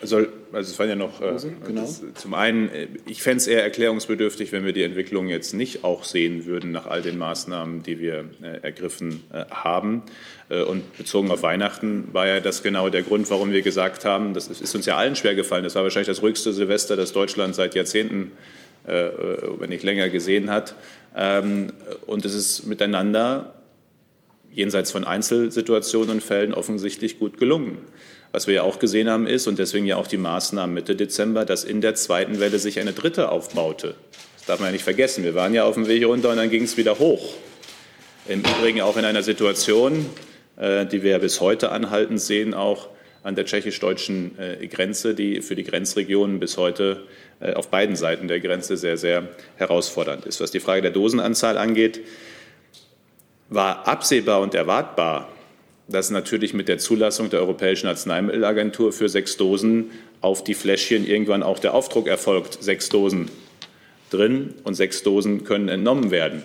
Also, 0.00 0.26
also 0.54 0.70
es 0.70 0.78
waren 0.78 0.88
ja 0.88 0.96
noch, 0.96 1.20
äh, 1.20 1.36
genau. 1.66 1.82
das, 1.82 2.02
zum 2.14 2.34
einen, 2.34 2.68
äh, 2.68 2.88
ich 3.06 3.22
fände 3.22 3.38
es 3.38 3.46
eher 3.46 3.62
erklärungsbedürftig, 3.62 4.52
wenn 4.52 4.64
wir 4.64 4.72
die 4.72 4.82
Entwicklung 4.82 5.28
jetzt 5.28 5.54
nicht 5.54 5.84
auch 5.84 6.04
sehen 6.04 6.46
würden 6.46 6.72
nach 6.72 6.86
all 6.86 7.02
den 7.02 7.18
Maßnahmen, 7.18 7.82
die 7.82 7.98
wir 7.98 8.24
äh, 8.42 8.60
ergriffen 8.62 9.22
äh, 9.32 9.44
haben. 9.50 10.02
Äh, 10.48 10.62
und 10.62 10.96
bezogen 10.96 11.30
auf 11.30 11.42
Weihnachten 11.42 12.08
war 12.12 12.26
ja 12.26 12.40
das 12.40 12.62
genau 12.62 12.88
der 12.88 13.02
Grund, 13.02 13.28
warum 13.30 13.52
wir 13.52 13.62
gesagt 13.62 14.04
haben, 14.04 14.34
das 14.34 14.48
ist 14.48 14.74
uns 14.74 14.86
ja 14.86 14.96
allen 14.96 15.16
schwer 15.16 15.34
gefallen. 15.34 15.64
Das 15.64 15.74
war 15.74 15.82
wahrscheinlich 15.82 16.08
das 16.08 16.22
ruhigste 16.22 16.52
Silvester, 16.52 16.96
das 16.96 17.12
Deutschland 17.12 17.54
seit 17.54 17.74
Jahrzehnten 17.74 18.32
äh, 18.86 19.10
wenn 19.58 19.70
nicht 19.70 19.82
länger 19.82 20.10
gesehen 20.10 20.50
hat. 20.50 20.74
Ähm, 21.16 21.68
und 22.06 22.24
es 22.24 22.34
ist 22.34 22.66
miteinander 22.66 23.54
jenseits 24.52 24.90
von 24.90 25.04
Einzelsituationen 25.04 26.10
und 26.10 26.22
Fällen 26.22 26.54
offensichtlich 26.54 27.18
gut 27.18 27.38
gelungen. 27.38 27.78
Was 28.34 28.48
wir 28.48 28.54
ja 28.54 28.62
auch 28.64 28.80
gesehen 28.80 29.08
haben 29.08 29.28
ist, 29.28 29.46
und 29.46 29.60
deswegen 29.60 29.86
ja 29.86 29.94
auch 29.94 30.08
die 30.08 30.16
Maßnahmen 30.16 30.74
Mitte 30.74 30.96
Dezember, 30.96 31.44
dass 31.44 31.62
in 31.62 31.80
der 31.80 31.94
zweiten 31.94 32.40
Welle 32.40 32.58
sich 32.58 32.80
eine 32.80 32.92
dritte 32.92 33.28
aufbaute. 33.28 33.94
Das 34.38 34.46
darf 34.46 34.58
man 34.58 34.70
ja 34.70 34.72
nicht 34.72 34.82
vergessen. 34.82 35.22
Wir 35.22 35.36
waren 35.36 35.54
ja 35.54 35.62
auf 35.62 35.74
dem 35.74 35.86
Weg 35.86 36.04
runter 36.04 36.30
und 36.30 36.38
dann 36.38 36.50
ging 36.50 36.64
es 36.64 36.76
wieder 36.76 36.98
hoch. 36.98 37.34
Im 38.26 38.40
Übrigen 38.40 38.80
auch 38.80 38.96
in 38.96 39.04
einer 39.04 39.22
Situation, 39.22 40.06
äh, 40.56 40.84
die 40.84 41.04
wir 41.04 41.12
ja 41.12 41.18
bis 41.18 41.40
heute 41.40 41.70
anhaltend 41.70 42.20
sehen, 42.20 42.54
auch 42.54 42.88
an 43.22 43.36
der 43.36 43.44
tschechisch-deutschen 43.44 44.36
äh, 44.36 44.66
Grenze, 44.66 45.14
die 45.14 45.40
für 45.40 45.54
die 45.54 45.62
Grenzregionen 45.62 46.40
bis 46.40 46.56
heute 46.56 47.04
äh, 47.38 47.52
auf 47.52 47.68
beiden 47.68 47.94
Seiten 47.94 48.26
der 48.26 48.40
Grenze 48.40 48.76
sehr, 48.76 48.96
sehr 48.96 49.28
herausfordernd 49.54 50.26
ist. 50.26 50.40
Was 50.40 50.50
die 50.50 50.58
Frage 50.58 50.82
der 50.82 50.90
Dosenanzahl 50.90 51.56
angeht, 51.56 52.00
war 53.48 53.86
absehbar 53.86 54.40
und 54.40 54.56
erwartbar, 54.56 55.28
dass 55.88 56.10
natürlich 56.10 56.54
mit 56.54 56.68
der 56.68 56.78
Zulassung 56.78 57.30
der 57.30 57.40
Europäischen 57.40 57.88
Arzneimittelagentur 57.88 58.92
für 58.92 59.08
sechs 59.08 59.36
Dosen 59.36 59.90
auf 60.20 60.42
die 60.42 60.54
Fläschchen 60.54 61.06
irgendwann 61.06 61.42
auch 61.42 61.58
der 61.58 61.74
Aufdruck 61.74 62.06
erfolgt, 62.06 62.62
sechs 62.62 62.88
Dosen 62.88 63.30
drin 64.10 64.54
und 64.64 64.74
sechs 64.74 65.02
Dosen 65.02 65.44
können 65.44 65.68
entnommen 65.68 66.10
werden. 66.10 66.42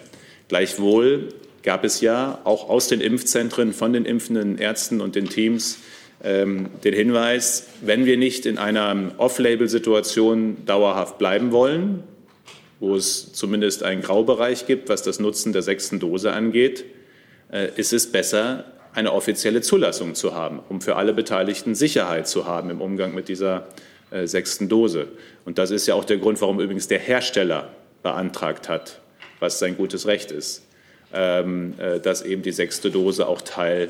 Gleichwohl 0.50 1.30
gab 1.64 1.84
es 1.84 2.02
ja 2.02 2.40
auch 2.44 2.70
aus 2.70 2.88
den 2.88 3.02
Impfzentren 3.02 3.74
von 3.74 3.94
den 3.94 4.06
impfenden 4.06 4.58
Ärzten 4.58 5.02
und 5.02 5.16
den 5.16 5.30
Teams 5.30 5.78
ähm, 6.24 6.70
den 6.84 6.94
Hinweis, 6.94 7.68
wenn 7.82 8.06
wir 8.06 8.18
nicht 8.18 8.46
in 8.46 8.58
einer 8.58 9.14
Off-Label-Situation 9.18 10.66
dauerhaft 10.66 11.18
bleiben 11.18 11.52
wollen, 11.52 12.04
wo 12.80 12.96
es 12.96 13.32
zumindest 13.34 13.84
einen 13.84 14.02
Graubereich 14.02 14.68
gibt, 14.68 14.90
was 14.90 15.02
das 15.02 15.20
Nutzen 15.20 15.54
der 15.54 15.62
sechsten 15.62 16.00
Dose 16.00 16.34
angeht, 16.34 16.84
äh, 17.52 17.70
ist 17.76 17.94
es 17.94 18.12
besser, 18.12 18.66
eine 18.94 19.14
offizielle 19.14 19.62
Zulassung 19.62 20.16
zu 20.16 20.34
haben, 20.34 20.60
um 20.70 20.82
für 20.82 20.96
alle 20.96 21.14
Beteiligten 21.14 21.76
Sicherheit 21.76 22.28
zu 22.28 22.48
haben 22.48 22.70
im 22.70 22.82
Umgang 22.82 23.14
mit 23.14 23.28
dieser 23.28 23.68
äh, 24.12 24.26
sechsten 24.26 24.70
Dose. 24.70 25.08
Und 25.46 25.58
das 25.58 25.72
ist 25.72 25.88
ja 25.88 25.94
auch 25.94 26.06
der 26.06 26.18
Grund, 26.18 26.42
warum 26.42 26.60
übrigens 26.60 26.88
der 26.88 27.00
Hersteller 27.00 27.70
beantragt 28.02 28.70
hat, 28.70 29.00
was 29.40 29.60
sein 29.60 29.78
gutes 29.78 30.08
Recht 30.08 30.32
ist, 30.32 30.64
ähm, 31.14 31.76
äh, 31.78 32.00
dass 32.00 32.22
eben 32.22 32.42
die 32.42 32.52
sechste 32.52 32.92
Dose 32.92 33.28
auch 33.28 33.42
Teil 33.42 33.90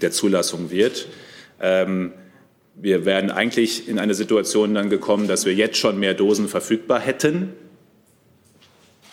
der 0.00 0.10
Zulassung 0.10 0.70
wird. 0.70 1.06
Ähm, 1.60 2.12
wir 2.74 3.04
wären 3.04 3.30
eigentlich 3.30 3.88
in 3.88 3.98
eine 3.98 4.14
Situation 4.14 4.74
dann 4.74 4.88
gekommen, 4.88 5.28
dass 5.28 5.44
wir 5.44 5.54
jetzt 5.54 5.76
schon 5.76 5.98
mehr 5.98 6.14
Dosen 6.14 6.48
verfügbar 6.48 7.00
hätten, 7.00 7.52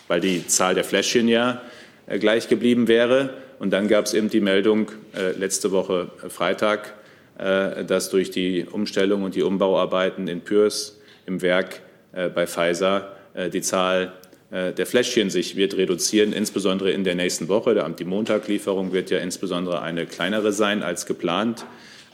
weil 0.08 0.20
die 0.20 0.46
Zahl 0.46 0.74
der 0.74 0.84
Fläschchen 0.84 1.28
ja 1.28 1.62
äh, 2.06 2.18
gleich 2.18 2.48
geblieben 2.48 2.88
wäre. 2.88 3.34
Und 3.60 3.74
dann 3.74 3.88
gab 3.88 4.06
es 4.06 4.14
eben 4.14 4.30
die 4.30 4.40
Meldung 4.40 4.90
äh, 5.14 5.32
letzte 5.32 5.70
Woche 5.70 6.10
äh, 6.24 6.30
Freitag, 6.30 6.94
äh, 7.36 7.84
dass 7.84 8.08
durch 8.08 8.30
die 8.30 8.64
Umstellung 8.64 9.22
und 9.22 9.34
die 9.34 9.42
Umbauarbeiten 9.42 10.28
in 10.28 10.40
Pürs 10.40 10.98
im 11.26 11.42
Werk 11.42 11.82
äh, 12.12 12.30
bei 12.30 12.46
Pfizer 12.46 13.14
äh, 13.34 13.50
die 13.50 13.60
Zahl 13.60 14.14
der 14.52 14.84
Fläschchen 14.84 15.30
sich 15.30 15.54
wird 15.54 15.76
reduzieren, 15.76 16.32
insbesondere 16.32 16.90
in 16.90 17.04
der 17.04 17.14
nächsten 17.14 17.46
Woche. 17.46 17.88
Die 17.96 18.04
Montaglieferung 18.04 18.92
wird 18.92 19.08
ja 19.08 19.18
insbesondere 19.18 19.80
eine 19.80 20.06
kleinere 20.06 20.50
sein 20.50 20.82
als 20.82 21.06
geplant. 21.06 21.64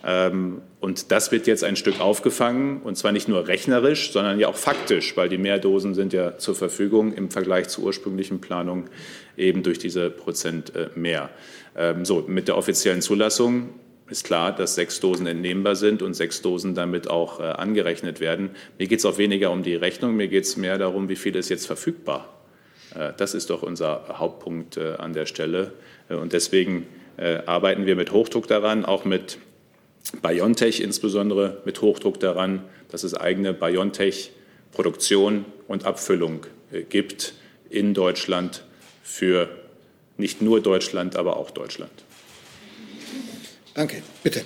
Ähm, 0.04 0.62
und 0.80 1.10
das 1.10 1.32
wird 1.32 1.46
jetzt 1.46 1.64
ein 1.64 1.76
Stück 1.76 2.00
aufgefangen, 2.00 2.80
und 2.82 2.96
zwar 2.96 3.12
nicht 3.12 3.28
nur 3.28 3.48
rechnerisch, 3.48 4.12
sondern 4.12 4.38
ja 4.38 4.48
auch 4.48 4.56
faktisch, 4.56 5.16
weil 5.16 5.28
die 5.28 5.38
Mehrdosen 5.38 5.94
sind 5.94 6.12
ja 6.12 6.38
zur 6.38 6.54
Verfügung 6.54 7.12
im 7.12 7.30
Vergleich 7.30 7.68
zur 7.68 7.84
ursprünglichen 7.84 8.40
Planung 8.40 8.88
eben 9.36 9.62
durch 9.62 9.78
diese 9.78 10.10
Prozent 10.10 10.74
äh, 10.74 10.90
mehr. 10.94 11.30
Ähm, 11.76 12.04
so, 12.04 12.24
mit 12.26 12.48
der 12.48 12.56
offiziellen 12.56 13.02
Zulassung 13.02 13.70
ist 14.08 14.24
klar, 14.24 14.54
dass 14.54 14.76
sechs 14.76 15.00
Dosen 15.00 15.26
entnehmbar 15.26 15.74
sind 15.74 16.02
und 16.02 16.14
sechs 16.14 16.40
Dosen 16.40 16.74
damit 16.74 17.10
auch 17.10 17.40
äh, 17.40 17.42
angerechnet 17.42 18.20
werden. 18.20 18.50
Mir 18.78 18.86
geht 18.86 19.00
es 19.00 19.04
auch 19.04 19.18
weniger 19.18 19.50
um 19.50 19.64
die 19.64 19.74
Rechnung, 19.74 20.14
mir 20.14 20.28
geht 20.28 20.44
es 20.44 20.56
mehr 20.56 20.78
darum, 20.78 21.08
wie 21.08 21.16
viel 21.16 21.34
ist 21.34 21.48
jetzt 21.48 21.66
verfügbar. 21.66 22.32
Äh, 22.94 23.12
das 23.16 23.34
ist 23.34 23.50
doch 23.50 23.64
unser 23.64 24.04
Hauptpunkt 24.18 24.78
an 24.78 25.12
der 25.14 25.26
Stelle. 25.26 25.72
Und 26.08 26.32
deswegen 26.32 26.86
arbeiten 27.46 27.86
wir 27.86 27.96
mit 27.96 28.12
Hochdruck 28.12 28.46
daran, 28.46 28.84
auch 28.84 29.04
mit 29.04 29.38
BioNTech 30.22 30.80
insbesondere 30.80 31.62
mit 31.64 31.82
Hochdruck 31.82 32.20
daran, 32.20 32.62
dass 32.90 33.02
es 33.02 33.14
eigene 33.14 33.52
BioNTech-Produktion 33.52 35.44
und 35.68 35.84
Abfüllung 35.84 36.46
äh, 36.72 36.82
gibt 36.82 37.34
in 37.70 37.94
Deutschland 37.94 38.64
für 39.02 39.48
nicht 40.16 40.40
nur 40.42 40.60
Deutschland, 40.60 41.16
aber 41.16 41.36
auch 41.36 41.50
Deutschland. 41.50 41.92
Danke. 43.74 44.02
Bitte. 44.22 44.44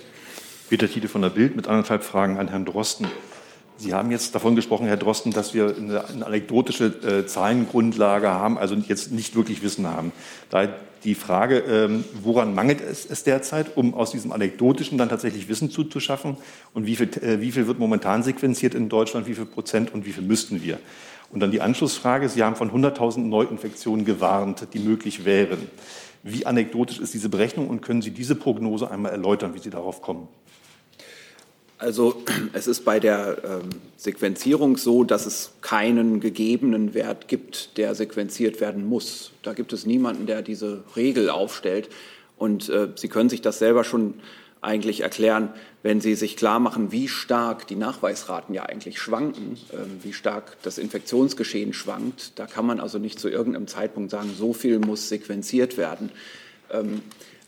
Peter 0.68 0.88
Tiede 0.88 1.08
von 1.08 1.22
der 1.22 1.30
Bild 1.30 1.56
mit 1.56 1.68
anderthalb 1.68 2.02
Fragen 2.02 2.38
an 2.38 2.48
Herrn 2.48 2.64
Drosten. 2.64 3.06
Sie 3.76 3.94
haben 3.94 4.10
jetzt 4.10 4.34
davon 4.34 4.56
gesprochen, 4.56 4.86
Herr 4.86 4.96
Drosten, 4.96 5.32
dass 5.32 5.54
wir 5.54 5.74
eine, 5.76 6.06
eine 6.06 6.26
anekdotische 6.26 6.86
äh, 6.86 7.26
Zahlengrundlage 7.26 8.28
haben, 8.28 8.58
also 8.58 8.74
jetzt 8.74 9.10
nicht 9.10 9.34
wirklich 9.34 9.62
Wissen 9.62 9.86
haben. 9.86 10.12
Da 10.50 10.68
die 11.04 11.14
Frage, 11.14 11.58
ähm, 11.58 12.04
woran 12.22 12.54
mangelt 12.54 12.80
es, 12.80 13.06
es, 13.06 13.24
derzeit, 13.24 13.76
um 13.76 13.94
aus 13.94 14.10
diesem 14.10 14.32
anekdotischen 14.32 14.98
dann 14.98 15.08
tatsächlich 15.08 15.48
Wissen 15.48 15.70
zu, 15.70 15.84
zu 15.84 16.00
schaffen? 16.00 16.36
Und 16.74 16.86
wie 16.86 16.96
viel, 16.96 17.08
äh, 17.22 17.40
wie 17.40 17.52
viel 17.52 17.66
wird 17.66 17.78
momentan 17.78 18.22
sequenziert 18.22 18.74
in 18.74 18.88
Deutschland, 18.88 19.26
wie 19.26 19.34
viel 19.34 19.46
Prozent 19.46 19.92
und 19.94 20.06
wie 20.06 20.12
viel 20.12 20.22
müssten 20.22 20.62
wir? 20.62 20.78
Und 21.32 21.40
dann 21.40 21.50
die 21.50 21.60
Anschlussfrage, 21.60 22.28
Sie 22.28 22.42
haben 22.42 22.56
von 22.56 22.70
100.000 22.70 23.20
Neuinfektionen 23.20 24.04
gewarnt, 24.04 24.68
die 24.72 24.80
möglich 24.80 25.24
wären. 25.24 25.68
Wie 26.22 26.44
anekdotisch 26.44 26.98
ist 26.98 27.14
diese 27.14 27.28
Berechnung 27.28 27.68
und 27.68 27.80
können 27.80 28.02
Sie 28.02 28.10
diese 28.10 28.34
Prognose 28.34 28.90
einmal 28.90 29.12
erläutern, 29.12 29.54
wie 29.54 29.60
Sie 29.60 29.70
darauf 29.70 30.02
kommen? 30.02 30.28
Also 31.80 32.22
es 32.52 32.66
ist 32.66 32.84
bei 32.84 33.00
der 33.00 33.38
ähm, 33.42 33.70
Sequenzierung 33.96 34.76
so, 34.76 35.02
dass 35.02 35.24
es 35.24 35.52
keinen 35.62 36.20
gegebenen 36.20 36.92
Wert 36.92 37.26
gibt, 37.26 37.78
der 37.78 37.94
sequenziert 37.94 38.60
werden 38.60 38.86
muss. 38.86 39.32
Da 39.42 39.54
gibt 39.54 39.72
es 39.72 39.86
niemanden, 39.86 40.26
der 40.26 40.42
diese 40.42 40.84
Regel 40.94 41.30
aufstellt. 41.30 41.88
Und 42.36 42.68
äh, 42.68 42.88
Sie 42.96 43.08
können 43.08 43.30
sich 43.30 43.40
das 43.40 43.58
selber 43.58 43.84
schon 43.84 44.14
eigentlich 44.60 45.00
erklären, 45.00 45.54
wenn 45.82 46.02
Sie 46.02 46.16
sich 46.16 46.36
klar 46.36 46.60
machen, 46.60 46.92
wie 46.92 47.08
stark 47.08 47.66
die 47.66 47.76
Nachweisraten 47.76 48.52
ja 48.52 48.64
eigentlich 48.64 49.00
schwanken, 49.00 49.56
äh, 49.72 50.04
wie 50.04 50.12
stark 50.12 50.58
das 50.62 50.76
Infektionsgeschehen 50.76 51.72
schwankt. 51.72 52.38
Da 52.38 52.44
kann 52.44 52.66
man 52.66 52.78
also 52.78 52.98
nicht 52.98 53.18
zu 53.18 53.30
irgendeinem 53.30 53.68
Zeitpunkt 53.68 54.10
sagen, 54.10 54.34
so 54.36 54.52
viel 54.52 54.80
muss 54.80 55.08
sequenziert 55.08 55.78
werden. 55.78 56.12
Ähm, 56.70 57.00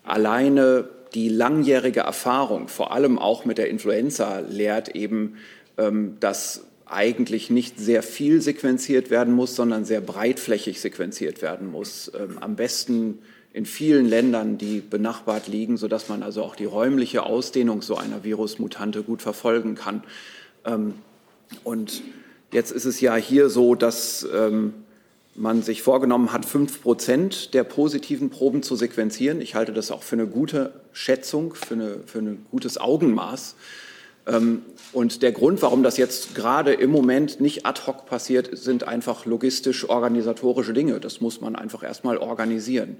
alleine 0.05 0.89
die 1.15 1.29
langjährige 1.29 2.01
Erfahrung, 2.01 2.69
vor 2.69 2.93
allem 2.93 3.19
auch 3.19 3.45
mit 3.45 3.59
der 3.59 3.69
Influenza, 3.69 4.41
lehrt 4.41 4.95
eben, 4.95 5.37
ähm, 5.79 6.17
dass 6.21 6.65
eigentlich 6.87 7.51
nicht 7.51 7.79
sehr 7.79 8.03
viel 8.03 8.43
sequenziert 8.43 9.11
werden 9.11 9.35
muss, 9.35 9.57
sondern 9.57 9.85
sehr 9.85 10.01
breitflächig 10.01 10.81
sequenziert 10.81 11.41
werden 11.43 11.71
muss. 11.71 12.11
Ähm, 12.15 12.39
am 12.41 12.57
besten 12.57 13.19
in 13.53 13.67
vielen 13.67 14.07
Ländern, 14.07 14.59
die 14.59 14.81
benachbart 14.81 15.47
liegen, 15.47 15.77
sodass 15.77 16.09
man 16.09 16.23
also 16.23 16.43
auch 16.43 16.57
die 16.57 16.65
räumliche 16.65 17.25
Ausdehnung 17.25 17.83
so 17.83 17.97
einer 17.97 18.25
Virusmutante 18.25 19.03
gut 19.03 19.21
verfolgen 19.21 19.75
kann. 19.75 20.03
Ähm, 20.65 20.95
und 21.65 22.03
jetzt 22.51 22.73
ist 22.73 22.87
es 22.87 23.01
ja 23.01 23.15
hier 23.17 23.51
so, 23.51 23.75
dass 23.75 24.27
man 25.35 25.63
sich 25.63 25.83
vorgenommen 25.83 26.33
hat, 26.33 26.45
fünf 26.45 26.83
Prozent 26.83 27.55
der 27.55 27.65
positiven 27.65 28.31
Proben 28.31 28.63
zu 28.63 28.77
sequenzieren. 28.77 29.41
Ich 29.41 29.55
halte 29.55 29.73
das 29.73 29.91
auch 29.91 30.03
für 30.03 30.17
eine 30.17 30.27
gute 30.27 30.73
Schätzung, 30.93 31.55
für, 31.55 31.75
eine, 31.75 32.01
für 32.07 32.19
ein 32.19 32.47
gutes 32.51 32.79
Augenmaß. 32.79 33.55
Ähm, 34.27 34.63
und 34.93 35.23
der 35.23 35.33
Grund, 35.33 35.63
warum 35.63 35.83
das 35.83 35.97
jetzt 35.97 36.35
gerade 36.35 36.75
im 36.75 36.91
Moment 36.91 37.41
nicht 37.41 37.67
ad 37.67 37.83
hoc 37.87 38.07
passiert, 38.07 38.51
sind 38.53 38.85
einfach 38.85 39.25
logistisch-organisatorische 39.27 40.73
Dinge. 40.73 41.01
Das 41.01 41.21
muss 41.21 41.41
man 41.41 41.57
einfach 41.57 41.83
erstmal 41.83 42.19
organisieren. 42.19 42.97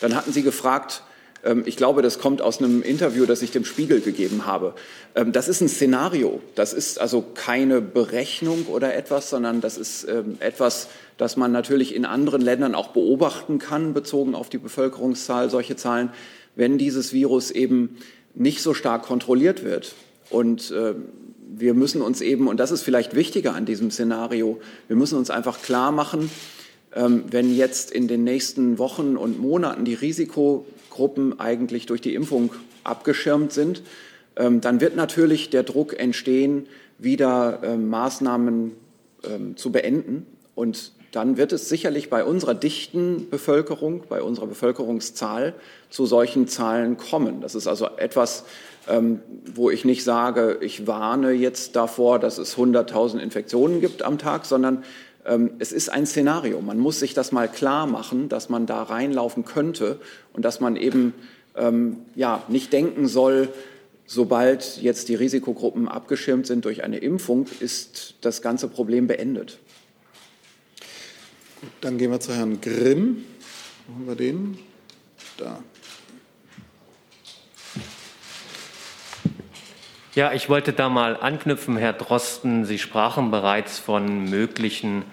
Dann 0.00 0.14
hatten 0.14 0.32
Sie 0.32 0.42
gefragt, 0.42 1.02
ähm, 1.44 1.64
ich 1.66 1.76
glaube, 1.76 2.02
das 2.02 2.18
kommt 2.18 2.42
aus 2.42 2.58
einem 2.58 2.82
Interview, 2.82 3.26
das 3.26 3.42
ich 3.42 3.50
dem 3.50 3.64
Spiegel 3.64 4.00
gegeben 4.00 4.46
habe. 4.46 4.74
Ähm, 5.14 5.32
das 5.32 5.48
ist 5.48 5.60
ein 5.60 5.68
Szenario. 5.68 6.40
Das 6.54 6.72
ist 6.72 7.00
also 7.00 7.22
keine 7.34 7.80
Berechnung 7.80 8.66
oder 8.66 8.94
etwas, 8.94 9.30
sondern 9.30 9.60
das 9.60 9.76
ist 9.76 10.04
etwas, 10.38 10.88
das 11.18 11.36
man 11.36 11.52
natürlich 11.52 11.94
in 11.94 12.04
anderen 12.04 12.40
Ländern 12.40 12.74
auch 12.74 12.88
beobachten 12.88 13.58
kann, 13.58 13.94
bezogen 13.94 14.34
auf 14.34 14.48
die 14.48 14.58
Bevölkerungszahl, 14.58 15.50
solche 15.50 15.76
Zahlen, 15.76 16.10
wenn 16.56 16.78
dieses 16.78 17.12
Virus 17.12 17.50
eben 17.50 17.96
nicht 18.34 18.62
so 18.62 18.74
stark 18.74 19.02
kontrolliert 19.02 19.64
wird. 19.64 19.94
Und 20.30 20.72
wir 21.54 21.74
müssen 21.74 22.00
uns 22.00 22.22
eben, 22.22 22.48
und 22.48 22.58
das 22.58 22.70
ist 22.70 22.82
vielleicht 22.82 23.14
wichtiger 23.14 23.54
an 23.54 23.66
diesem 23.66 23.90
Szenario, 23.90 24.58
wir 24.88 24.96
müssen 24.96 25.18
uns 25.18 25.28
einfach 25.28 25.60
klar 25.60 25.92
machen, 25.92 26.30
wenn 26.94 27.54
jetzt 27.54 27.90
in 27.90 28.08
den 28.08 28.24
nächsten 28.24 28.78
Wochen 28.78 29.16
und 29.18 29.38
Monaten 29.38 29.84
die 29.84 29.94
Risiko 29.94 30.66
Gruppen 30.92 31.40
eigentlich 31.40 31.86
durch 31.86 32.00
die 32.00 32.14
Impfung 32.14 32.52
abgeschirmt 32.84 33.52
sind, 33.52 33.82
ähm, 34.36 34.60
dann 34.60 34.80
wird 34.80 34.94
natürlich 34.94 35.50
der 35.50 35.62
Druck 35.62 35.98
entstehen, 35.98 36.66
wieder 36.98 37.60
ähm, 37.64 37.88
Maßnahmen 37.88 38.72
ähm, 39.24 39.56
zu 39.56 39.72
beenden. 39.72 40.26
Und 40.54 40.92
dann 41.12 41.36
wird 41.36 41.52
es 41.52 41.68
sicherlich 41.68 42.10
bei 42.10 42.24
unserer 42.24 42.54
dichten 42.54 43.28
Bevölkerung, 43.30 44.02
bei 44.08 44.22
unserer 44.22 44.46
Bevölkerungszahl 44.46 45.54
zu 45.90 46.06
solchen 46.06 46.48
Zahlen 46.48 46.96
kommen. 46.96 47.40
Das 47.40 47.54
ist 47.54 47.66
also 47.66 47.86
etwas, 47.98 48.44
wo 49.54 49.70
ich 49.70 49.84
nicht 49.84 50.02
sage, 50.02 50.58
ich 50.60 50.86
warne 50.86 51.32
jetzt 51.32 51.76
davor, 51.76 52.18
dass 52.18 52.38
es 52.38 52.56
100.000 52.56 53.18
Infektionen 53.18 53.80
gibt 53.80 54.02
am 54.02 54.18
Tag, 54.18 54.44
sondern 54.44 54.82
ähm, 55.24 55.52
es 55.60 55.72
ist 55.72 55.88
ein 55.88 56.06
Szenario. 56.06 56.60
Man 56.60 56.78
muss 56.78 56.98
sich 56.98 57.14
das 57.14 57.30
mal 57.30 57.48
klar 57.48 57.86
machen, 57.86 58.28
dass 58.28 58.48
man 58.48 58.66
da 58.66 58.82
reinlaufen 58.82 59.44
könnte 59.44 60.00
und 60.32 60.44
dass 60.44 60.60
man 60.60 60.74
eben 60.76 61.14
ähm, 61.56 61.98
ja, 62.16 62.42
nicht 62.48 62.72
denken 62.72 63.06
soll, 63.06 63.48
sobald 64.06 64.82
jetzt 64.82 65.08
die 65.08 65.14
Risikogruppen 65.14 65.88
abgeschirmt 65.88 66.46
sind 66.46 66.64
durch 66.64 66.82
eine 66.82 66.98
Impfung, 66.98 67.46
ist 67.60 68.16
das 68.20 68.42
ganze 68.42 68.66
Problem 68.66 69.06
beendet. 69.06 69.58
Dann 71.80 71.96
gehen 71.96 72.10
wir 72.10 72.18
zu 72.18 72.34
Herrn 72.34 72.60
Grimm. 72.60 73.24
Machen 73.86 74.06
wir 74.06 74.16
den? 74.16 74.58
Da. 75.36 75.60
Ja, 80.14 80.32
ich 80.32 80.48
wollte 80.48 80.72
da 80.72 80.88
mal 80.88 81.16
anknüpfen, 81.16 81.76
Herr 81.76 81.92
Drosten. 81.92 82.64
Sie 82.64 82.78
sprachen 82.78 83.30
bereits 83.30 83.78
von 83.78 84.28
möglichen 84.28 85.04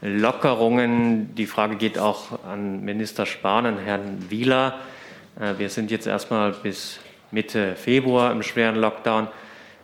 Lockerungen. 0.00 1.34
Die 1.36 1.46
Frage 1.46 1.76
geht 1.76 1.98
auch 1.98 2.44
an 2.44 2.84
Minister 2.84 3.24
Spahn 3.24 3.66
und 3.66 3.78
Herrn 3.78 4.26
Wieler. 4.28 4.80
Äh, 5.40 5.58
wir 5.58 5.68
sind 5.68 5.92
jetzt 5.92 6.08
erstmal 6.08 6.52
bis 6.52 6.98
Mitte 7.30 7.76
Februar 7.76 8.32
im 8.32 8.42
schweren 8.42 8.76
Lockdown. 8.76 9.28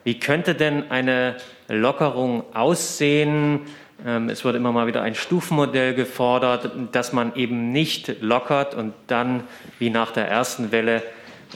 Wie 0.02 0.18
könnte 0.18 0.54
denn 0.56 0.90
eine 0.90 1.36
Lockerung 1.68 2.42
aussehen? 2.54 3.60
Ähm, 4.04 4.28
es 4.28 4.44
wird 4.44 4.54
immer 4.54 4.72
mal 4.72 4.86
wieder 4.86 5.02
ein 5.02 5.14
Stufenmodell 5.14 5.94
gefordert, 5.94 6.70
dass 6.92 7.12
man 7.12 7.34
eben 7.34 7.72
nicht 7.72 8.20
lockert 8.20 8.74
und 8.74 8.94
dann, 9.08 9.44
wie 9.78 9.90
nach 9.90 10.12
der 10.12 10.28
ersten 10.28 10.70
Welle, 10.70 11.02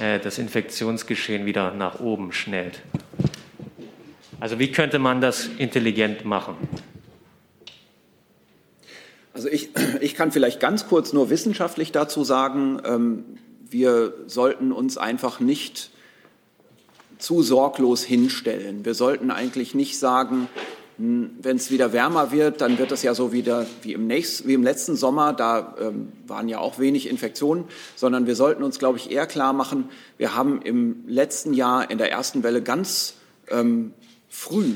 äh, 0.00 0.18
das 0.18 0.38
Infektionsgeschehen 0.38 1.46
wieder 1.46 1.72
nach 1.72 2.00
oben 2.00 2.32
schnellt. 2.32 2.82
Also 4.40 4.58
wie 4.58 4.72
könnte 4.72 4.98
man 4.98 5.20
das 5.20 5.46
intelligent 5.58 6.24
machen? 6.24 6.56
Also 9.34 9.48
ich, 9.48 9.70
ich 10.00 10.14
kann 10.14 10.32
vielleicht 10.32 10.58
ganz 10.58 10.88
kurz 10.88 11.12
nur 11.12 11.30
wissenschaftlich 11.30 11.92
dazu 11.92 12.24
sagen, 12.24 12.80
ähm, 12.84 13.24
wir 13.70 14.14
sollten 14.26 14.72
uns 14.72 14.98
einfach 14.98 15.38
nicht 15.38 15.90
zu 17.18 17.42
sorglos 17.42 18.02
hinstellen. 18.02 18.84
Wir 18.84 18.94
sollten 18.94 19.30
eigentlich 19.30 19.74
nicht 19.74 19.98
sagen, 19.98 20.48
wenn 21.40 21.56
es 21.56 21.70
wieder 21.70 21.92
wärmer 21.92 22.32
wird, 22.32 22.60
dann 22.60 22.78
wird 22.78 22.92
es 22.92 23.02
ja 23.02 23.14
so 23.14 23.32
wieder 23.32 23.66
wie 23.82 23.92
im, 23.92 24.06
nächsten, 24.06 24.48
wie 24.48 24.54
im 24.54 24.62
letzten 24.62 24.94
Sommer, 24.94 25.32
da 25.32 25.74
ähm, 25.80 26.12
waren 26.26 26.48
ja 26.48 26.58
auch 26.58 26.78
wenig 26.78 27.08
Infektionen, 27.08 27.64
sondern 27.96 28.26
wir 28.26 28.36
sollten 28.36 28.62
uns, 28.62 28.78
glaube 28.78 28.98
ich, 28.98 29.10
eher 29.10 29.26
klar 29.26 29.52
machen, 29.52 29.88
wir 30.18 30.34
haben 30.34 30.62
im 30.62 31.04
letzten 31.06 31.54
Jahr 31.54 31.90
in 31.90 31.98
der 31.98 32.12
ersten 32.12 32.42
Welle 32.42 32.62
ganz 32.62 33.14
ähm, 33.50 33.92
früh 34.28 34.72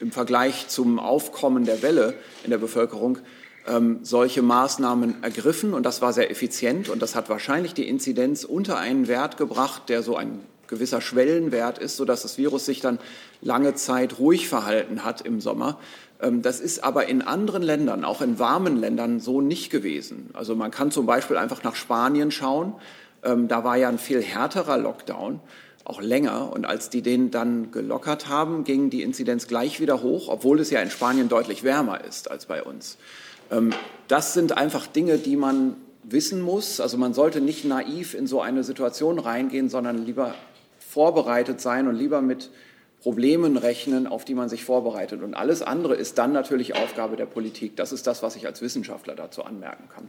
im 0.00 0.12
Vergleich 0.12 0.68
zum 0.68 0.98
Aufkommen 0.98 1.64
der 1.64 1.82
Welle 1.82 2.14
in 2.44 2.50
der 2.50 2.58
Bevölkerung 2.58 3.18
ähm, 3.66 4.00
solche 4.02 4.42
Maßnahmen 4.42 5.22
ergriffen. 5.22 5.74
Und 5.74 5.84
das 5.84 6.00
war 6.02 6.12
sehr 6.12 6.30
effizient. 6.30 6.88
Und 6.88 7.02
das 7.02 7.14
hat 7.14 7.28
wahrscheinlich 7.28 7.74
die 7.74 7.88
Inzidenz 7.88 8.44
unter 8.44 8.78
einen 8.78 9.08
Wert 9.08 9.36
gebracht, 9.36 9.88
der 9.88 10.02
so 10.02 10.16
ein 10.16 10.40
gewisser 10.68 11.00
Schwellenwert 11.00 11.78
ist, 11.78 11.96
sodass 11.96 12.22
das 12.22 12.38
Virus 12.38 12.66
sich 12.66 12.80
dann 12.80 12.98
lange 13.40 13.74
Zeit 13.74 14.18
ruhig 14.18 14.48
verhalten 14.48 15.04
hat 15.04 15.22
im 15.22 15.40
Sommer. 15.40 15.78
Ähm, 16.20 16.42
das 16.42 16.60
ist 16.60 16.84
aber 16.84 17.06
in 17.08 17.22
anderen 17.22 17.62
Ländern, 17.62 18.04
auch 18.04 18.20
in 18.20 18.38
warmen 18.38 18.76
Ländern, 18.76 19.20
so 19.20 19.40
nicht 19.40 19.70
gewesen. 19.70 20.30
Also 20.34 20.54
man 20.54 20.70
kann 20.70 20.90
zum 20.90 21.06
Beispiel 21.06 21.36
einfach 21.36 21.62
nach 21.64 21.74
Spanien 21.74 22.30
schauen. 22.30 22.74
Ähm, 23.22 23.48
da 23.48 23.64
war 23.64 23.76
ja 23.76 23.88
ein 23.88 23.98
viel 23.98 24.22
härterer 24.22 24.78
Lockdown, 24.78 25.40
auch 25.84 26.00
länger. 26.00 26.52
Und 26.52 26.66
als 26.66 26.90
die 26.90 27.02
den 27.02 27.30
dann 27.30 27.70
gelockert 27.70 28.28
haben, 28.28 28.64
ging 28.64 28.90
die 28.90 29.02
Inzidenz 29.02 29.46
gleich 29.46 29.80
wieder 29.80 30.02
hoch, 30.02 30.28
obwohl 30.28 30.60
es 30.60 30.70
ja 30.70 30.80
in 30.80 30.90
Spanien 30.90 31.28
deutlich 31.28 31.64
wärmer 31.64 32.04
ist 32.04 32.30
als 32.30 32.46
bei 32.46 32.62
uns. 32.62 32.98
Ähm, 33.50 33.70
das 34.08 34.34
sind 34.34 34.56
einfach 34.56 34.86
Dinge, 34.86 35.18
die 35.18 35.36
man 35.36 35.76
wissen 36.02 36.40
muss. 36.40 36.80
Also 36.80 36.96
man 36.96 37.14
sollte 37.14 37.40
nicht 37.40 37.64
naiv 37.64 38.14
in 38.14 38.26
so 38.26 38.40
eine 38.40 38.64
Situation 38.64 39.18
reingehen, 39.18 39.68
sondern 39.68 40.04
lieber 40.04 40.34
vorbereitet 40.88 41.60
sein 41.60 41.86
und 41.86 41.94
lieber 41.94 42.22
mit 42.22 42.50
Problemen 43.00 43.56
rechnen, 43.56 44.06
auf 44.06 44.24
die 44.24 44.34
man 44.34 44.48
sich 44.48 44.64
vorbereitet. 44.64 45.22
Und 45.22 45.34
alles 45.34 45.62
andere 45.62 45.94
ist 45.94 46.18
dann 46.18 46.32
natürlich 46.32 46.74
Aufgabe 46.74 47.16
der 47.16 47.26
Politik. 47.26 47.76
Das 47.76 47.92
ist 47.92 48.06
das, 48.06 48.22
was 48.22 48.34
ich 48.36 48.46
als 48.46 48.60
Wissenschaftler 48.62 49.14
dazu 49.14 49.44
anmerken 49.44 49.88
kann. 49.94 50.08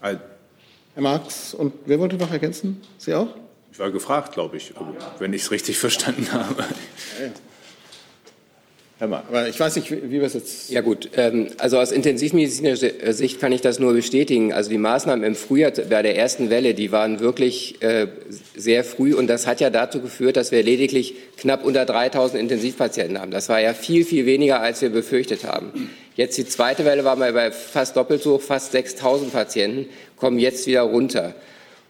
Herr 0.00 1.02
Marx, 1.02 1.52
und 1.54 1.72
wer 1.86 1.98
wollte 1.98 2.16
noch 2.16 2.30
ergänzen? 2.30 2.80
Sie 2.98 3.14
auch? 3.14 3.28
Ich 3.72 3.78
war 3.78 3.90
gefragt, 3.90 4.32
glaube 4.32 4.56
ich, 4.56 4.72
wenn 5.18 5.32
ich 5.32 5.42
es 5.42 5.50
richtig 5.50 5.78
verstanden 5.78 6.32
habe. 6.32 6.62
Ja, 7.18 7.26
ja. 7.26 7.32
Herr 8.98 9.08
Mann. 9.08 9.24
Aber 9.28 9.46
ich 9.46 9.60
weiß 9.60 9.76
nicht, 9.76 9.90
wie, 9.90 10.10
wir 10.10 10.22
es 10.22 10.32
jetzt. 10.32 10.70
Ja 10.70 10.80
gut, 10.80 11.10
ähm, 11.18 11.48
also 11.58 11.78
aus 11.78 11.92
intensivmedizinischer 11.92 13.12
Sicht 13.12 13.38
kann 13.38 13.52
ich 13.52 13.60
das 13.60 13.78
nur 13.78 13.92
bestätigen. 13.92 14.54
Also 14.54 14.70
die 14.70 14.78
Maßnahmen 14.78 15.22
im 15.22 15.34
Frühjahr 15.34 15.70
bei 15.70 16.00
der 16.00 16.16
ersten 16.16 16.48
Welle, 16.48 16.72
die 16.72 16.92
waren 16.92 17.20
wirklich 17.20 17.82
äh, 17.82 18.06
sehr 18.56 18.84
früh 18.84 19.12
und 19.12 19.26
das 19.26 19.46
hat 19.46 19.60
ja 19.60 19.68
dazu 19.68 20.00
geführt, 20.00 20.38
dass 20.38 20.50
wir 20.50 20.62
lediglich 20.62 21.14
knapp 21.36 21.62
unter 21.62 21.84
3000 21.84 22.40
Intensivpatienten 22.40 23.20
haben. 23.20 23.30
Das 23.30 23.50
war 23.50 23.60
ja 23.60 23.74
viel, 23.74 24.02
viel 24.06 24.24
weniger, 24.24 24.62
als 24.62 24.80
wir 24.80 24.88
befürchtet 24.88 25.44
haben. 25.44 25.90
Jetzt 26.14 26.38
die 26.38 26.46
zweite 26.46 26.86
Welle 26.86 27.04
waren 27.04 27.18
wir 27.18 27.30
bei 27.32 27.50
fast 27.50 27.96
doppelt 27.96 28.22
so 28.22 28.36
hoch, 28.36 28.40
fast 28.40 28.72
6000 28.72 29.30
Patienten, 29.30 29.90
kommen 30.16 30.38
jetzt 30.38 30.66
wieder 30.66 30.80
runter. 30.80 31.34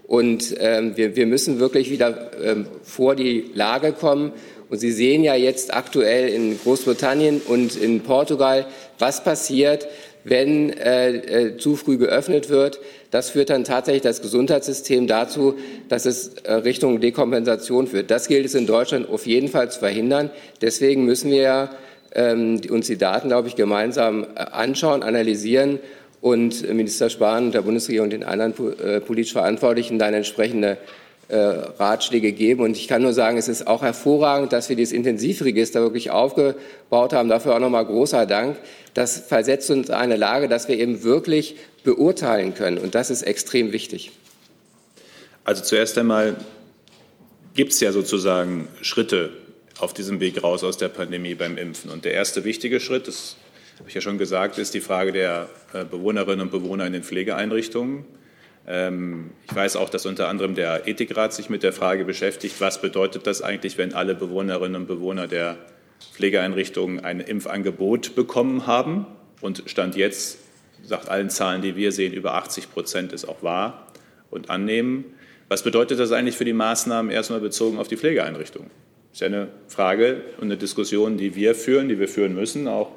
Und 0.09 0.57
ähm, 0.59 0.97
wir, 0.97 1.15
wir 1.15 1.27
müssen 1.27 1.61
wirklich 1.61 1.91
wieder 1.91 2.33
ähm, 2.43 2.67
vor 2.83 3.15
die 3.15 3.51
Lage 3.55 3.93
kommen 3.93 4.33
Und 4.69 4.79
Sie 4.79 4.91
sehen 4.91 5.23
ja 5.23 5.35
jetzt 5.35 5.73
aktuell 5.75 6.29
in 6.29 6.59
Großbritannien 6.59 7.41
und 7.47 7.77
in 7.77 8.01
Portugal, 8.01 8.67
was 8.99 9.23
passiert, 9.23 9.87
wenn 10.25 10.71
äh, 10.71 11.11
äh, 11.11 11.57
zu 11.57 11.77
früh 11.77 11.99
geöffnet 11.99 12.49
wird. 12.49 12.81
Das 13.13 13.31
führt 13.31 13.49
dann 13.49 13.63
tatsächlich 13.63 14.03
das 14.03 14.23
Gesundheitssystem 14.23 15.07
dazu, 15.07 15.55
dass 15.89 16.05
es 16.05 16.35
äh, 16.43 16.53
Richtung 16.53 17.01
Dekompensation 17.01 17.87
führt. 17.87 18.11
Das 18.11 18.27
gilt 18.27 18.45
es 18.45 18.55
in 18.55 18.67
Deutschland 18.67 19.09
auf 19.09 19.25
jeden 19.27 19.47
Fall 19.47 19.71
zu 19.71 19.79
verhindern. 19.79 20.31
Deswegen 20.61 21.05
müssen 21.05 21.31
wir 21.31 21.71
ähm, 22.13 22.61
uns 22.71 22.89
die 22.89 22.99
Daten, 22.99 23.29
glaube 23.29 23.47
ich, 23.47 23.55
gemeinsam 23.55 24.25
äh, 24.25 24.41
anschauen, 24.51 25.05
analysieren 25.05 25.79
und 26.21 26.69
Minister 26.73 27.09
Spahn 27.09 27.47
und 27.47 27.55
der 27.55 27.63
Bundesregierung 27.63 28.07
und 28.07 28.13
den 28.13 28.25
anderen 28.25 28.53
äh, 28.81 29.01
politisch 29.01 29.33
Verantwortlichen 29.33 30.01
dann 30.01 30.13
entsprechende 30.13 30.77
Ratschläge 31.35 32.33
geben. 32.33 32.63
Und 32.63 32.77
ich 32.77 32.89
kann 32.89 33.03
nur 33.03 33.13
sagen, 33.13 33.37
es 33.37 33.49
ist 33.49 33.67
auch 33.67 33.83
hervorragend, 33.83 34.53
dass 34.53 34.69
wir 34.69 34.77
dieses 34.77 34.93
Intensivregister 34.93 35.81
wirklich 35.81 36.11
aufgebaut 36.11 37.13
haben. 37.13 37.29
Dafür 37.29 37.57
auch 37.57 37.61
nochmal 37.61 37.85
großer 37.85 38.27
Dank. 38.27 38.57
Das 38.95 39.19
versetzt 39.19 39.71
uns 39.71 39.89
in 39.89 39.95
eine 39.95 40.17
Lage, 40.17 40.49
dass 40.49 40.69
wir 40.69 40.79
eben 40.79 41.03
wirklich 41.03 41.57
beurteilen 41.85 42.55
können. 42.55 42.79
Und 42.79 42.95
das 42.95 43.11
ist 43.11 43.23
extrem 43.23 43.73
wichtig. 43.73 44.13
Also 45.45 45.63
zuerst 45.63 45.99
einmal 45.99 46.37
gibt 47.55 47.73
es 47.73 47.81
ja 47.81 47.93
sozusagen 47.93 48.69
Schritte 48.83 49.31
auf 49.79 49.93
diesem 49.93 50.21
Weg 50.21 50.43
raus 50.43 50.65
aus 50.65 50.77
der 50.77 50.89
Pandemie 50.89 51.35
beim 51.35 51.59
Impfen. 51.59 51.91
Und 51.91 52.05
der 52.05 52.13
erste 52.13 52.45
wichtige 52.45 52.81
Schritt, 52.81 53.09
das 53.09 53.37
habe 53.79 53.89
ich 53.89 53.95
ja 53.95 54.01
schon 54.01 54.19
gesagt, 54.19 54.59
ist 54.59 54.75
die 54.75 54.81
Frage 54.81 55.13
der 55.13 55.49
äh, 55.73 55.85
Bewohnerinnen 55.85 56.41
und 56.41 56.51
Bewohner 56.51 56.87
in 56.87 56.93
den 56.93 57.03
Pflegeeinrichtungen. 57.03 58.05
Ähm, 58.67 59.31
ich 59.49 59.55
weiß 59.55 59.77
auch, 59.77 59.89
dass 59.89 60.07
unter 60.07 60.29
anderem 60.29 60.55
der 60.55 60.89
Ethikrat 60.89 61.33
sich 61.33 61.49
mit 61.49 61.63
der 61.63 61.73
Frage 61.73 62.05
beschäftigt, 62.05 62.61
was 62.61 62.81
bedeutet 62.81 63.27
das 63.27 63.43
eigentlich, 63.43 63.79
wenn 63.79 63.95
alle 63.95 64.15
Bewohnerinnen 64.15 64.83
und 64.83 64.87
Bewohner 64.87 65.29
der 65.29 65.57
Pflegeeinrichtungen 66.13 67.01
ein 67.01 67.21
Impfangebot 67.21 68.15
bekommen 68.15 68.67
haben. 68.67 69.07
Und 69.41 69.63
Stand 69.67 69.97
jetzt, 69.97 70.39
sagt 70.83 71.09
allen 71.09 71.31
Zahlen, 71.31 71.63
die 71.63 71.77
wir 71.77 71.93
sehen, 71.93 72.13
über 72.13 72.35
80 72.35 72.73
Prozent 72.73 73.13
ist 73.13 73.27
auch 73.27 73.43
wahr 73.43 73.87
und 74.31 74.51
annehmen. 74.51 75.05
Was 75.49 75.63
bedeutet 75.63 76.01
das 76.01 76.11
eigentlich 76.11 76.37
für 76.37 76.45
die 76.45 76.53
Maßnahmen 76.53 77.13
erstmal 77.13 77.41
bezogen 77.41 77.79
auf 77.79 77.87
die 77.87 77.97
Pflegeeinrichtungen? 77.97 78.71
Das 79.11 79.19
ist 79.19 79.21
ja 79.21 79.27
eine 79.29 79.49
Frage 79.69 80.23
und 80.39 80.45
eine 80.45 80.57
Diskussion, 80.57 81.17
die 81.17 81.35
wir 81.37 81.55
führen, 81.55 81.89
die 81.89 81.99
wir 81.99 82.09
führen 82.09 82.35
müssen, 82.35 82.67
auch 82.67 82.91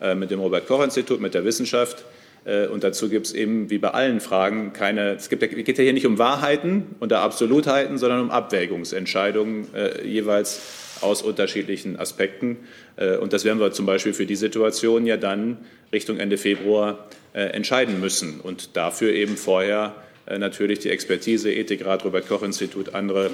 äh, 0.00 0.14
mit 0.14 0.30
dem 0.30 0.40
Robert-Koch-Institut, 0.40 1.20
mit 1.20 1.34
der 1.34 1.44
Wissenschaft. 1.44 2.04
Äh, 2.44 2.66
und 2.66 2.84
dazu 2.84 3.08
gibt 3.08 3.26
es 3.26 3.32
eben 3.32 3.70
wie 3.70 3.78
bei 3.78 3.90
allen 3.90 4.20
Fragen 4.20 4.72
keine, 4.72 5.12
es 5.12 5.28
gibt, 5.28 5.40
geht 5.42 5.78
ja 5.78 5.84
hier 5.84 5.92
nicht 5.92 6.06
um 6.06 6.18
Wahrheiten 6.18 6.96
oder 7.00 7.20
Absolutheiten, 7.20 7.98
sondern 7.98 8.20
um 8.20 8.30
Abwägungsentscheidungen 8.30 9.74
äh, 9.74 10.06
jeweils 10.06 10.60
aus 11.00 11.22
unterschiedlichen 11.22 11.98
Aspekten. 11.98 12.58
Äh, 12.96 13.16
und 13.16 13.32
das 13.32 13.44
werden 13.44 13.60
wir 13.60 13.72
zum 13.72 13.86
Beispiel 13.86 14.12
für 14.12 14.26
die 14.26 14.36
Situation 14.36 15.06
ja 15.06 15.16
dann 15.16 15.58
Richtung 15.92 16.18
Ende 16.18 16.38
Februar 16.38 17.08
äh, 17.34 17.42
entscheiden 17.42 18.00
müssen 18.00 18.40
und 18.40 18.76
dafür 18.76 19.12
eben 19.12 19.36
vorher 19.36 19.94
natürlich 20.38 20.78
die 20.78 20.90
Expertise, 20.90 21.52
Ethikrat, 21.52 22.04
Robert-Koch-Institut, 22.04 22.94
andere 22.94 23.30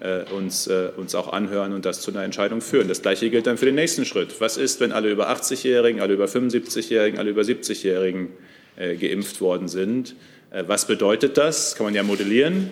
äh, 0.00 0.22
uns, 0.32 0.66
äh, 0.66 0.90
uns 0.96 1.14
auch 1.14 1.32
anhören 1.32 1.72
und 1.72 1.84
das 1.84 2.00
zu 2.00 2.10
einer 2.10 2.24
Entscheidung 2.24 2.60
führen. 2.60 2.88
Das 2.88 3.02
Gleiche 3.02 3.30
gilt 3.30 3.46
dann 3.46 3.58
für 3.58 3.66
den 3.66 3.76
nächsten 3.76 4.04
Schritt. 4.04 4.40
Was 4.40 4.56
ist, 4.56 4.80
wenn 4.80 4.92
alle 4.92 5.10
über 5.10 5.30
80-Jährigen, 5.30 6.00
alle 6.00 6.14
über 6.14 6.24
75-Jährigen, 6.24 7.18
alle 7.18 7.30
über 7.30 7.42
70-Jährigen 7.42 8.30
äh, 8.76 8.96
geimpft 8.96 9.40
worden 9.40 9.68
sind? 9.68 10.16
Äh, 10.50 10.64
was 10.66 10.86
bedeutet 10.86 11.38
das? 11.38 11.76
Kann 11.76 11.86
man 11.86 11.94
ja 11.94 12.02
modellieren. 12.02 12.70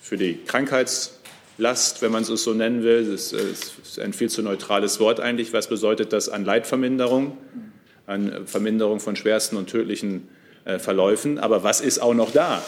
Für 0.00 0.16
die 0.16 0.38
Krankheitslast, 0.46 2.02
wenn 2.02 2.12
man 2.12 2.22
es 2.22 2.28
so 2.28 2.54
nennen 2.54 2.84
will, 2.84 3.10
das 3.10 3.32
ist 3.32 3.98
ein 3.98 4.12
viel 4.12 4.30
zu 4.30 4.42
neutrales 4.42 5.00
Wort 5.00 5.18
eigentlich. 5.18 5.52
Was 5.52 5.68
bedeutet 5.68 6.12
das 6.12 6.28
an 6.28 6.44
Leitverminderung, 6.44 7.36
an 8.06 8.46
Verminderung 8.46 9.00
von 9.00 9.16
schwersten 9.16 9.56
und 9.56 9.68
tödlichen 9.68 10.28
äh, 10.28 10.37
verläufen. 10.76 11.38
Aber 11.38 11.62
was 11.62 11.80
ist 11.80 12.00
auch 12.00 12.14
noch 12.14 12.30
da 12.30 12.62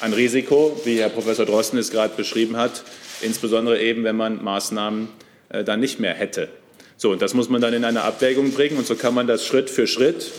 an 0.00 0.12
Risiko, 0.12 0.80
wie 0.84 1.00
Herr 1.00 1.08
Professor 1.08 1.44
Drosten 1.44 1.78
es 1.78 1.90
gerade 1.90 2.14
beschrieben 2.16 2.56
hat, 2.56 2.84
insbesondere 3.20 3.80
eben, 3.80 4.04
wenn 4.04 4.16
man 4.16 4.42
Maßnahmen 4.42 5.08
äh, 5.48 5.64
dann 5.64 5.80
nicht 5.80 6.00
mehr 6.00 6.14
hätte. 6.14 6.48
So, 6.96 7.10
und 7.10 7.22
das 7.22 7.34
muss 7.34 7.48
man 7.48 7.60
dann 7.60 7.74
in 7.74 7.84
eine 7.84 8.02
Abwägung 8.02 8.52
bringen 8.52 8.76
und 8.76 8.86
so 8.86 8.94
kann 8.94 9.14
man 9.14 9.26
das 9.26 9.44
Schritt 9.46 9.70
für 9.70 9.86
Schritt 9.86 10.32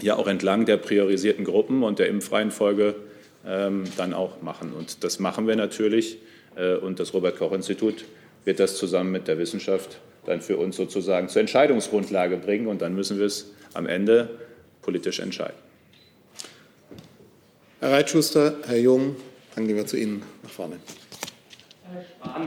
ja 0.00 0.16
auch 0.16 0.26
entlang 0.26 0.66
der 0.66 0.76
priorisierten 0.76 1.44
Gruppen 1.44 1.82
und 1.82 1.98
der 1.98 2.08
Impfreihenfolge 2.08 2.96
ähm, 3.46 3.84
dann 3.96 4.12
auch 4.12 4.42
machen. 4.42 4.72
Und 4.72 5.04
das 5.04 5.18
machen 5.18 5.46
wir 5.46 5.56
natürlich 5.56 6.18
äh, 6.56 6.74
und 6.74 7.00
das 7.00 7.14
Robert-Koch-Institut 7.14 8.04
wird 8.44 8.60
das 8.60 8.76
zusammen 8.76 9.12
mit 9.12 9.28
der 9.28 9.38
Wissenschaft 9.38 9.98
dann 10.26 10.40
für 10.40 10.56
uns 10.56 10.76
sozusagen 10.76 11.28
zur 11.28 11.40
Entscheidungsgrundlage 11.40 12.38
bringen 12.38 12.66
und 12.66 12.82
dann 12.82 12.94
müssen 12.94 13.18
wir 13.18 13.26
es 13.26 13.52
am 13.72 13.86
Ende 13.86 14.30
politisch 14.82 15.20
entscheiden. 15.20 15.63
Herr 17.84 17.92
Reitschuster, 17.92 18.54
Herr 18.66 18.78
Jung, 18.78 19.14
dann 19.54 19.66
gehen 19.66 19.76
wir 19.76 19.86
zu 19.86 19.98
Ihnen 19.98 20.22
nach 20.42 20.48
vorne. 20.48 20.78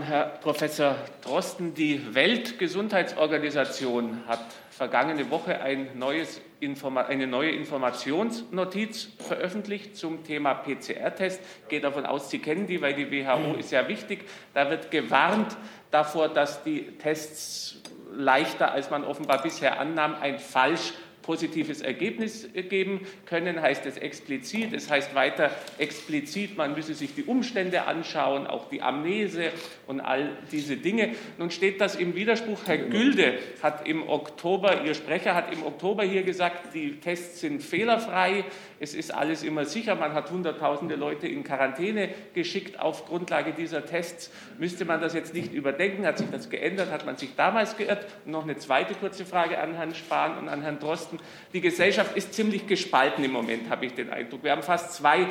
Herr 0.02 0.26
Professor 0.42 0.96
Drosten, 1.22 1.76
die 1.76 2.16
Weltgesundheitsorganisation 2.16 4.26
hat 4.26 4.44
vergangene 4.72 5.30
Woche 5.30 5.62
ein 5.62 5.90
eine 6.00 7.28
neue 7.28 7.52
Informationsnotiz 7.52 9.10
veröffentlicht 9.20 9.96
zum 9.96 10.24
Thema 10.24 10.56
PCR-Test. 10.56 11.40
Gehe 11.70 11.82
davon 11.82 12.08
aus, 12.08 12.32
Sie 12.32 12.40
kennen 12.40 12.66
die, 12.66 12.82
weil 12.82 12.96
die 12.96 13.12
WHO 13.12 13.54
ist 13.60 13.72
ja 13.72 13.88
wichtig. 13.88 14.26
Da 14.56 14.72
wird 14.72 14.90
gewarnt 14.90 15.56
davor, 15.92 16.30
dass 16.30 16.64
die 16.64 16.98
Tests 16.98 17.84
leichter, 18.12 18.72
als 18.72 18.90
man 18.90 19.04
offenbar 19.04 19.44
bisher 19.44 19.80
annahm, 19.80 20.16
ein 20.20 20.40
falsch 20.40 20.94
positives 21.28 21.82
Ergebnis 21.82 22.48
geben 22.54 23.02
können, 23.26 23.62
heißt 23.62 23.86
es 23.86 23.98
explizit. 23.98 24.74
Es 24.74 24.90
heißt 24.90 25.14
weiter 25.14 25.52
explizit, 25.78 26.58
man 26.58 26.74
müsse 26.74 26.94
sich 26.94 27.14
die 27.14 27.24
Umstände 27.24 27.86
anschauen, 27.86 28.48
auch 28.48 28.70
die 28.70 28.82
Amnese 28.82 29.52
und 29.88 30.00
all 30.00 30.30
diese 30.52 30.78
Dinge. 30.78 31.16
Nun 31.38 31.52
steht 31.52 31.82
das 31.82 31.96
im 31.96 32.16
Widerspruch. 32.16 32.62
Herr 32.66 32.78
Gülde 32.78 33.40
hat 33.62 33.86
im 33.88 34.08
Oktober, 34.08 34.86
Ihr 34.86 34.94
Sprecher 34.94 35.36
hat 35.36 35.54
im 35.54 35.64
Oktober 35.66 36.04
hier 36.04 36.24
gesagt, 36.24 36.74
die 36.74 37.00
Tests 37.02 37.42
sind 37.42 37.62
fehlerfrei, 37.62 38.46
es 38.80 38.94
ist 38.94 39.14
alles 39.14 39.44
immer 39.44 39.66
sicher, 39.66 39.96
man 39.96 40.14
hat 40.14 40.30
hunderttausende 40.30 40.96
Leute 40.96 41.28
in 41.28 41.44
Quarantäne 41.44 42.10
geschickt 42.34 42.80
auf 42.80 43.06
Grundlage 43.06 43.54
dieser 43.54 43.86
Tests. 43.86 44.32
Müsste 44.60 44.86
man 44.86 45.02
das 45.02 45.14
jetzt 45.14 45.34
nicht 45.34 45.54
überdenken? 45.54 46.06
Hat 46.06 46.18
sich 46.18 46.30
das 46.30 46.50
geändert? 46.50 46.92
Hat 46.92 47.06
man 47.06 47.18
sich 47.18 47.36
damals 47.36 47.78
geirrt? 47.78 48.06
Und 48.26 48.32
noch 48.32 48.44
eine 48.44 48.58
zweite 48.58 48.94
kurze 48.94 49.26
Frage 49.26 49.60
an 49.60 49.74
Herrn 49.74 49.96
Spahn 49.96 50.38
und 50.38 50.50
an 50.50 50.62
Herrn 50.62 50.80
Drosten. 50.80 51.20
Die 51.54 51.62
Gesellschaft 51.62 52.16
ist 52.16 52.34
ziemlich 52.34 52.68
gespalten 52.68 53.24
im 53.24 53.32
Moment, 53.32 53.70
habe 53.70 53.86
ich 53.86 53.94
den 53.94 54.10
Eindruck. 54.10 54.44
Wir 54.44 54.52
haben 54.52 54.64
fast 54.64 54.94
zwei 54.94 55.28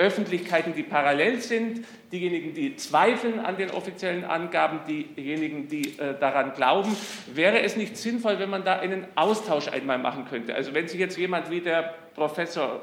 Öffentlichkeiten, 0.00 0.74
die 0.74 0.82
parallel 0.82 1.40
sind, 1.40 1.84
diejenigen, 2.10 2.54
die 2.54 2.74
zweifeln 2.76 3.38
an 3.38 3.58
den 3.58 3.70
offiziellen 3.70 4.24
Angaben, 4.24 4.80
diejenigen, 4.88 5.68
die 5.68 5.98
äh, 5.98 6.18
daran 6.18 6.54
glauben. 6.54 6.96
Wäre 7.34 7.60
es 7.60 7.76
nicht 7.76 7.98
sinnvoll, 7.98 8.38
wenn 8.38 8.48
man 8.48 8.64
da 8.64 8.78
einen 8.78 9.06
Austausch 9.14 9.68
einmal 9.68 9.98
machen 9.98 10.24
könnte? 10.24 10.54
Also 10.54 10.72
wenn 10.72 10.88
sich 10.88 10.98
jetzt 10.98 11.18
jemand 11.18 11.50
wie 11.50 11.60
der 11.60 11.94
Professor 12.14 12.80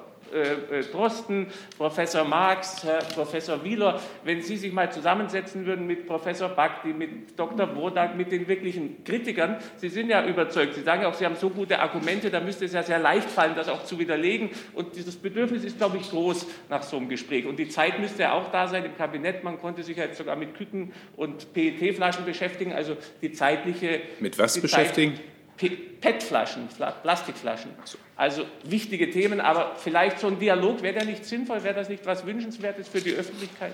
Drosten, 0.92 1.48
Professor 1.78 2.24
Marx, 2.24 2.84
Herr 2.84 3.00
Professor 3.00 3.64
Wieler, 3.64 4.00
wenn 4.24 4.42
Sie 4.42 4.58
sich 4.58 4.72
mal 4.72 4.92
zusammensetzen 4.92 5.66
würden 5.66 5.88
mit 5.88 6.08
Professor 6.08 6.50
Bakti, 6.50 6.90
mit 6.90 7.38
Dr. 7.38 7.68
Bodak, 7.68 8.16
mit 8.16 8.32
den 8.32 8.48
wirklichen 8.48 9.04
Kritikern. 9.04 9.58
Sie 9.78 9.90
sind 9.90 10.10
ja 10.10 10.26
überzeugt. 10.26 10.76
Sie 10.76 10.84
sagen 10.84 11.06
auch, 11.06 11.14
Sie 11.14 11.26
haben 11.26 11.36
so 11.36 11.50
gute 11.50 11.80
Argumente, 11.80 12.30
da 12.30 12.40
müsste 12.40 12.66
es 12.66 12.74
ja 12.74 12.84
sehr 12.84 13.00
leicht 13.00 13.30
fallen, 13.30 13.56
das 13.56 13.70
auch 13.70 13.84
zu 13.84 14.00
widerlegen. 14.00 14.50
Und 14.74 14.96
dieses 14.96 15.16
Bedürfnis 15.16 15.64
ist, 15.64 15.78
glaube 15.78 15.98
ich, 15.98 16.10
groß 16.10 16.48
nach 16.70 16.84
so 16.84 16.98
einem 16.98 17.10
Gespräch. 17.10 17.46
Und 17.46 17.58
die 17.58 17.70
Zeit 17.70 18.00
müsste 18.00 18.24
ja 18.24 18.34
auch 18.34 18.52
da 18.52 18.68
sein 18.68 18.86
im 18.86 18.96
Kabinett. 18.96 19.44
Man 19.44 19.60
konnte 19.60 19.84
sich 19.84 19.98
jetzt 19.98 20.18
sogar 20.18 20.36
mit 20.36 20.56
Küken 20.56 20.94
und 21.16 21.54
PET-Flaschen 21.54 22.26
beschäftigen. 22.26 22.74
Also 22.74 22.98
die 23.22 23.32
zeitliche. 23.32 24.02
Mit 24.20 24.38
was 24.38 24.60
beschäftigen? 24.60 25.16
Zeit, 25.16 25.24
PET-Flaschen, 25.58 26.70
Plastikflaschen. 27.02 27.72
Also 28.16 28.46
wichtige 28.64 29.10
Themen, 29.10 29.42
aber 29.42 29.76
vielleicht 29.78 30.20
so 30.20 30.28
ein 30.28 30.40
Dialog, 30.40 30.82
wäre 30.82 30.94
der 30.94 31.06
nicht 31.06 31.26
sinnvoll, 31.26 31.64
wäre 31.64 31.76
das 31.76 31.90
nicht 31.90 32.06
was 32.06 32.26
Wünschenswertes 32.26 32.88
für 32.88 33.02
die 33.02 33.14
Öffentlichkeit? 33.14 33.74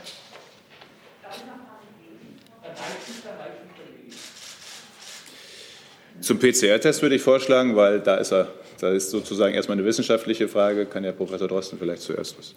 Zum 6.21 6.39
PCR-Test 6.39 7.01
würde 7.01 7.15
ich 7.15 7.21
vorschlagen, 7.21 7.75
weil 7.75 7.99
da 7.99 8.15
ist 8.15 8.31
er, 8.31 8.47
da 8.79 8.91
ist 8.91 9.09
sozusagen 9.09 9.53
erstmal 9.53 9.77
eine 9.77 9.85
wissenschaftliche 9.85 10.47
Frage, 10.47 10.85
kann 10.85 11.03
ja 11.03 11.11
Professor 11.11 11.47
Drosten 11.47 11.77
vielleicht 11.77 12.01
zuerst 12.01 12.37
was. 12.37 12.55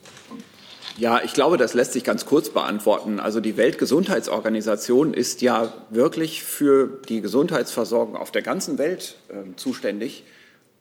Ja, 0.98 1.20
ich 1.22 1.34
glaube, 1.34 1.58
das 1.58 1.74
lässt 1.74 1.92
sich 1.92 2.04
ganz 2.04 2.24
kurz 2.24 2.48
beantworten. 2.48 3.20
Also 3.20 3.40
die 3.40 3.58
Weltgesundheitsorganisation 3.58 5.12
ist 5.12 5.42
ja 5.42 5.74
wirklich 5.90 6.42
für 6.42 6.88
die 7.10 7.20
Gesundheitsversorgung 7.20 8.16
auf 8.16 8.30
der 8.30 8.40
ganzen 8.40 8.78
Welt 8.78 9.16
äh, 9.28 9.54
zuständig, 9.56 10.24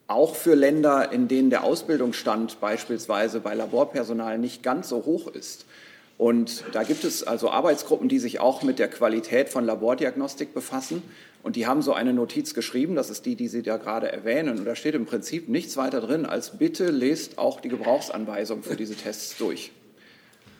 auch 0.07 0.35
für 0.35 0.55
Länder, 0.55 1.11
in 1.11 1.27
denen 1.27 1.49
der 1.49 1.65
Ausbildungsstand 1.65 2.61
beispielsweise 2.61 3.41
bei 3.41 3.55
Laborpersonal 3.55 4.37
nicht 4.37 4.63
ganz 4.63 4.87
so 4.87 5.03
hoch 5.03 5.27
ist. 5.27 5.65
Und 6.17 6.63
da 6.71 6.83
gibt 6.83 7.03
es 7.03 7.23
also 7.23 7.49
Arbeitsgruppen, 7.49 8.07
die 8.07 8.19
sich 8.19 8.39
auch 8.39 8.63
mit 8.63 8.79
der 8.79 8.87
Qualität 8.87 9.49
von 9.49 9.65
Labordiagnostik 9.65 10.53
befassen. 10.53 11.01
Und 11.43 11.57
die 11.57 11.67
haben 11.67 11.81
so 11.81 11.91
eine 11.91 12.13
Notiz 12.13 12.53
geschrieben, 12.53 12.95
das 12.95 13.09
ist 13.09 13.25
die, 13.25 13.35
die 13.35 13.49
Sie 13.49 13.63
da 13.63 13.75
gerade 13.75 14.09
erwähnen. 14.09 14.57
Und 14.59 14.63
da 14.63 14.75
steht 14.75 14.95
im 14.95 15.05
Prinzip 15.05 15.49
nichts 15.49 15.75
weiter 15.75 15.99
drin, 15.99 16.25
als 16.25 16.57
bitte 16.57 16.89
lest 16.89 17.37
auch 17.37 17.59
die 17.59 17.67
Gebrauchsanweisung 17.69 18.63
für 18.63 18.77
diese 18.77 18.95
Tests 18.95 19.37
durch. 19.37 19.73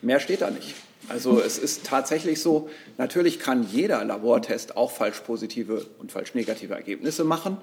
Mehr 0.06 0.20
steht 0.20 0.42
da 0.42 0.52
nicht. 0.52 0.76
Also 1.10 1.42
es 1.42 1.58
ist 1.58 1.86
tatsächlich 1.86 2.42
so, 2.42 2.70
natürlich 2.98 3.40
kann 3.40 3.68
jeder 3.72 4.04
Labortest 4.04 4.78
auch 4.78 4.92
falsch 4.92 5.20
positive 5.22 5.86
und 6.00 6.12
falsch 6.12 6.36
negative 6.36 6.74
Ergebnisse 6.74 7.24
machen. 7.24 7.58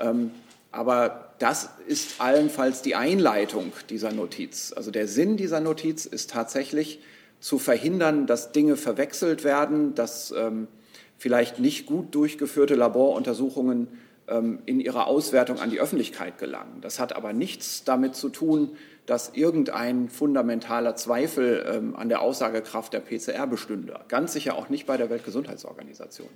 Ähm, 0.00 0.30
aber 0.70 1.32
das 1.38 1.70
ist 1.86 2.20
allenfalls 2.20 2.82
die 2.82 2.94
Einleitung 2.94 3.72
dieser 3.88 4.12
Notiz. 4.12 4.72
Also 4.76 4.90
der 4.90 5.08
Sinn 5.08 5.36
dieser 5.38 5.60
Notiz 5.60 6.04
ist 6.04 6.30
tatsächlich 6.30 7.00
zu 7.40 7.58
verhindern, 7.58 8.26
dass 8.26 8.52
Dinge 8.52 8.76
verwechselt 8.76 9.44
werden, 9.44 9.94
dass 9.94 10.32
ähm, 10.36 10.68
vielleicht 11.16 11.58
nicht 11.58 11.86
gut 11.86 12.14
durchgeführte 12.14 12.74
Laboruntersuchungen 12.74 13.88
ähm, 14.28 14.58
in 14.66 14.80
ihrer 14.80 15.06
Auswertung 15.06 15.58
an 15.58 15.70
die 15.70 15.80
Öffentlichkeit 15.80 16.38
gelangen. 16.38 16.80
Das 16.82 17.00
hat 17.00 17.16
aber 17.16 17.32
nichts 17.32 17.84
damit 17.84 18.14
zu 18.14 18.28
tun, 18.28 18.76
dass 19.08 19.30
irgendein 19.34 20.10
fundamentaler 20.10 20.94
Zweifel 20.94 21.64
ähm, 21.66 21.96
an 21.96 22.10
der 22.10 22.20
Aussagekraft 22.20 22.92
der 22.92 23.00
PCR 23.00 23.46
bestünde. 23.46 23.98
Ganz 24.08 24.34
sicher 24.34 24.54
auch 24.54 24.68
nicht 24.68 24.86
bei 24.86 24.98
der 24.98 25.08
Weltgesundheitsorganisation. 25.08 26.28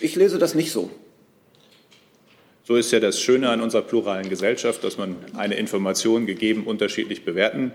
Ich 0.00 0.16
lese 0.16 0.38
das 0.38 0.56
nicht 0.56 0.72
so. 0.72 0.90
So 2.64 2.74
ist 2.74 2.90
ja 2.90 2.98
das 2.98 3.20
Schöne 3.20 3.48
an 3.48 3.60
unserer 3.60 3.82
pluralen 3.82 4.28
Gesellschaft, 4.28 4.82
dass 4.82 4.98
man 4.98 5.14
eine 5.36 5.54
Information 5.54 6.26
gegeben 6.26 6.64
unterschiedlich 6.66 7.24
bewerten 7.24 7.70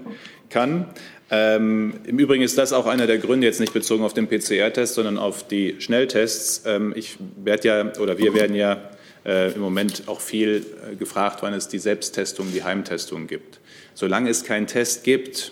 kann. 0.50 0.88
Ähm, 1.32 1.94
Im 2.08 2.20
Übrigen 2.20 2.44
ist 2.44 2.58
das 2.58 2.74
auch 2.74 2.88
einer 2.88 3.08
der 3.08 3.20
Gründe, 3.20 3.48
jetzt 3.48 3.62
nicht 3.62 3.72
bezogen 3.72 4.04
auf 4.04 4.14
den 4.14 4.28
PCR-Test, 4.28 4.96
sondern 4.96 5.18
auf 5.18 5.48
die 5.48 5.80
Schnelltests. 5.80 6.64
Ähm, 6.66 6.92
ich 6.94 7.16
werde 7.38 7.68
ja, 7.70 7.94
oder 8.02 8.18
wir 8.18 8.34
werden 8.34 8.56
ja 8.56 8.90
im 9.30 9.62
Moment 9.62 10.04
auch 10.08 10.22
viel 10.22 10.66
äh, 10.92 10.96
gefragt, 10.96 11.40
wann 11.42 11.54
es 11.54 11.68
die 11.68 11.80
Selbsttestung, 11.80 12.48
die 12.54 12.64
Heimtestung 12.64 13.28
gibt. 13.28 13.60
Solange 13.94 14.30
es 14.30 14.44
keinen 14.44 14.68
Test 14.68 15.04
gibt, 15.04 15.52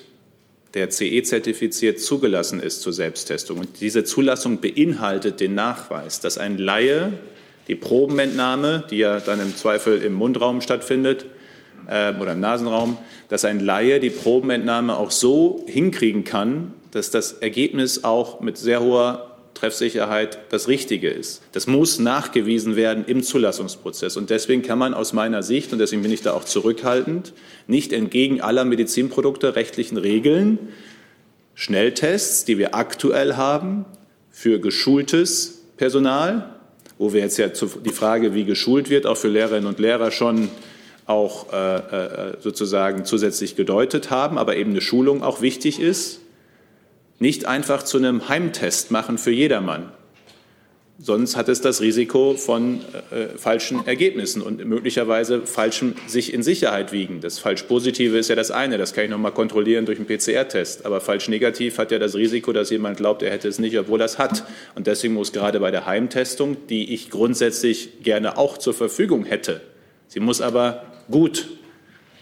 der 0.74 0.90
CE-zertifiziert 0.90 2.00
zugelassen 2.00 2.60
ist 2.60 2.82
zur 2.82 2.94
Selbsttestung 2.94 3.60
und 3.60 3.82
diese 3.82 4.04
Zulassung 4.04 4.62
beinhaltet 4.62 5.40
den 5.40 5.56
Nachweis, 5.56 6.20
dass 6.20 6.38
ein 6.38 6.58
Laie 6.58 7.14
die 7.68 7.76
Probenentnahme, 7.76 8.84
die 8.90 8.98
ja 8.98 9.20
dann 9.20 9.42
im 9.42 9.56
Zweifel 9.56 10.02
im 10.02 10.14
Mundraum 10.14 10.62
stattfindet 10.62 11.26
äh, 11.88 12.14
oder 12.20 12.34
im 12.34 12.40
Nasenraum, 12.40 12.98
dass 13.30 13.46
ein 13.46 13.60
Laie 13.60 14.00
die 14.00 14.10
Probenentnahme 14.10 14.98
auch 14.98 15.12
so 15.12 15.66
hinkriegen 15.68 16.24
kann, 16.24 16.74
dass 16.92 17.12
das 17.12 17.34
Ergebnis 17.34 18.04
auch 18.04 18.40
mit 18.42 18.58
sehr 18.58 18.82
hoher 18.82 19.37
Treffsicherheit 19.60 20.40
das 20.50 20.68
Richtige 20.68 21.10
ist. 21.10 21.42
Das 21.52 21.68
muss 21.68 22.00
nachgewiesen 22.00 22.76
werden 22.76 23.06
im 23.06 23.24
Zulassungsprozess. 23.24 24.18
Und 24.18 24.30
deswegen 24.30 24.62
kann 24.62 24.80
man 24.80 24.94
aus 24.94 25.14
meiner 25.14 25.44
Sicht, 25.44 25.74
und 25.74 25.80
deswegen 25.80 26.02
bin 26.02 26.12
ich 26.12 26.22
da 26.22 26.34
auch 26.34 26.44
zurückhaltend, 26.44 27.34
nicht 27.68 27.94
entgegen 27.94 28.42
aller 28.42 28.66
Medizinprodukte 28.66 29.56
rechtlichen 29.56 29.98
Regeln 29.98 30.60
Schnelltests, 31.56 32.46
die 32.46 32.60
wir 32.60 32.76
aktuell 32.76 33.36
haben, 33.36 33.86
für 34.30 34.60
geschultes 34.60 35.64
Personal, 35.78 36.54
wo 37.00 37.14
wir 37.14 37.22
jetzt 37.22 37.38
ja 37.38 37.48
die 37.48 37.90
Frage, 37.90 38.36
wie 38.36 38.46
geschult 38.46 38.92
wird, 38.92 39.08
auch 39.08 39.18
für 39.18 39.28
Lehrerinnen 39.28 39.66
und 39.66 39.80
Lehrer 39.80 40.12
schon 40.12 40.50
auch 41.08 41.52
äh, 41.52 41.78
äh, 41.78 42.34
sozusagen 42.42 43.06
zusätzlich 43.06 43.56
gedeutet 43.56 44.12
haben, 44.12 44.38
aber 44.38 44.56
eben 44.58 44.72
eine 44.72 44.82
Schulung 44.82 45.24
auch 45.24 45.42
wichtig 45.42 45.80
ist, 45.80 46.20
nicht 47.20 47.46
einfach 47.46 47.84
zu 47.84 47.98
einem 47.98 48.30
Heimtest 48.30 48.92
machen 48.92 49.18
für 49.18 49.32
jedermann. 49.32 49.92
Sonst 51.00 51.36
hat 51.36 51.48
es 51.48 51.62
das 51.62 51.80
Risiko 51.82 52.34
von 52.34 52.82
äh, 53.12 53.38
falschen 53.38 53.86
Ergebnissen 53.86 54.42
und 54.42 54.66
möglicherweise 54.66 55.46
falschem 55.46 55.94
sich 56.08 56.34
in 56.34 56.42
Sicherheit 56.42 56.92
wiegen. 56.92 57.22
Das 57.22 57.38
falsch 57.38 57.64
Positive 57.64 58.18
ist 58.18 58.30
ja 58.30 58.36
das 58.36 58.50
eine, 58.50 58.80
das 58.80 58.94
kann 58.94 59.04
ich 59.04 59.12
nochmal 59.12 59.32
kontrollieren 59.32 59.86
durch 59.86 60.00
einen 60.00 60.08
PCR-Test. 60.08 60.88
Aber 60.88 61.00
falsch 61.00 61.28
negativ 61.28 61.78
hat 61.78 61.92
ja 61.92 62.00
das 62.00 62.16
Risiko, 62.16 62.52
dass 62.52 62.72
jemand 62.72 62.98
glaubt, 62.98 63.22
er 63.22 63.30
hätte 63.30 63.48
es 63.48 63.60
nicht, 63.60 63.78
obwohl 63.78 64.02
er 64.02 64.06
es 64.06 64.18
hat. 64.18 64.44
Und 64.74 64.88
deswegen 64.88 65.14
muss 65.14 65.34
gerade 65.34 65.60
bei 65.60 65.70
der 65.70 65.86
Heimtestung, 65.86 66.58
die 66.68 66.92
ich 66.92 67.12
grundsätzlich 67.12 68.02
gerne 68.02 68.36
auch 68.36 68.58
zur 68.58 68.74
Verfügung 68.74 69.24
hätte, 69.24 69.62
sie 70.08 70.20
muss 70.20 70.42
aber 70.42 70.84
gut 71.12 71.48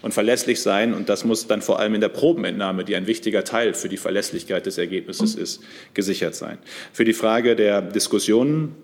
und 0.06 0.12
verlässlich 0.12 0.60
sein. 0.60 0.94
Und 0.94 1.08
das 1.08 1.24
muss 1.24 1.48
dann 1.48 1.62
vor 1.62 1.80
allem 1.80 1.96
in 1.96 2.00
der 2.00 2.08
Probenentnahme, 2.08 2.84
die 2.84 2.94
ein 2.94 3.08
wichtiger 3.08 3.42
Teil 3.42 3.74
für 3.74 3.88
die 3.88 3.96
Verlässlichkeit 3.96 4.64
des 4.64 4.78
Ergebnisses 4.78 5.34
ist, 5.34 5.64
gesichert 5.94 6.36
sein. 6.36 6.58
Für 6.92 7.04
die 7.04 7.12
Frage 7.12 7.56
der 7.56 7.82
Diskussionen, 7.82 8.76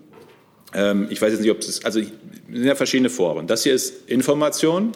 ähm, 0.73 1.07
ich 1.09 1.21
weiß 1.21 1.31
jetzt 1.31 1.39
nicht, 1.39 1.51
ob 1.51 1.59
es, 1.59 1.85
also 1.85 2.01
es 2.01 2.07
sind 2.51 2.65
ja 2.65 2.75
verschiedene 2.75 3.09
Foren. 3.09 3.47
Das 3.47 3.63
hier 3.63 3.73
ist 3.73 4.09
Information. 4.09 4.91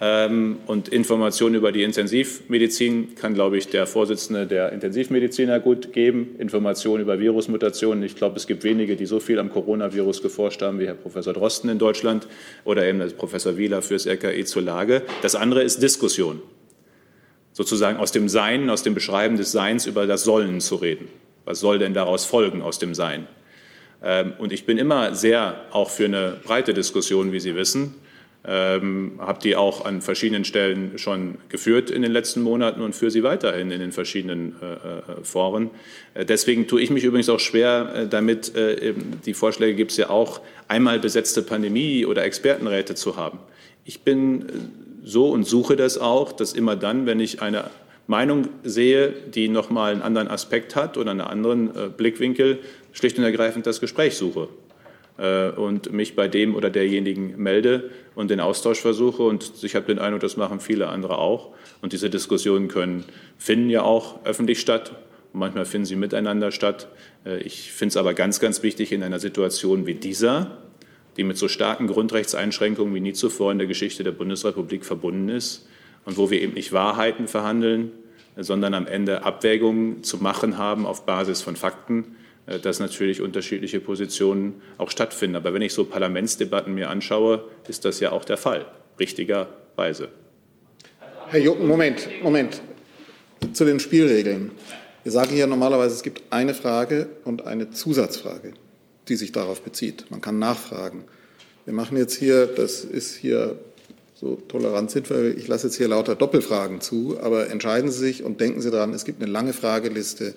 Ähm, 0.00 0.58
und 0.66 0.88
Informationen 0.88 1.54
über 1.54 1.70
die 1.70 1.84
Intensivmedizin 1.84 3.14
kann, 3.14 3.34
glaube 3.34 3.56
ich, 3.56 3.68
der 3.68 3.86
Vorsitzende 3.86 4.46
der 4.46 4.72
Intensivmediziner 4.72 5.60
gut 5.60 5.92
geben. 5.92 6.34
Informationen 6.38 7.02
über 7.02 7.20
Virusmutationen. 7.20 8.02
Ich 8.02 8.16
glaube, 8.16 8.36
es 8.36 8.48
gibt 8.48 8.64
wenige, 8.64 8.96
die 8.96 9.06
so 9.06 9.20
viel 9.20 9.38
am 9.38 9.50
Coronavirus 9.50 10.20
geforscht 10.20 10.62
haben 10.62 10.80
wie 10.80 10.86
Herr 10.86 10.94
Professor 10.94 11.32
Drosten 11.32 11.70
in 11.70 11.78
Deutschland 11.78 12.26
oder 12.64 12.84
eben 12.86 12.98
Professor 13.16 13.56
Wieler 13.56 13.82
fürs 13.82 14.06
RKI 14.06 14.44
zur 14.44 14.62
Lage. 14.62 15.02
Das 15.22 15.36
andere 15.36 15.62
ist 15.62 15.80
Diskussion. 15.80 16.42
Sozusagen 17.52 17.98
aus 17.98 18.10
dem 18.10 18.28
Sein, 18.28 18.70
aus 18.70 18.82
dem 18.82 18.94
Beschreiben 18.94 19.36
des 19.36 19.52
Seins 19.52 19.86
über 19.86 20.08
das 20.08 20.24
Sollen 20.24 20.60
zu 20.60 20.74
reden. 20.74 21.06
Was 21.44 21.60
soll 21.60 21.78
denn 21.78 21.94
daraus 21.94 22.24
folgen 22.24 22.62
aus 22.62 22.80
dem 22.80 22.94
Sein? 22.94 23.28
Ähm, 24.02 24.32
und 24.38 24.52
ich 24.52 24.66
bin 24.66 24.76
immer 24.76 25.14
sehr 25.14 25.60
auch 25.70 25.88
für 25.88 26.06
eine 26.06 26.36
breite 26.44 26.74
Diskussion, 26.74 27.30
wie 27.30 27.38
Sie 27.38 27.54
wissen 27.54 27.94
ähm, 28.46 29.12
habe 29.18 29.40
die 29.42 29.56
auch 29.56 29.86
an 29.86 30.02
verschiedenen 30.02 30.44
Stellen 30.44 30.98
schon 30.98 31.36
geführt 31.48 31.90
in 31.90 32.02
den 32.02 32.12
letzten 32.12 32.42
Monaten 32.42 32.82
und 32.82 32.94
führe 32.94 33.10
sie 33.10 33.22
weiterhin 33.22 33.70
in 33.70 33.80
den 33.80 33.92
verschiedenen 33.92 34.54
äh, 34.60 34.74
äh 34.74 35.24
Foren. 35.24 35.70
Äh, 36.12 36.26
deswegen 36.26 36.66
tue 36.66 36.82
ich 36.82 36.90
mich 36.90 37.04
übrigens 37.04 37.30
auch 37.30 37.40
schwer 37.40 37.92
äh, 37.94 38.06
damit, 38.06 38.54
äh, 38.54 38.92
die 39.24 39.32
Vorschläge 39.32 39.74
gibt 39.74 39.92
es 39.92 39.96
ja 39.96 40.10
auch, 40.10 40.42
einmal 40.68 40.98
besetzte 40.98 41.42
Pandemie- 41.42 42.04
oder 42.04 42.24
Expertenräte 42.24 42.94
zu 42.94 43.16
haben. 43.16 43.38
Ich 43.86 44.02
bin 44.02 44.42
äh, 44.42 44.52
so 45.04 45.30
und 45.30 45.44
suche 45.44 45.76
das 45.76 45.96
auch, 45.96 46.32
dass 46.32 46.52
immer 46.52 46.76
dann, 46.76 47.06
wenn 47.06 47.20
ich 47.20 47.40
eine 47.40 47.70
Meinung 48.06 48.48
sehe, 48.62 49.14
die 49.34 49.48
nochmal 49.48 49.92
einen 49.92 50.02
anderen 50.02 50.28
Aspekt 50.28 50.76
hat 50.76 50.98
oder 50.98 51.12
einen 51.12 51.22
anderen 51.22 51.70
Blickwinkel, 51.96 52.58
schlicht 52.92 53.16
und 53.16 53.24
ergreifend 53.24 53.66
das 53.66 53.80
Gespräch 53.80 54.16
suche. 54.16 54.48
Äh, 55.16 55.50
und 55.50 55.92
mich 55.92 56.16
bei 56.16 56.26
dem 56.26 56.54
oder 56.54 56.70
derjenigen 56.70 57.34
melde 57.36 57.90
und 58.14 58.30
den 58.30 58.40
Austausch 58.40 58.80
versuche. 58.80 59.22
Und 59.22 59.52
ich 59.62 59.74
habe 59.74 59.86
den 59.86 59.98
Eindruck, 59.98 60.20
das 60.20 60.36
machen 60.36 60.60
viele 60.60 60.88
andere 60.88 61.18
auch. 61.18 61.50
Und 61.82 61.92
diese 61.92 62.10
Diskussionen 62.10 62.68
können, 62.68 63.04
finden 63.38 63.70
ja 63.70 63.82
auch 63.82 64.24
öffentlich 64.24 64.60
statt. 64.60 64.92
Und 65.32 65.40
manchmal 65.40 65.64
finden 65.64 65.86
sie 65.86 65.96
miteinander 65.96 66.50
statt. 66.50 66.88
Äh, 67.24 67.38
ich 67.38 67.72
finde 67.72 67.90
es 67.90 67.96
aber 67.96 68.14
ganz, 68.14 68.40
ganz 68.40 68.62
wichtig 68.62 68.92
in 68.92 69.02
einer 69.02 69.18
Situation 69.18 69.86
wie 69.86 69.94
dieser, 69.94 70.58
die 71.16 71.24
mit 71.24 71.36
so 71.36 71.48
starken 71.48 71.86
Grundrechtseinschränkungen 71.86 72.94
wie 72.94 73.00
nie 73.00 73.12
zuvor 73.12 73.52
in 73.52 73.58
der 73.58 73.66
Geschichte 73.66 74.04
der 74.04 74.12
Bundesrepublik 74.12 74.84
verbunden 74.84 75.28
ist 75.28 75.66
und 76.04 76.16
wo 76.16 76.30
wir 76.30 76.40
eben 76.40 76.54
nicht 76.54 76.72
Wahrheiten 76.72 77.28
verhandeln, 77.28 77.92
sondern 78.36 78.74
am 78.74 78.86
Ende 78.86 79.22
Abwägungen 79.22 80.02
zu 80.02 80.18
machen 80.18 80.58
haben 80.58 80.86
auf 80.86 81.06
Basis 81.06 81.40
von 81.40 81.54
Fakten, 81.54 82.16
dass 82.46 82.78
natürlich 82.78 83.20
unterschiedliche 83.20 83.80
Positionen 83.80 84.60
auch 84.78 84.90
stattfinden. 84.90 85.36
Aber 85.36 85.54
wenn 85.54 85.62
ich 85.62 85.72
so 85.72 85.84
Parlamentsdebatten 85.84 86.74
mir 86.74 86.90
anschaue, 86.90 87.44
ist 87.68 87.84
das 87.84 88.00
ja 88.00 88.12
auch 88.12 88.24
der 88.24 88.36
Fall, 88.36 88.66
richtigerweise. 88.98 90.08
Herr 91.28 91.40
Jucken, 91.40 91.66
Moment, 91.66 92.08
Moment. 92.22 92.60
Zu 93.52 93.64
den 93.64 93.80
Spielregeln. 93.80 94.52
Wir 95.02 95.12
sagen 95.12 95.30
hier 95.30 95.46
normalerweise, 95.46 95.94
es 95.94 96.02
gibt 96.02 96.22
eine 96.30 96.54
Frage 96.54 97.08
und 97.24 97.46
eine 97.46 97.70
Zusatzfrage, 97.70 98.54
die 99.08 99.16
sich 99.16 99.32
darauf 99.32 99.62
bezieht. 99.62 100.10
Man 100.10 100.20
kann 100.20 100.38
nachfragen. 100.38 101.04
Wir 101.64 101.74
machen 101.74 101.96
jetzt 101.96 102.14
hier, 102.14 102.46
das 102.46 102.84
ist 102.84 103.16
hier 103.16 103.58
so 104.14 104.36
tolerant 104.48 104.90
sind 104.90 105.10
wir, 105.10 105.36
ich 105.36 105.48
lasse 105.48 105.66
jetzt 105.66 105.76
hier 105.76 105.88
lauter 105.88 106.14
Doppelfragen 106.14 106.80
zu, 106.80 107.18
aber 107.20 107.50
entscheiden 107.50 107.90
Sie 107.90 107.98
sich 107.98 108.22
und 108.22 108.40
denken 108.40 108.60
Sie 108.60 108.70
daran, 108.70 108.94
es 108.94 109.04
gibt 109.04 109.20
eine 109.22 109.30
lange 109.30 109.52
Frageliste 109.52 110.34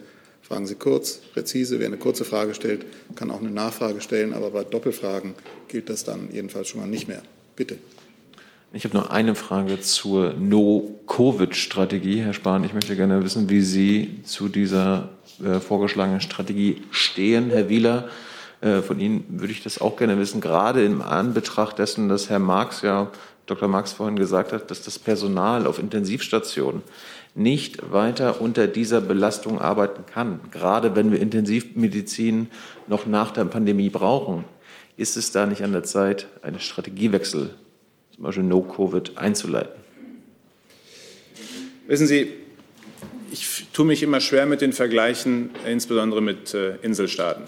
Fragen 0.47 0.65
Sie 0.65 0.75
kurz, 0.75 1.19
präzise. 1.33 1.79
Wer 1.79 1.87
eine 1.87 1.97
kurze 1.97 2.23
Frage 2.23 2.53
stellt, 2.53 2.85
kann 3.15 3.31
auch 3.31 3.41
eine 3.41 3.51
Nachfrage 3.51 3.99
stellen, 3.99 4.33
aber 4.33 4.49
bei 4.51 4.63
Doppelfragen 4.63 5.33
gilt 5.67 5.89
das 5.89 6.05
dann 6.05 6.29
jedenfalls 6.31 6.69
schon 6.69 6.79
mal 6.79 6.87
nicht 6.87 7.09
mehr. 7.09 7.21
Bitte. 7.57 7.77
Ich 8.71 8.85
habe 8.85 8.95
noch 8.95 9.09
eine 9.09 9.35
Frage 9.35 9.81
zur 9.81 10.35
No-Covid-Strategie, 10.35 12.21
Herr 12.21 12.33
Spahn. 12.33 12.63
Ich 12.63 12.73
möchte 12.73 12.95
gerne 12.95 13.21
wissen, 13.25 13.49
wie 13.49 13.59
Sie 13.59 14.21
zu 14.23 14.47
dieser 14.47 15.09
äh, 15.43 15.59
vorgeschlagenen 15.59 16.21
Strategie 16.21 16.81
stehen. 16.91 17.49
Herr 17.49 17.67
Wieler, 17.67 18.07
äh, 18.61 18.81
von 18.81 19.01
Ihnen 19.01 19.25
würde 19.27 19.51
ich 19.51 19.63
das 19.63 19.81
auch 19.81 19.97
gerne 19.97 20.17
wissen, 20.17 20.39
gerade 20.39 20.85
im 20.85 21.01
Anbetracht 21.01 21.77
dessen, 21.77 22.07
dass 22.07 22.29
Herr 22.29 22.39
Marx 22.39 22.83
ja 22.83 23.11
Dr. 23.47 23.67
Marx 23.67 23.93
vorhin 23.93 24.17
gesagt 24.17 24.53
hat, 24.53 24.69
dass 24.71 24.81
das 24.81 24.99
Personal 24.99 25.67
auf 25.67 25.79
Intensivstationen 25.79 26.83
nicht 27.37 27.91
weiter 27.91 28.41
unter 28.41 28.67
dieser 28.67 28.99
Belastung 28.99 29.61
arbeiten 29.61 30.05
kann. 30.05 30.39
Gerade 30.51 30.95
wenn 30.95 31.11
wir 31.11 31.19
Intensivmedizin 31.19 32.47
noch 32.87 33.05
nach 33.05 33.31
der 33.31 33.45
Pandemie 33.45 33.89
brauchen, 33.89 34.43
ist 34.97 35.17
es 35.17 35.31
da 35.31 35.45
nicht 35.45 35.63
an 35.63 35.71
der 35.71 35.83
Zeit, 35.83 36.27
einen 36.41 36.59
Strategiewechsel, 36.59 37.51
zum 38.15 38.23
Beispiel 38.23 38.43
No-Covid, 38.43 39.17
einzuleiten? 39.19 39.79
Wissen 41.85 42.07
Sie, 42.07 42.33
ich 43.31 43.67
tue 43.71 43.85
mich 43.85 44.01
immer 44.01 44.19
schwer 44.19 44.47
mit 44.47 44.61
den 44.61 44.73
Vergleichen, 44.73 45.51
insbesondere 45.65 46.21
mit 46.21 46.55
äh, 46.55 46.77
Inselstaaten. 46.81 47.43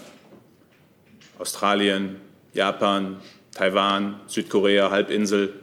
Australien, 1.38 2.16
Japan, 2.54 3.16
Taiwan, 3.52 4.20
Südkorea, 4.28 4.90
Halbinsel. 4.90 5.54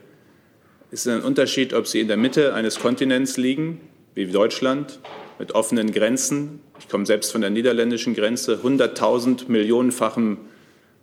Es 0.91 1.05
ist 1.05 1.13
ein 1.13 1.21
Unterschied, 1.21 1.73
ob 1.73 1.87
sie 1.87 2.01
in 2.01 2.09
der 2.09 2.17
Mitte 2.17 2.53
eines 2.53 2.79
Kontinents 2.79 3.37
liegen, 3.37 3.79
wie 4.17 4.25
Deutschland, 4.25 4.99
mit 5.39 5.53
offenen 5.53 5.91
Grenzen. 5.91 6.59
Ich 6.79 6.89
komme 6.89 7.05
selbst 7.05 7.31
von 7.31 7.41
der 7.41 7.51
niederländischen 7.51 8.15
Grenze, 8.15 8.59
100.000 8.63 9.47
Millionenfachen 9.47 10.37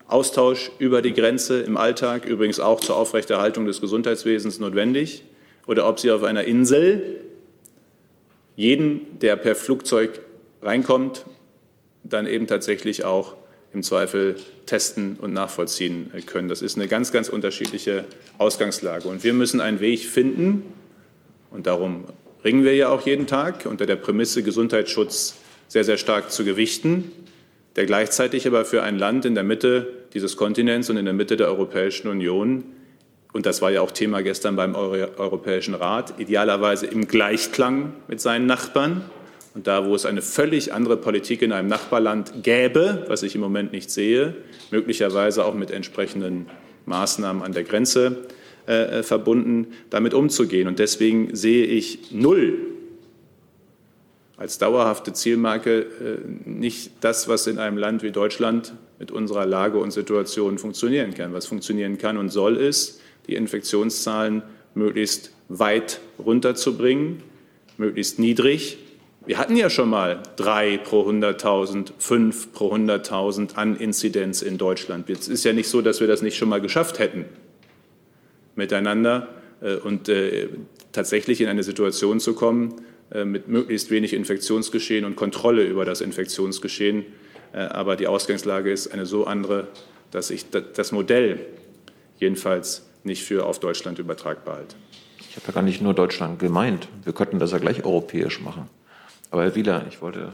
Austausch 0.07 0.71
über 0.79 1.01
die 1.01 1.15
Grenze 1.15 1.61
im 1.61 1.77
Alltag, 1.77 2.27
übrigens 2.27 2.61
auch 2.61 2.81
zur 2.81 2.97
Aufrechterhaltung 2.97 3.67
des 3.67 3.81
Gesundheitswesens 3.81 4.59
notwendig. 4.59 5.25
Oder 5.67 5.89
ob 5.89 5.99
Sie 5.99 6.11
auf 6.11 6.25
einer 6.25 6.45
Insel 6.45 7.21
jeden, 8.57 9.19
der 9.21 9.37
per 9.37 9.55
Flugzeug 9.55 10.21
reinkommt, 10.61 11.25
dann 12.03 12.27
eben 12.27 12.47
tatsächlich 12.47 13.05
auch 13.05 13.37
im 13.73 13.83
Zweifel 13.83 14.37
testen 14.67 15.17
und 15.21 15.33
nachvollziehen 15.33 16.13
können. 16.27 16.49
Das 16.49 16.63
ist 16.63 16.77
eine 16.77 16.87
ganz, 16.87 17.13
ganz 17.13 17.29
unterschiedliche 17.29 18.05
Ausgangslage. 18.39 19.09
Und 19.09 19.25
wir 19.25 19.33
müssen 19.33 19.61
einen 19.61 19.81
Weg 19.81 20.01
finden, 20.01 20.65
und 21.55 21.69
darum 21.69 22.05
ringen 22.45 22.65
wir 22.65 22.75
ja 22.75 22.91
auch 22.91 23.07
jeden 23.07 23.27
Tag, 23.27 23.67
unter 23.67 23.87
der 23.87 23.97
Prämisse 23.97 24.43
Gesundheitsschutz 24.43 25.37
sehr, 25.69 25.85
sehr 25.85 25.97
stark 25.97 26.31
zu 26.31 26.45
gewichten, 26.45 27.11
der 27.77 27.87
gleichzeitig 27.87 28.47
aber 28.47 28.65
für 28.65 28.83
ein 28.83 28.99
Land 28.99 29.25
in 29.25 29.35
der 29.35 29.45
Mitte 29.45 29.89
dieses 30.13 30.37
Kontinents 30.37 30.91
und 30.91 30.97
in 30.97 31.07
der 31.07 31.15
Mitte 31.15 31.37
der 31.37 31.49
Europäischen 31.49 32.09
Union, 32.09 32.65
und 33.33 33.47
das 33.47 33.63
war 33.63 33.73
ja 33.73 33.81
auch 33.81 33.91
Thema 33.91 34.23
gestern 34.23 34.55
beim 34.55 34.77
Europäischen 34.77 35.75
Rat, 35.75 36.15
idealerweise 36.19 36.87
im 36.87 37.09
Gleichklang 37.09 37.95
mit 38.07 38.21
seinen 38.21 38.47
Nachbarn, 38.47 39.03
und 39.55 39.69
da, 39.69 39.87
wo 39.87 39.95
es 39.95 40.05
eine 40.05 40.21
völlig 40.21 40.73
andere 40.73 40.97
Politik 40.97 41.41
in 41.41 41.53
einem 41.53 41.69
Nachbarland 41.69 42.43
gäbe, 42.43 43.05
was 43.07 43.23
ich 43.23 43.37
im 43.37 43.41
Moment 43.41 43.73
nicht 43.73 43.89
sehe, 43.89 44.35
möglicherweise 44.73 45.45
auch 45.45 45.55
mit 45.55 45.71
entsprechenden 45.71 46.47
Maßnahmen 46.87 47.41
an 47.43 47.53
der 47.53 47.63
Grenze 47.63 48.27
äh, 48.67 49.03
verbunden, 49.03 49.69
damit 49.91 50.15
umzugehen. 50.15 50.69
Und 50.69 50.79
deswegen 50.79 51.35
sehe 51.35 51.65
ich 51.65 52.13
null 52.13 52.59
als 54.37 54.59
dauerhafte 54.59 55.13
Zielmarke 55.13 55.81
äh, 55.81 56.49
nicht 56.49 56.93
das, 57.01 57.29
was 57.29 57.47
in 57.47 57.59
einem 57.59 57.79
Land 57.79 58.03
wie 58.03 58.11
Deutschland 58.11 58.75
mit 58.99 59.11
unserer 59.11 59.47
Lage 59.47 59.79
und 59.79 59.93
Situation 59.93 60.59
funktionieren 60.59 61.15
kann. 61.15 61.33
Was 61.33 61.47
funktionieren 61.47 61.99
kann 61.99 62.17
und 62.17 62.31
soll, 62.31 62.57
ist, 62.57 63.01
die 63.27 63.35
Infektionszahlen 63.35 64.43
möglichst 64.75 65.31
weit 65.49 66.01
runterzubringen, 66.19 67.23
möglichst 67.77 68.19
niedrig 68.19 68.79
wir 69.27 69.39
hatten 69.39 69.57
ja 69.57 69.71
schon 69.71 69.89
mal 69.89 70.23
drei 70.37 70.77
pro 70.77 71.09
100.000, 71.09 71.93
fünf 71.97 72.53
pro 72.53 72.75
100.000 72.75 73.55
an 73.55 73.77
Inzidenz 73.77 74.43
in 74.43 74.59
Deutschland. 74.59 75.09
Es 75.09 75.29
ist 75.29 75.45
ja 75.45 75.55
nicht 75.55 75.69
so, 75.69 75.81
dass 75.81 76.01
wir 76.01 76.07
das 76.07 76.21
nicht 76.21 76.37
schon 76.37 76.51
mal 76.51 76.61
geschafft 76.61 76.99
hätten 76.99 77.25
miteinander 78.57 79.29
äh, 79.61 79.77
und 79.77 80.09
äh, 80.09 80.49
tatsächlich 80.93 81.41
in 81.41 81.49
eine 81.49 81.63
Situation 81.63 82.21
zu 82.21 82.35
kommen 82.35 82.75
äh, 83.11 83.25
mit 83.25 83.49
möglichst 83.49 83.91
wenig 83.91 84.13
Infektionsgeschehen 84.13 85.05
und 85.05 85.17
Kontrolle 85.17 85.65
über 85.65 85.85
das 85.85 86.01
Infektionsgeschehen. 86.01 87.07
Aber 87.53 87.95
die 87.95 88.09
Ausgangslage 88.09 88.73
ist 88.73 88.89
eine 88.89 89.07
so 89.07 89.27
andere, 89.27 89.69
dass 90.11 90.33
ich 90.33 90.47
das 90.51 90.91
Modell 90.91 91.39
jedenfalls 92.19 92.85
nicht 93.05 93.23
für 93.23 93.47
auf 93.47 93.61
Deutschland 93.61 94.01
übertragbar 94.01 94.57
halte. 94.57 94.75
Ich 95.21 95.37
habe 95.37 95.47
ja 95.47 95.53
gar 95.53 95.63
nicht 95.63 95.81
nur 95.81 95.95
Deutschland 95.95 96.41
gemeint. 96.41 96.89
Wir 97.05 97.13
könnten 97.13 97.39
das 97.39 97.53
ja 97.53 97.59
gleich 97.59 97.85
europäisch 97.85 98.41
machen. 98.41 98.69
Aber 99.31 99.45
Herr 99.45 99.55
Wieler, 99.55 99.85
ich 99.89 100.03
wollte. 100.03 100.33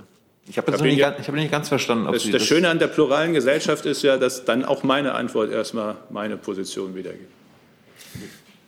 Ich 0.49 0.57
habe 0.57 0.73
das, 0.73 0.81
nicht, 0.81 1.03
hab 1.03 1.35
nicht 1.35 1.51
ganz 1.51 1.69
verstanden. 1.69 2.11
das, 2.11 2.23
das, 2.23 2.33
das 2.33 2.45
Schöne 2.47 2.71
an 2.71 2.79
der 2.79 2.89
pluralen 2.89 3.35
Gesellschaft 3.35 3.85
ist 3.85 4.03
ja, 4.03 4.17
dass 4.17 4.47
dann 4.47 4.65
auch 4.65 4.83
meine 4.83 5.13
Antwort 5.13 5.53
erstmal 5.53 5.97
meine 6.09 6.39
Position 6.39 6.95
wiedergibt. 6.95 7.40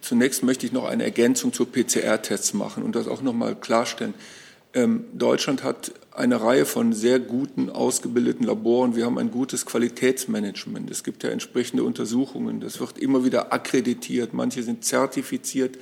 Zunächst 0.00 0.42
möchte 0.42 0.66
ich 0.66 0.72
noch 0.72 0.84
eine 0.84 1.04
Ergänzung 1.04 1.52
zu 1.52 1.64
PCR-Tests 1.64 2.54
machen 2.54 2.82
und 2.82 2.96
das 2.96 3.06
auch 3.08 3.22
noch 3.22 3.32
mal 3.32 3.54
klarstellen. 3.54 4.14
Ähm, 4.74 5.04
Deutschland 5.12 5.62
hat 5.62 5.92
eine 6.10 6.40
Reihe 6.40 6.64
von 6.64 6.92
sehr 6.92 7.20
guten, 7.20 7.70
ausgebildeten 7.70 8.46
Laboren. 8.46 8.96
Wir 8.96 9.04
haben 9.04 9.18
ein 9.18 9.30
gutes 9.30 9.66
Qualitätsmanagement. 9.66 10.90
Es 10.90 11.04
gibt 11.04 11.22
ja 11.22 11.30
entsprechende 11.30 11.84
Untersuchungen. 11.84 12.60
Das 12.60 12.80
wird 12.80 12.98
immer 12.98 13.24
wieder 13.24 13.52
akkreditiert. 13.52 14.32
Manche 14.32 14.62
sind 14.62 14.84
zertifiziert. 14.84 15.78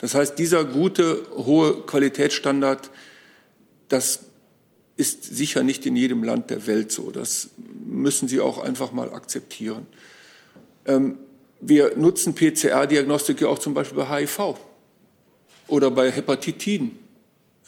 Das 0.00 0.14
heißt, 0.14 0.38
dieser 0.38 0.64
gute, 0.64 1.26
hohe 1.36 1.82
Qualitätsstandard 1.86 2.90
das 3.92 4.20
ist 4.96 5.24
sicher 5.24 5.62
nicht 5.62 5.84
in 5.84 5.96
jedem 5.96 6.24
Land 6.24 6.50
der 6.50 6.66
Welt 6.66 6.90
so. 6.92 7.10
Das 7.10 7.50
müssen 7.86 8.26
Sie 8.26 8.40
auch 8.40 8.58
einfach 8.58 8.92
mal 8.92 9.12
akzeptieren. 9.12 9.86
Ähm, 10.86 11.18
wir 11.62 11.96
nutzen 11.96 12.34
PCR-Diagnostik 12.34 13.40
ja 13.40 13.48
auch 13.48 13.58
zum 13.58 13.72
Beispiel 13.72 13.98
bei 13.98 14.20
HIV 14.20 14.56
oder 15.68 15.90
bei 15.92 16.10
Hepatitiden, 16.10 16.98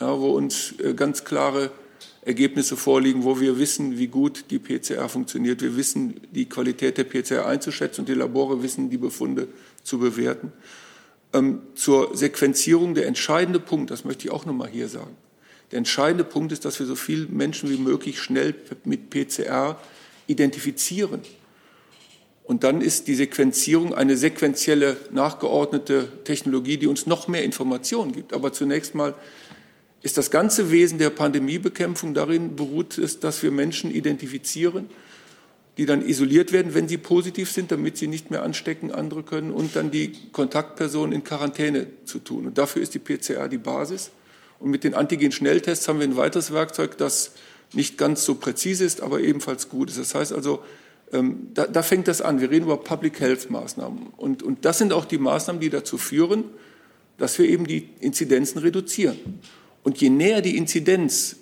ja, 0.01 0.21
wo 0.21 0.31
uns 0.31 0.75
äh, 0.81 0.95
ganz 0.95 1.25
klare 1.25 1.71
Ergebnisse 2.23 2.77
vorliegen, 2.77 3.23
wo 3.23 3.39
wir 3.39 3.59
wissen, 3.59 3.97
wie 3.97 4.09
gut 4.09 4.47
die 4.51 4.59
PCR 4.59 5.09
funktioniert. 5.09 5.63
Wir 5.63 5.77
wissen, 5.77 6.21
die 6.33 6.49
Qualität 6.49 6.99
der 6.99 7.05
PCR 7.05 7.47
einzuschätzen 7.47 8.01
und 8.01 8.09
die 8.09 8.15
Labore 8.15 8.63
wissen, 8.63 8.91
die 8.91 8.99
Befunde 8.99 9.47
zu 9.85 10.01
bewerten. 10.01 10.53
Ähm, 11.33 11.61
zur 11.77 12.17
Sequenzierung 12.17 12.95
der 12.95 13.07
entscheidende 13.07 13.61
Punkt, 13.61 13.93
das 13.93 14.05
möchte 14.05 14.27
ich 14.27 14.33
auch 14.33 14.45
noch 14.45 14.55
mal 14.55 14.69
hier 14.69 14.89
sagen. 14.89 15.17
Der 15.71 15.79
entscheidende 15.79 16.25
Punkt 16.25 16.51
ist, 16.51 16.65
dass 16.65 16.81
wir 16.81 16.87
so 16.87 16.97
viele 16.97 17.27
Menschen 17.27 17.71
wie 17.71 17.79
möglich 17.79 18.21
schnell 18.21 18.57
mit 18.85 19.11
PCR 19.11 19.79
identifizieren. 20.27 21.21
Und 22.45 22.63
dann 22.63 22.83
ist 22.83 23.09
die 23.09 23.15
Sequenzierung 23.15 23.95
eine 23.95 24.19
sequentielle, 24.19 24.99
nachgeordnete 25.11 26.09
Technologie, 26.25 26.77
die 26.77 26.87
uns 26.87 27.07
noch 27.07 27.27
mehr 27.27 27.43
Informationen 27.43 28.13
gibt. 28.13 28.35
Aber 28.35 28.53
zunächst 28.53 28.95
mal 28.95 29.15
ist 30.03 30.19
das 30.19 30.31
ganze 30.31 30.71
Wesen 30.71 30.99
der 30.99 31.09
Pandemiebekämpfung 31.09 32.13
darin 32.13 32.55
beruht 32.57 32.99
es, 32.99 33.21
dass 33.21 33.43
wir 33.43 33.51
Menschen 33.51 33.91
identifizieren, 33.91 34.91
die 35.79 35.87
dann 35.87 36.07
isoliert 36.07 36.53
werden, 36.53 36.75
wenn 36.75 36.87
sie 36.87 36.99
positiv 36.99 37.51
sind, 37.51 37.73
damit 37.73 37.97
sie 37.97 38.07
nicht 38.07 38.31
mehr 38.31 38.43
anstecken, 38.43 38.93
andere 38.93 39.23
können, 39.23 39.51
und 39.51 39.75
dann 39.75 39.91
die 39.91 40.13
Kontaktpersonen 40.33 41.13
in 41.13 41.25
Quarantäne 41.25 41.87
zu 42.05 42.19
tun. 42.19 42.47
Und 42.47 42.59
dafür 42.59 42.83
ist 42.83 42.93
die 42.93 42.99
PCR 42.99 43.49
die 43.49 43.57
Basis. 43.57 44.11
Und 44.61 44.71
mit 44.71 44.85
den 44.85 44.93
Antigen-Schnelltests 44.93 45.89
haben 45.89 45.99
wir 45.99 46.07
ein 46.07 46.17
weiteres 46.17 46.53
Werkzeug, 46.53 46.99
das 46.99 47.33
nicht 47.73 47.97
ganz 47.97 48.27
so 48.27 48.35
präzise 48.35 48.85
ist, 48.85 49.01
aber 49.01 49.21
ebenfalls 49.21 49.71
gut 49.71 49.89
ist. 49.89 49.99
Das 49.99 50.15
heißt 50.15 50.35
also, 50.35 50.63
ähm, 51.13 51.49
da, 51.55 51.67
da, 51.67 51.83
fängt 51.83 52.09
das 52.09 52.21
an. 52.21 52.41
Wir 52.41 52.51
reden 52.51 52.65
über 52.65 52.77
Public 52.77 53.21
Health 53.21 53.51
Maßnahmen. 53.51 54.09
Und, 54.17 54.43
und 54.43 54.65
das 54.65 54.79
sind 54.79 54.93
auch 54.93 55.05
die 55.05 55.19
Maßnahmen, 55.19 55.61
die 55.61 55.71
dazu 55.71 55.99
führen, 55.99 56.45
dass 57.19 57.39
wir 57.39 57.49
eben 57.49 57.67
die 57.67 57.91
Inzidenzen 58.01 58.59
reduzieren. 58.59 59.41
Und 59.83 60.01
je 60.01 60.11
näher 60.11 60.41
die 60.41 60.57
Inzidenz 60.57 61.37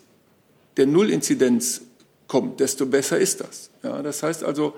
der 0.76 0.86
Nullinzidenz 0.86 1.82
kommt, 2.26 2.60
desto 2.60 2.86
besser 2.86 3.18
ist 3.18 3.40
das. 3.40 3.70
Ja, 3.82 4.02
das 4.02 4.22
heißt 4.22 4.44
also, 4.44 4.74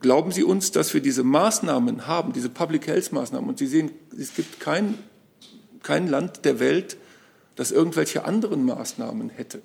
glauben 0.00 0.30
Sie 0.30 0.44
uns, 0.44 0.70
dass 0.72 0.94
wir 0.94 1.00
diese 1.00 1.24
Maßnahmen 1.24 2.06
haben, 2.06 2.32
diese 2.32 2.48
Public 2.48 2.86
Health 2.86 3.12
Maßnahmen, 3.12 3.48
und 3.48 3.58
Sie 3.58 3.66
sehen, 3.66 3.90
es 4.18 4.34
gibt 4.34 4.60
kein, 4.60 4.98
kein 5.82 6.08
Land 6.08 6.44
der 6.44 6.60
Welt, 6.60 6.96
das 7.56 7.72
irgendwelche 7.72 8.24
anderen 8.24 8.64
Maßnahmen 8.64 9.30
hätte, 9.30 9.62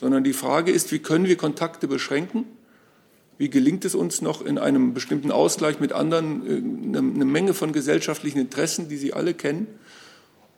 sondern 0.00 0.24
die 0.24 0.32
Frage 0.32 0.72
ist, 0.72 0.90
wie 0.92 1.00
können 1.00 1.26
wir 1.26 1.36
Kontakte 1.36 1.86
beschränken? 1.86 2.46
Wie 3.40 3.48
gelingt 3.48 3.86
es 3.86 3.94
uns 3.94 4.20
noch 4.20 4.44
in 4.44 4.58
einem 4.58 4.92
bestimmten 4.92 5.32
Ausgleich 5.32 5.80
mit 5.80 5.94
anderen 5.94 6.94
äh, 6.94 6.98
eine 6.98 7.24
Menge 7.24 7.54
von 7.54 7.72
gesellschaftlichen 7.72 8.38
Interessen, 8.38 8.90
die 8.90 8.98
Sie 8.98 9.14
alle 9.14 9.32
kennen? 9.32 9.66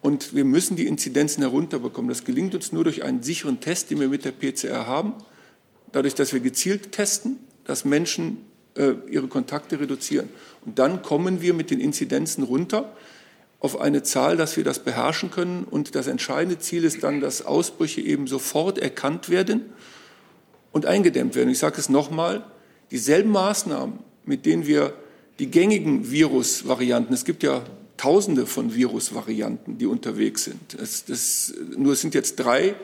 Und 0.01 0.35
wir 0.35 0.45
müssen 0.45 0.75
die 0.75 0.89
Inzidenzen 0.89 1.45
herunterbekommen. 1.45 2.09
Das 2.09 2.25
gelingt 2.25 2.57
uns 2.57 2.73
nur 2.73 2.83
durch 2.83 3.05
einen 3.05 3.23
sicheren 3.23 3.61
Test, 3.61 3.93
den 3.93 4.01
wir 4.01 4.09
mit 4.09 4.25
der 4.25 4.33
PCR 4.33 4.89
haben, 4.89 5.15
dadurch, 5.93 6.17
dass 6.17 6.33
wir 6.33 6.41
gezielt 6.41 6.91
testen, 6.91 7.37
dass 7.63 7.85
Menschen 7.85 8.39
äh, 8.75 8.95
ihre 9.09 9.29
Kontakte 9.29 9.79
reduzieren. 9.79 10.29
Und 10.67 10.81
dann 10.81 11.03
kommen 11.03 11.41
wir 11.41 11.55
mit 11.55 11.71
den 11.71 11.79
Inzidenzen 11.79 12.43
runter 12.43 12.97
auf 13.61 13.81
eine 13.81 14.03
Zahl, 14.03 14.37
dass 14.37 14.57
wir 14.57 14.65
das 14.65 14.81
beherrschen 14.81 15.31
können. 15.31 15.63
Und 15.63 15.95
das 15.95 16.09
entscheidende 16.09 16.59
Ziel 16.59 16.83
ist 16.83 17.05
dann, 17.05 17.21
dass 17.21 17.47
Ausbrüche 17.47 18.01
eben 18.01 18.27
sofort 18.27 18.79
erkannt 18.79 19.29
werden 19.29 19.67
und 20.73 20.85
eingedämmt 20.85 21.37
werden. 21.37 21.49
Ich 21.49 21.61
sage 21.61 21.79
es 21.79 21.89
nochmal, 21.89 22.45
dieselben 22.93 23.31
Maßnahmen, 23.31 23.99
mit 24.25 24.47
denen 24.47 24.67
wir 24.67 24.95
die 25.39 25.51
gängigen 25.51 26.11
Virusvarianten, 26.11 27.13
es 27.13 27.25
gibt 27.25 27.43
ja 27.43 27.65
Tausende 27.97 28.47
von 28.47 28.75
Virusvarianten, 28.75 29.79
die 29.79 29.87
unterwegs 29.87 30.45
sind. 30.45 30.77
Das, 30.77 31.05
das, 31.05 31.55
nur 31.77 31.93
es 31.93 32.01
sind 32.01 32.15
jetzt 32.15 32.37
drei, 32.37 32.75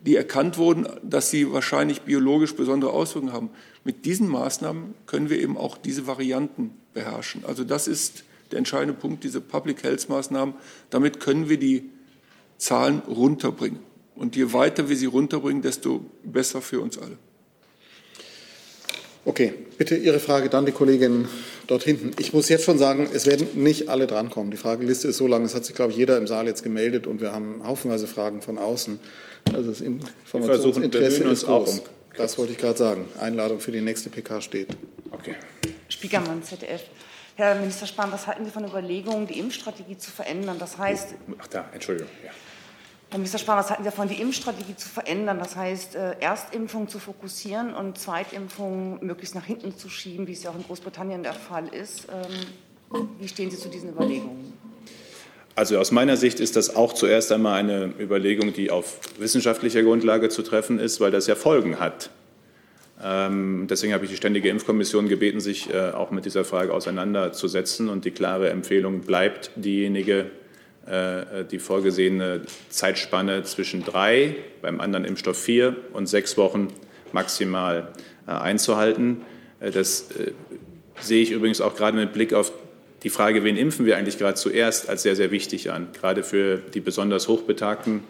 die 0.00 0.14
erkannt 0.14 0.58
wurden, 0.58 0.86
dass 1.02 1.30
sie 1.30 1.52
wahrscheinlich 1.52 2.02
biologisch 2.02 2.54
besondere 2.54 2.92
Auswirkungen 2.92 3.32
haben. 3.32 3.50
Mit 3.82 4.04
diesen 4.04 4.28
Maßnahmen 4.28 4.94
können 5.06 5.28
wir 5.28 5.40
eben 5.40 5.56
auch 5.56 5.76
diese 5.76 6.06
Varianten 6.06 6.70
beherrschen. 6.94 7.44
Also 7.44 7.64
das 7.64 7.88
ist 7.88 8.22
der 8.52 8.58
entscheidende 8.58 8.94
Punkt, 8.94 9.24
diese 9.24 9.40
Public 9.40 9.82
Health 9.82 10.08
Maßnahmen. 10.08 10.54
Damit 10.90 11.18
können 11.18 11.48
wir 11.48 11.58
die 11.58 11.90
Zahlen 12.56 13.00
runterbringen. 13.00 13.80
Und 14.14 14.36
je 14.36 14.52
weiter 14.52 14.88
wir 14.88 14.96
sie 14.96 15.06
runterbringen, 15.06 15.62
desto 15.62 16.04
besser 16.22 16.62
für 16.62 16.80
uns 16.80 16.96
alle. 16.96 17.16
Okay, 19.24 19.52
bitte 19.76 19.96
Ihre 19.96 20.18
Frage, 20.18 20.48
dann 20.48 20.64
die 20.64 20.72
Kollegin 20.72 21.28
dort 21.66 21.82
hinten. 21.82 22.12
Ich 22.18 22.32
muss 22.32 22.48
jetzt 22.48 22.64
schon 22.64 22.78
sagen, 22.78 23.08
es 23.12 23.26
werden 23.26 23.48
nicht 23.54 23.88
alle 23.88 24.06
drankommen. 24.06 24.50
Die 24.50 24.56
Frageliste 24.56 25.08
ist 25.08 25.18
so 25.18 25.26
lang, 25.26 25.44
es 25.44 25.54
hat 25.54 25.64
sich, 25.64 25.74
glaube 25.74 25.92
ich, 25.92 25.98
jeder 25.98 26.16
im 26.16 26.26
Saal 26.26 26.46
jetzt 26.46 26.62
gemeldet 26.62 27.06
und 27.06 27.20
wir 27.20 27.32
haben 27.32 27.62
haufenweise 27.64 28.06
Fragen 28.06 28.40
von 28.40 28.56
außen. 28.56 28.98
Also 29.52 29.70
das 29.70 29.80
Informationsinteresse 29.80 31.24
ist 31.24 31.44
groß. 31.44 31.78
Um 31.78 31.84
das 32.16 32.38
wollte 32.38 32.52
ich 32.52 32.58
gerade 32.58 32.78
sagen. 32.78 33.04
Einladung 33.18 33.60
für 33.60 33.72
die 33.72 33.80
nächste 33.80 34.10
PK 34.10 34.40
steht. 34.40 34.68
Okay. 35.10 35.36
Spiekermann, 35.88 36.42
ZDF. 36.42 36.82
Herr 37.36 37.54
Minister 37.54 37.86
Spahn, 37.86 38.12
was 38.12 38.26
halten 38.26 38.44
Sie 38.44 38.50
von 38.50 38.64
Überlegungen, 38.64 39.26
die 39.26 39.38
Impfstrategie 39.38 39.96
zu 39.96 40.10
verändern? 40.10 40.56
Das 40.58 40.76
heißt. 40.76 41.14
Ach 41.38 41.46
da, 41.46 41.70
Entschuldigung. 41.72 42.10
Ja. 42.24 42.30
Herr 43.10 43.18
Minister 43.18 43.38
Spahn, 43.38 43.58
was 43.58 43.70
halten 43.70 43.82
Sie 43.82 43.90
davon, 43.90 44.08
die 44.08 44.20
Impfstrategie 44.20 44.76
zu 44.76 44.88
verändern? 44.88 45.40
Das 45.40 45.56
heißt, 45.56 45.96
äh, 45.96 46.14
Erstimpfung 46.20 46.86
zu 46.86 47.00
fokussieren 47.00 47.74
und 47.74 47.98
Zweitimpfung 47.98 49.04
möglichst 49.04 49.34
nach 49.34 49.44
hinten 49.44 49.76
zu 49.76 49.88
schieben, 49.88 50.28
wie 50.28 50.32
es 50.32 50.44
ja 50.44 50.50
auch 50.50 50.54
in 50.54 50.62
Großbritannien 50.62 51.24
der 51.24 51.32
Fall 51.32 51.66
ist. 51.74 52.06
Ähm, 52.08 53.02
wie 53.18 53.26
stehen 53.26 53.50
Sie 53.50 53.56
zu 53.56 53.68
diesen 53.68 53.90
Überlegungen? 53.90 54.52
Also 55.56 55.76
aus 55.80 55.90
meiner 55.90 56.16
Sicht 56.16 56.38
ist 56.38 56.54
das 56.54 56.76
auch 56.76 56.92
zuerst 56.92 57.32
einmal 57.32 57.58
eine 57.58 57.92
Überlegung, 57.98 58.52
die 58.52 58.70
auf 58.70 59.00
wissenschaftlicher 59.18 59.82
Grundlage 59.82 60.28
zu 60.28 60.42
treffen 60.42 60.78
ist, 60.78 61.00
weil 61.00 61.10
das 61.10 61.26
ja 61.26 61.34
Folgen 61.34 61.80
hat. 61.80 62.10
Ähm, 63.02 63.66
deswegen 63.68 63.92
habe 63.92 64.04
ich 64.04 64.10
die 64.10 64.16
Ständige 64.16 64.48
Impfkommission 64.50 65.08
gebeten, 65.08 65.40
sich 65.40 65.68
äh, 65.74 65.90
auch 65.90 66.12
mit 66.12 66.26
dieser 66.26 66.44
Frage 66.44 66.72
auseinanderzusetzen. 66.72 67.88
Und 67.88 68.04
die 68.04 68.12
klare 68.12 68.50
Empfehlung 68.50 69.00
bleibt 69.00 69.50
diejenige, 69.56 70.30
die 71.50 71.58
vorgesehene 71.58 72.40
Zeitspanne 72.68 73.44
zwischen 73.44 73.84
drei, 73.84 74.34
beim 74.60 74.80
anderen 74.80 75.04
Impfstoff 75.04 75.38
vier 75.40 75.76
und 75.92 76.08
sechs 76.08 76.36
Wochen 76.36 76.68
maximal 77.12 77.92
äh, 78.26 78.32
einzuhalten. 78.32 79.22
Das 79.60 80.08
sehe 81.00 81.22
ich 81.22 81.30
übrigens 81.30 81.60
auch 81.60 81.76
gerade 81.76 81.96
mit 81.96 82.12
Blick 82.12 82.32
auf 82.32 82.52
die 83.02 83.10
Frage, 83.10 83.44
wen 83.44 83.56
impfen 83.56 83.86
wir 83.86 83.96
eigentlich 83.96 84.18
gerade 84.18 84.34
zuerst, 84.34 84.88
als 84.88 85.02
sehr, 85.02 85.14
sehr 85.16 85.30
wichtig 85.30 85.70
an. 85.70 85.88
Gerade 85.92 86.22
für 86.22 86.56
die 86.56 86.80
besonders 86.80 87.28
Hochbetagten 87.28 88.02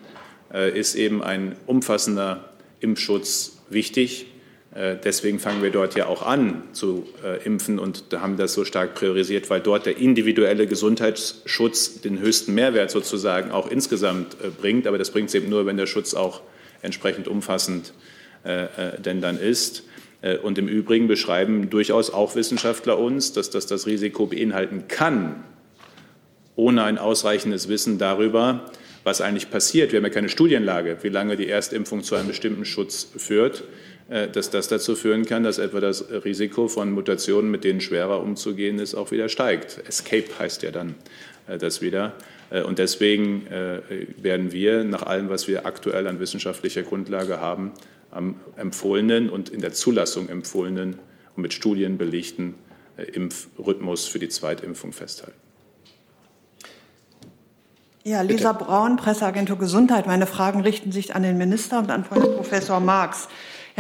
ist 0.75 0.95
eben 0.95 1.23
ein 1.23 1.57
umfassender 1.67 2.51
Impfschutz 2.81 3.59
wichtig. 3.69 4.27
Äh, 4.75 4.97
deswegen 5.03 5.39
fangen 5.39 5.63
wir 5.63 5.71
dort 5.71 5.97
ja 5.97 6.07
auch 6.07 6.23
an 6.23 6.63
zu 6.73 7.07
äh, 7.25 7.43
impfen 7.45 7.79
und 7.79 8.05
haben 8.13 8.37
das 8.37 8.55
so 8.55 8.65
stark 8.65 8.95
priorisiert, 8.95 9.51
weil 9.51 9.61
dort 9.61 9.87
der 9.87 9.99
individuelle 9.99 10.67
Gesundheitsschutz 10.67 12.01
den 12.01 12.21
höchsten 12.21 12.55
Mehrwert 12.55 12.91
sozusagen 12.91 13.51
auch 13.51 13.71
insgesamt 13.71 14.37
äh, 14.43 14.49
bringt. 14.49 14.87
Aber 14.87 14.99
das 14.99 15.11
bringt 15.11 15.29
es 15.29 15.35
eben 15.35 15.49
nur, 15.49 15.67
wenn 15.67 15.77
der 15.77 15.87
Schutz 15.87 16.15
auch 16.15 16.43
entsprechend 16.83 17.29
umfassend 17.29 17.93
denn 18.43 19.21
dann 19.21 19.39
ist. 19.39 19.83
Und 20.43 20.57
im 20.57 20.67
Übrigen 20.67 21.09
beschreiben 21.09 21.69
durchaus 21.69 22.11
auch 22.11 22.37
Wissenschaftler 22.37 22.99
uns, 22.99 23.35
dass 23.35 23.51
das 23.51 23.67
das 23.67 23.87
Risiko 23.87 24.25
beinhalten 24.25 24.89
kann, 24.89 25.45
ohne 26.57 26.85
ein 26.85 26.97
ausreichendes 26.97 27.69
Wissen 27.69 27.99
darüber, 27.99 28.71
was 29.05 29.21
eigentlich 29.21 29.51
passiert. 29.51 29.93
Wir 29.93 29.99
haben 29.99 30.07
ja 30.07 30.11
keine 30.11 30.31
Studienlage, 30.31 30.97
wie 31.03 31.11
lange 31.11 31.37
die 31.37 31.51
Erstimpfung 31.51 32.03
zu 32.03 32.15
einem 32.15 32.29
bestimmten 32.29 32.65
Schutz 32.65 33.09
führt. 33.15 33.65
Äh, 34.11 34.29
dass 34.29 34.51
das 34.51 34.67
dazu 34.67 34.97
führen 34.97 35.25
kann, 35.25 35.45
dass 35.45 35.59
etwa 35.59 35.79
das 35.79 36.05
Risiko 36.11 36.67
von 36.67 36.91
Mutationen, 36.91 37.51
mit 37.51 37.63
denen 37.63 37.81
schwerer 37.81 38.21
umzugehen 38.21 38.81
ist, 38.81 38.97
auch 38.97 39.13
wieder 39.13 39.29
steigt. 39.29 39.81
Escape 39.87 40.27
heißt 40.37 40.65
ja 40.65 40.73
dann 40.73 40.97
äh, 41.47 41.59
das 41.59 41.81
wieder. 41.81 42.15
Äh, 42.51 42.63
und 42.63 42.81
deswegen 42.81 43.47
werden 44.21 44.53
wir 44.53 44.83
nach 44.83 45.05
allem, 45.05 45.29
was 45.29 45.47
wir 45.47 45.65
aktuell 45.65 46.09
an 46.09 46.19
wissenschaftlicher 46.19 46.83
Grundlage 46.83 47.41
haben, 47.41 47.71
am 48.11 48.35
empfohlenen 48.57 49.31
und 49.31 49.49
in 49.51 49.61
der 49.61 49.73
Zulassung 49.73 50.29
empfohlenen 50.29 50.99
und 51.37 51.43
mit 51.43 51.53
Studien 51.53 51.97
belegten 51.97 52.57
Impfrhythmus 53.13 54.09
für 54.09 54.19
die 54.19 54.29
Zweitimpfung 54.29 54.93
festhalten. 54.93 55.39
Ja, 58.03 58.23
Lisa 58.23 58.53
Bitte. 58.53 58.65
Braun, 58.65 58.97
Presseagentur 58.97 59.59
Gesundheit. 59.59 60.07
Meine 60.07 60.27
Fragen 60.27 60.63
richten 60.63 60.91
sich 60.91 61.15
an 61.15 61.23
den 61.23 61.39
Minister 61.39 61.79
und 61.79 61.91
an 61.91 62.03
Professor 62.03 62.81
Marx. 62.81 63.29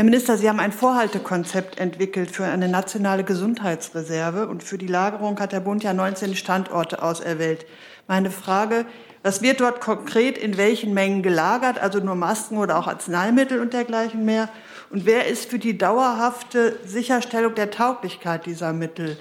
Herr 0.01 0.05
Minister, 0.07 0.38
Sie 0.38 0.48
haben 0.48 0.61
ein 0.61 0.72
Vorhaltekonzept 0.72 1.78
entwickelt 1.78 2.30
für 2.30 2.46
eine 2.46 2.68
nationale 2.68 3.22
Gesundheitsreserve 3.22 4.48
und 4.48 4.62
für 4.62 4.78
die 4.78 4.86
Lagerung 4.86 5.38
hat 5.38 5.53
der 5.53 5.61
Bund 5.61 5.82
ja 5.82 5.92
19 5.92 6.36
Standorte 6.36 7.03
auserwählt. 7.03 7.66
Meine 8.09 8.30
Frage, 8.30 8.86
was 9.22 9.42
wird 9.42 9.61
dort 9.61 9.82
konkret 9.82 10.38
in 10.38 10.57
welchen 10.57 10.94
Mengen 10.94 11.22
gelagert, 11.22 11.78
also 11.78 11.98
nur 11.98 12.14
Masken 12.14 12.57
oder 12.57 12.78
auch 12.78 12.86
Arzneimittel 12.86 13.61
und 13.61 13.74
dergleichen 13.74 14.24
mehr? 14.24 14.48
Und 14.88 15.05
wer 15.05 15.26
ist 15.26 15.51
für 15.51 15.59
die 15.59 15.76
dauerhafte 15.76 16.78
Sicherstellung 16.86 17.55
der 17.55 17.70
Tauglichkeit 17.70 18.46
dieser 18.46 18.72
Mittel 18.72 19.18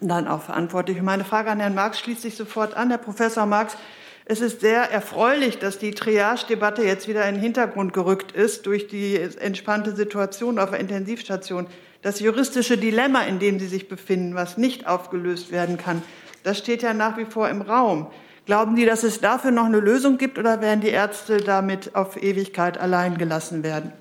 dann 0.00 0.26
auch 0.26 0.40
verantwortlich? 0.40 1.02
Meine 1.02 1.26
Frage 1.26 1.50
an 1.50 1.60
Herrn 1.60 1.74
Marx 1.74 2.00
schließt 2.00 2.22
sich 2.22 2.34
sofort 2.34 2.72
an. 2.78 2.88
Herr 2.88 2.96
Professor 2.96 3.44
Marx, 3.44 3.76
es 4.24 4.40
ist 4.40 4.60
sehr 4.60 4.82
erfreulich, 4.90 5.58
dass 5.58 5.78
die 5.78 5.92
Triage-Debatte 5.92 6.82
jetzt 6.82 7.08
wieder 7.08 7.28
in 7.28 7.34
den 7.34 7.42
Hintergrund 7.42 7.92
gerückt 7.92 8.32
ist 8.32 8.66
durch 8.66 8.86
die 8.86 9.16
entspannte 9.16 9.96
Situation 9.96 10.58
auf 10.58 10.70
der 10.70 10.80
Intensivstation. 10.80 11.66
Das 12.02 12.20
juristische 12.20 12.78
Dilemma, 12.78 13.22
in 13.22 13.38
dem 13.38 13.58
Sie 13.58 13.66
sich 13.66 13.88
befinden, 13.88 14.34
was 14.34 14.58
nicht 14.58 14.86
aufgelöst 14.86 15.50
werden 15.50 15.76
kann, 15.76 16.02
das 16.44 16.58
steht 16.58 16.82
ja 16.82 16.94
nach 16.94 17.16
wie 17.16 17.24
vor 17.24 17.48
im 17.48 17.62
Raum. 17.62 18.08
Glauben 18.46 18.76
Sie, 18.76 18.84
dass 18.84 19.04
es 19.04 19.20
dafür 19.20 19.52
noch 19.52 19.66
eine 19.66 19.78
Lösung 19.78 20.18
gibt 20.18 20.38
oder 20.38 20.60
werden 20.60 20.80
die 20.80 20.88
Ärzte 20.88 21.38
damit 21.38 21.94
auf 21.94 22.20
Ewigkeit 22.20 22.78
allein 22.78 23.18
gelassen 23.18 23.62
werden? 23.62 23.92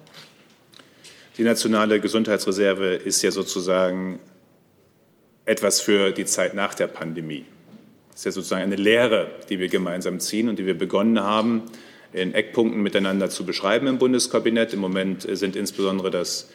Die 1.37 1.43
nationale 1.43 1.99
Gesundheitsreserve 1.99 2.95
ist 2.95 3.21
ja 3.21 3.31
sozusagen 3.31 4.19
etwas 5.45 5.81
für 5.81 6.11
die 6.11 6.25
Zeit 6.25 6.53
nach 6.53 6.73
der 6.73 6.87
Pandemie. 6.87 7.45
Das 8.11 8.21
ist 8.21 8.25
ja 8.25 8.31
sozusagen 8.31 8.63
eine 8.63 8.75
Lehre, 8.75 9.31
die 9.49 9.59
wir 9.59 9.67
gemeinsam 9.67 10.19
ziehen 10.19 10.49
und 10.49 10.59
die 10.59 10.65
wir 10.65 10.77
begonnen 10.77 11.19
haben, 11.21 11.63
in 12.13 12.33
Eckpunkten 12.33 12.81
miteinander 12.81 13.29
zu 13.29 13.45
beschreiben 13.45 13.87
im 13.87 13.97
Bundeskabinett. 13.97 14.73
Im 14.73 14.79
Moment 14.79 15.25
sind 15.29 15.55
insbesondere 15.55 16.11
das 16.11 16.49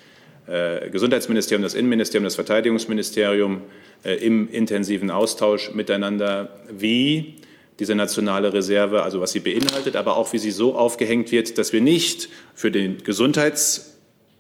äh, 0.46 0.90
Gesundheitsministerium, 0.90 1.62
das 1.62 1.74
Innenministerium, 1.74 2.24
das 2.24 2.34
Verteidigungsministerium 2.34 3.62
äh, 4.04 4.14
im 4.14 4.48
intensiven 4.50 5.10
Austausch 5.10 5.72
miteinander, 5.72 6.60
wie 6.70 7.36
diese 7.78 7.94
nationale 7.94 8.52
Reserve, 8.52 9.02
also 9.02 9.20
was 9.20 9.32
sie 9.32 9.40
beinhaltet, 9.40 9.96
aber 9.96 10.16
auch 10.16 10.32
wie 10.32 10.38
sie 10.38 10.50
so 10.50 10.74
aufgehängt 10.74 11.32
wird, 11.32 11.58
dass 11.58 11.72
wir 11.72 11.80
nicht 11.80 12.28
für 12.54 12.70
den 12.70 13.02
Gesundheits 13.02 13.98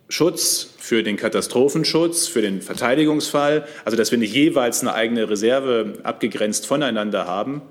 Schutz, 0.08 0.75
für 0.86 1.02
den 1.02 1.16
Katastrophenschutz, 1.16 2.28
für 2.28 2.42
den 2.42 2.62
Verteidigungsfall, 2.62 3.66
also 3.84 3.96
dass 3.96 4.12
wir 4.12 4.18
nicht 4.18 4.32
jeweils 4.32 4.82
eine 4.82 4.94
eigene 4.94 5.28
Reserve 5.28 5.94
abgegrenzt 6.04 6.64
voneinander 6.64 7.26
haben. 7.26 7.62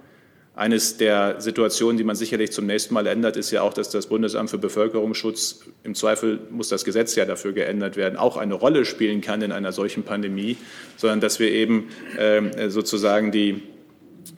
Eines 0.54 0.98
der 0.98 1.40
Situationen, 1.40 1.96
die 1.96 2.04
man 2.04 2.18
sicherlich 2.18 2.52
zum 2.52 2.66
nächsten 2.66 2.94
Mal 2.94 3.08
ändert, 3.08 3.38
ist 3.38 3.52
ja 3.52 3.62
auch, 3.62 3.74
dass 3.74 3.90
das 3.90 4.08
Bundesamt 4.08 4.50
für 4.50 4.58
Bevölkerungsschutz, 4.58 5.62
im 5.84 5.96
Zweifel 5.96 6.42
muss 6.50 6.68
das 6.68 6.84
Gesetz 6.84 7.16
ja 7.16 7.24
dafür 7.24 7.54
geändert 7.54 7.96
werden, 7.96 8.18
auch 8.18 8.36
eine 8.36 8.54
Rolle 8.54 8.84
spielen 8.84 9.22
kann 9.22 9.42
in 9.42 9.54
einer 9.54 9.72
solchen 9.72 10.04
Pandemie, 10.04 10.58
sondern 10.98 11.22
dass 11.22 11.40
wir 11.40 11.50
eben 11.50 11.88
äh, 12.18 12.70
sozusagen 12.70 13.32
die 13.32 13.64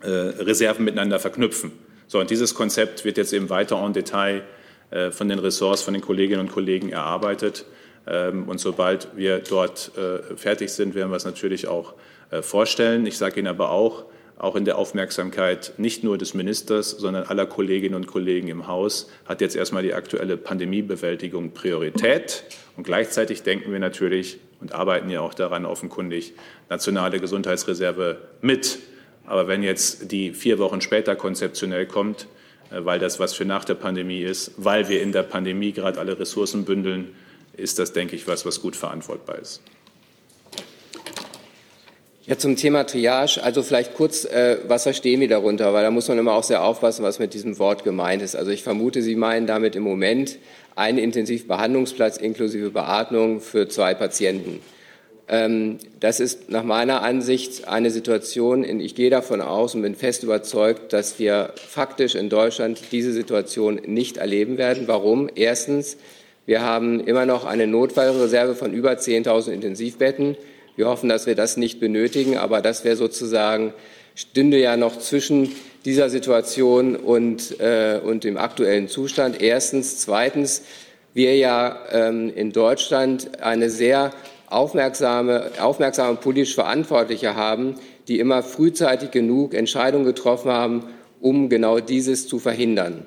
äh, 0.03 0.07
Reserven 0.07 0.85
miteinander 0.85 1.17
verknüpfen. 1.17 1.71
So, 2.05 2.19
und 2.19 2.29
dieses 2.29 2.53
Konzept 2.53 3.05
wird 3.05 3.17
jetzt 3.17 3.33
eben 3.33 3.49
weiter 3.49 3.83
en 3.83 3.93
Detail 3.93 4.43
äh, 4.91 5.09
von 5.09 5.29
den 5.29 5.39
Ressorts, 5.39 5.81
von 5.81 5.95
den 5.95 6.03
Kolleginnen 6.03 6.41
und 6.41 6.51
Kollegen 6.51 6.89
erarbeitet. 6.89 7.65
Ähm, 8.07 8.47
und 8.47 8.59
sobald 8.59 9.09
wir 9.15 9.39
dort 9.39 9.91
äh, 9.97 10.35
fertig 10.35 10.71
sind, 10.71 10.95
werden 10.95 11.11
wir 11.11 11.17
es 11.17 11.25
natürlich 11.25 11.67
auch 11.67 11.93
äh, 12.31 12.41
vorstellen. 12.41 13.05
Ich 13.05 13.17
sage 13.17 13.39
Ihnen 13.39 13.47
aber 13.47 13.71
auch, 13.71 14.05
auch 14.37 14.55
in 14.55 14.65
der 14.65 14.77
Aufmerksamkeit 14.77 15.73
nicht 15.77 16.03
nur 16.03 16.17
des 16.17 16.33
Ministers, 16.33 16.91
sondern 16.91 17.23
aller 17.23 17.47
Kolleginnen 17.47 17.95
und 17.95 18.07
Kollegen 18.07 18.47
im 18.49 18.67
Haus 18.67 19.09
hat 19.25 19.41
jetzt 19.41 19.55
erstmal 19.55 19.83
die 19.83 19.93
aktuelle 19.93 20.37
Pandemiebewältigung 20.37 21.51
Priorität. 21.51 22.43
Und 22.75 22.83
gleichzeitig 22.83 23.41
denken 23.43 23.71
wir 23.71 23.79
natürlich 23.79 24.39
und 24.61 24.73
arbeiten 24.73 25.09
ja 25.09 25.21
auch 25.21 25.33
daran 25.33 25.65
offenkundig, 25.65 26.33
nationale 26.69 27.19
Gesundheitsreserve 27.19 28.19
mit. 28.41 28.79
Aber 29.25 29.47
wenn 29.47 29.63
jetzt 29.63 30.11
die 30.11 30.33
vier 30.33 30.59
Wochen 30.59 30.81
später 30.81 31.15
konzeptionell 31.15 31.87
kommt, 31.87 32.27
äh, 32.69 32.85
weil 32.85 32.99
das 32.99 33.19
was 33.19 33.33
für 33.33 33.45
nach 33.45 33.65
der 33.65 33.75
Pandemie 33.75 34.21
ist, 34.21 34.53
weil 34.57 34.87
wir 34.87 35.01
in 35.01 35.11
der 35.11 35.23
Pandemie 35.23 35.71
gerade 35.71 35.99
alle 35.99 36.19
Ressourcen 36.19 36.63
bündeln, 36.63 37.15
ist 37.57 37.79
das, 37.79 37.93
denke 37.93 38.15
ich, 38.15 38.27
was, 38.27 38.45
was 38.45 38.61
gut 38.61 38.75
verantwortbar 38.75 39.39
ist. 39.39 39.61
Ja, 42.27 42.37
zum 42.37 42.57
Thema 42.57 42.85
Triage, 42.85 43.41
also 43.41 43.63
vielleicht 43.63 43.93
kurz, 43.93 44.25
äh, 44.25 44.57
was 44.67 44.83
verstehen 44.83 45.21
wir 45.21 45.29
darunter? 45.29 45.73
Weil 45.73 45.83
da 45.83 45.91
muss 45.91 46.09
man 46.09 46.17
immer 46.17 46.33
auch 46.33 46.43
sehr 46.43 46.61
aufpassen, 46.61 47.03
was 47.03 47.19
mit 47.19 47.33
diesem 47.33 47.57
Wort 47.57 47.85
gemeint 47.85 48.21
ist. 48.21 48.35
Also 48.35 48.51
ich 48.51 48.63
vermute, 48.63 49.01
Sie 49.01 49.15
meinen 49.15 49.47
damit 49.47 49.77
im 49.77 49.83
Moment 49.83 50.37
einen 50.75 50.97
Intensivbehandlungsplatz 50.97 52.17
inklusive 52.17 52.69
Beatmung 52.69 53.39
für 53.39 53.69
zwei 53.69 53.93
Patienten. 53.93 54.59
Ähm, 55.29 55.77
das 56.01 56.19
ist 56.19 56.49
nach 56.49 56.63
meiner 56.63 57.01
Ansicht 57.01 57.67
eine 57.67 57.91
Situation, 57.91 58.65
in, 58.65 58.81
ich 58.81 58.95
gehe 58.95 59.09
davon 59.09 59.39
aus 59.39 59.73
und 59.75 59.81
bin 59.81 59.95
fest 59.95 60.23
überzeugt, 60.23 60.91
dass 60.91 61.19
wir 61.19 61.53
faktisch 61.55 62.15
in 62.15 62.29
Deutschland 62.29 62.79
diese 62.91 63.13
Situation 63.13 63.79
nicht 63.85 64.17
erleben 64.17 64.57
werden. 64.57 64.87
Warum? 64.87 65.29
Erstens, 65.33 65.95
wir 66.47 66.61
haben 66.61 67.01
immer 67.01 67.25
noch 67.25 67.43
eine 67.43 67.67
Notfallreserve 67.67 68.55
von 68.55 68.71
über 68.71 68.93
10.000 68.93 69.51
Intensivbetten. 69.51 70.37
Wir 70.77 70.87
hoffen, 70.87 71.09
dass 71.09 71.27
wir 71.27 71.35
das 71.35 71.57
nicht 71.57 71.81
benötigen, 71.81 72.37
aber 72.37 72.61
das 72.61 72.85
wäre 72.85 72.95
sozusagen, 72.95 73.73
stünde 74.15 74.57
ja 74.57 74.77
noch 74.77 74.97
zwischen 74.97 75.51
dieser 75.83 76.09
Situation 76.09 76.95
und, 76.95 77.59
äh, 77.59 77.99
und 78.01 78.23
dem 78.23 78.37
aktuellen 78.37 78.87
Zustand. 78.87 79.41
Erstens. 79.41 79.99
Zweitens, 79.99 80.63
wir 81.13 81.35
ja 81.35 81.79
ähm, 81.91 82.31
in 82.33 82.53
Deutschland 82.53 83.41
eine 83.41 83.69
sehr 83.69 84.13
aufmerksame, 84.47 85.51
aufmerksame 85.59 86.15
politisch 86.15 86.55
Verantwortliche 86.55 87.35
haben, 87.35 87.75
die 88.07 88.19
immer 88.19 88.41
frühzeitig 88.41 89.11
genug 89.11 89.53
Entscheidungen 89.53 90.05
getroffen 90.05 90.49
haben, 90.49 90.83
um 91.19 91.49
genau 91.49 91.81
dieses 91.81 92.25
zu 92.29 92.39
verhindern. 92.39 93.05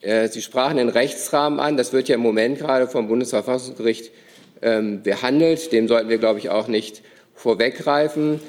Äh, 0.00 0.28
Sie 0.28 0.42
sprachen 0.42 0.76
den 0.76 0.88
Rechtsrahmen 0.88 1.60
an. 1.60 1.76
Das 1.76 1.92
wird 1.92 2.08
ja 2.08 2.14
im 2.14 2.20
Moment 2.20 2.58
gerade 2.58 2.86
vom 2.86 3.08
Bundesverfassungsgericht 3.08 4.10
ähm, 4.62 5.02
behandelt. 5.02 5.72
Dem 5.72 5.88
sollten 5.88 6.08
wir, 6.08 6.18
glaube 6.18 6.38
ich, 6.38 6.50
auch 6.50 6.68
nicht 6.68 7.02
vorweggreifen. 7.34 8.40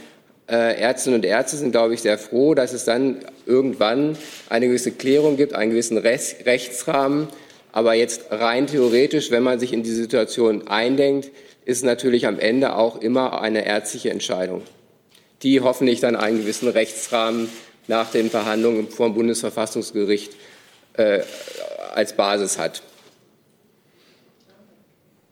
Äh, 0.50 0.80
Ärztinnen 0.80 1.20
und 1.20 1.26
Ärzte 1.26 1.58
sind, 1.58 1.72
glaube 1.72 1.93
ich, 1.93 2.02
sehr 2.02 2.18
froh, 2.18 2.54
dass 2.54 2.72
es 2.74 2.86
dann 2.86 3.18
irgendwann 3.45 4.18
eine 4.50 4.68
gewisse 4.68 4.91
Klärung 4.91 5.36
gibt, 5.36 5.54
einen 5.54 5.72
gewissen 5.72 5.98
Rechtsrahmen. 5.98 7.28
Aber 7.74 7.93
jetzt 7.93 8.32
rein 8.32 8.68
theoretisch, 8.68 9.30
wenn 9.30 9.43
man 9.43 9.60
sich 9.60 9.74
in 9.74 9.84
die 9.84 9.91
Situation 9.91 10.68
eindenkt, 10.68 11.32
ist 11.66 11.84
natürlich 11.84 12.26
am 12.28 12.39
Ende 12.39 12.76
auch 12.76 13.02
immer 13.02 13.41
eine 13.41 13.66
ärztliche 13.66 14.10
Entscheidung, 14.10 14.62
die 15.43 15.60
hoffentlich 15.60 16.00
dann 16.00 16.16
einen 16.16 16.39
gewissen 16.39 16.70
Rechtsrahmen 16.70 17.50
nach 17.88 18.10
den 18.10 18.30
Verhandlungen 18.30 18.88
vor 18.88 19.10
dem 19.10 19.16
Bundesverfassungsgericht 19.16 20.32
äh, 20.98 21.22
als 21.93 22.14
Basis 22.14 22.58
hat. 22.58 22.84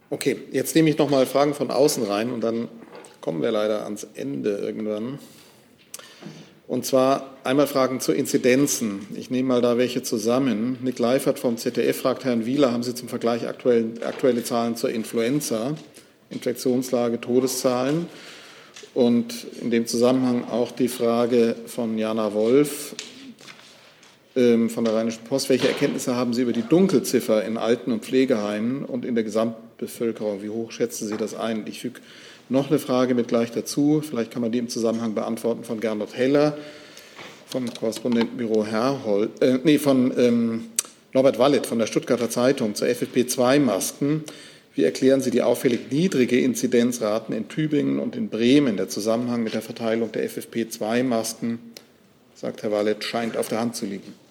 Okay, 0.09 0.37
jetzt 0.51 0.75
nehme 0.75 0.89
ich 0.89 0.97
noch 0.97 1.09
mal 1.09 1.25
Fragen 1.25 1.53
von 1.53 1.71
außen 1.71 2.03
rein 2.03 2.31
und 2.31 2.41
dann 2.41 2.69
kommen 3.21 3.41
wir 3.41 3.51
leider 3.51 3.83
ans 3.83 4.07
Ende 4.15 4.57
irgendwann. 4.57 5.19
Und 6.67 6.85
zwar 6.85 7.35
einmal 7.43 7.67
Fragen 7.67 7.99
zu 7.99 8.11
Inzidenzen. 8.11 9.07
Ich 9.15 9.29
nehme 9.29 9.49
mal 9.49 9.61
da 9.61 9.77
welche 9.77 10.01
zusammen. 10.01 10.79
Nick 10.81 10.97
Leifert 10.97 11.37
vom 11.37 11.57
ZDF 11.57 11.97
fragt 12.01 12.23
Herrn 12.23 12.45
Wieler, 12.45 12.71
haben 12.71 12.83
Sie 12.83 12.95
zum 12.95 13.07
Vergleich 13.07 13.47
aktuell, 13.47 13.93
aktuelle 14.03 14.43
Zahlen 14.43 14.75
zur 14.75 14.89
Influenza, 14.89 15.75
Infektionslage, 16.29 17.21
Todeszahlen? 17.21 18.07
Und 18.93 19.45
in 19.61 19.71
dem 19.71 19.85
Zusammenhang 19.87 20.45
auch 20.49 20.71
die 20.71 20.87
Frage 20.87 21.55
von 21.67 21.97
Jana 21.97 22.33
Wolf 22.33 22.95
von 24.35 24.83
der 24.83 24.93
Rheinischen 24.93 25.23
Post. 25.23 25.47
Welche 25.47 25.69
Erkenntnisse 25.69 26.17
haben 26.17 26.33
Sie 26.33 26.41
über 26.41 26.51
die 26.51 26.61
Dunkelziffer 26.61 27.45
in 27.45 27.55
Alten- 27.55 27.93
und 27.93 28.03
Pflegeheimen 28.03 28.83
und 28.83 29.05
in 29.05 29.15
der 29.15 29.23
Gesamtbevölkerung? 29.23 30.43
Wie 30.43 30.49
hoch 30.49 30.73
schätzen 30.73 31.07
Sie 31.07 31.15
das 31.15 31.35
ein? 31.35 31.65
Ich 31.67 31.79
füge 31.79 32.01
noch 32.49 32.69
eine 32.69 32.77
Frage 32.77 33.15
mit 33.15 33.29
gleich 33.29 33.51
dazu. 33.51 34.03
Vielleicht 34.05 34.31
kann 34.31 34.41
man 34.41 34.51
die 34.51 34.57
im 34.57 34.67
Zusammenhang 34.67 35.15
beantworten 35.15 35.63
von 35.63 35.79
Gernot 35.79 36.17
Heller 36.17 36.57
vom 37.47 37.73
Korrespondentenbüro 37.73 38.65
Herrhold, 38.65 39.41
äh, 39.41 39.59
nee, 39.63 39.77
von 39.77 40.11
ähm, 40.17 40.65
Norbert 41.13 41.39
Wallet 41.39 41.65
von 41.65 41.79
der 41.79 41.87
Stuttgarter 41.87 42.29
Zeitung 42.29 42.75
zur 42.75 42.89
FFP2-Masken. 42.89 44.25
Wie 44.73 44.83
erklären 44.83 45.21
Sie 45.21 45.31
die 45.31 45.41
auffällig 45.41 45.89
niedrige 45.89 46.41
Inzidenzraten 46.41 47.33
in 47.33 47.47
Tübingen 47.47 47.99
und 47.99 48.17
in 48.17 48.27
Bremen? 48.27 48.75
Der 48.75 48.89
Zusammenhang 48.89 49.43
mit 49.43 49.53
der 49.53 49.61
Verteilung 49.61 50.11
der 50.11 50.29
FFP2-Masken, 50.29 51.59
sagt 52.35 52.63
Herr 52.63 52.73
Wallet, 52.73 53.05
scheint 53.05 53.37
auf 53.37 53.47
der 53.47 53.61
Hand 53.61 53.77
zu 53.77 53.85
liegen. 53.85 54.24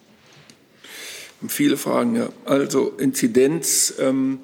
Viele 1.47 1.77
Fragen, 1.77 2.15
ja. 2.15 2.29
Also 2.45 2.93
Inzidenz 2.97 3.93
ähm, 3.99 4.39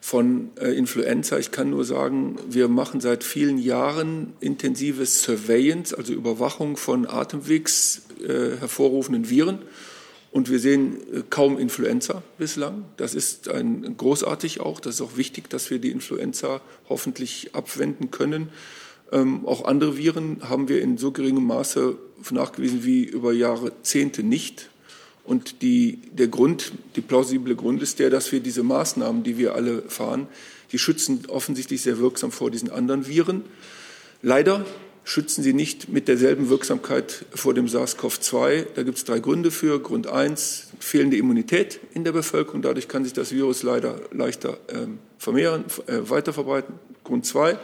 von 0.00 0.50
äh, 0.60 0.68
Influenza. 0.76 1.38
Ich 1.38 1.50
kann 1.50 1.70
nur 1.70 1.84
sagen, 1.84 2.36
wir 2.48 2.68
machen 2.68 3.00
seit 3.00 3.24
vielen 3.24 3.58
Jahren 3.58 4.34
intensive 4.40 5.06
Surveillance, 5.06 5.96
also 5.96 6.12
Überwachung 6.12 6.76
von 6.76 7.06
Atemwegs 7.06 8.02
äh, 8.22 8.58
hervorrufenden 8.58 9.30
Viren. 9.30 9.60
Und 10.30 10.50
wir 10.50 10.58
sehen 10.58 10.96
äh, 11.12 11.22
kaum 11.30 11.58
Influenza 11.58 12.22
bislang. 12.38 12.84
Das 12.96 13.14
ist 13.14 13.48
ein, 13.48 13.96
großartig 13.96 14.60
auch. 14.60 14.80
Das 14.80 14.96
ist 14.96 15.00
auch 15.00 15.16
wichtig, 15.16 15.48
dass 15.48 15.70
wir 15.70 15.78
die 15.78 15.90
Influenza 15.90 16.60
hoffentlich 16.88 17.54
abwenden 17.54 18.10
können. 18.10 18.48
Ähm, 19.12 19.46
auch 19.46 19.64
andere 19.64 19.96
Viren 19.96 20.38
haben 20.48 20.68
wir 20.68 20.82
in 20.82 20.98
so 20.98 21.12
geringem 21.12 21.46
Maße 21.46 21.96
nachgewiesen 22.30 22.84
wie 22.84 23.04
über 23.04 23.32
Jahrzehnte 23.32 24.22
nicht. 24.22 24.70
Und 25.24 25.62
die, 25.62 25.98
der 26.12 26.28
Grund, 26.28 26.72
die 26.96 27.00
plausible 27.00 27.56
Grund 27.56 27.82
ist 27.82 27.98
der, 27.98 28.10
dass 28.10 28.30
wir 28.30 28.40
diese 28.40 28.62
Maßnahmen, 28.62 29.22
die 29.22 29.38
wir 29.38 29.54
alle 29.54 29.82
fahren, 29.88 30.28
die 30.72 30.78
schützen 30.78 31.24
offensichtlich 31.28 31.82
sehr 31.82 31.98
wirksam 31.98 32.30
vor 32.30 32.50
diesen 32.50 32.70
anderen 32.70 33.06
Viren. 33.06 33.42
Leider 34.22 34.66
schützen 35.04 35.42
sie 35.42 35.52
nicht 35.52 35.88
mit 35.88 36.08
derselben 36.08 36.48
Wirksamkeit 36.48 37.26
vor 37.34 37.54
dem 37.54 37.66
SARS-CoV-2. 37.68 38.66
Da 38.74 38.82
gibt 38.82 38.98
es 38.98 39.04
drei 39.04 39.18
Gründe 39.20 39.50
für. 39.50 39.78
Grund 39.80 40.06
eins, 40.06 40.68
fehlende 40.80 41.16
Immunität 41.16 41.78
in 41.92 42.04
der 42.04 42.12
Bevölkerung. 42.12 42.62
Dadurch 42.62 42.88
kann 42.88 43.04
sich 43.04 43.12
das 43.12 43.32
Virus 43.32 43.62
leider 43.62 44.00
leichter 44.12 44.58
ähm, 44.68 44.98
vermehren, 45.18 45.64
äh, 45.86 45.98
weiterverbreiten. 46.08 46.74
Grund 47.04 47.26
zwei, 47.26 47.58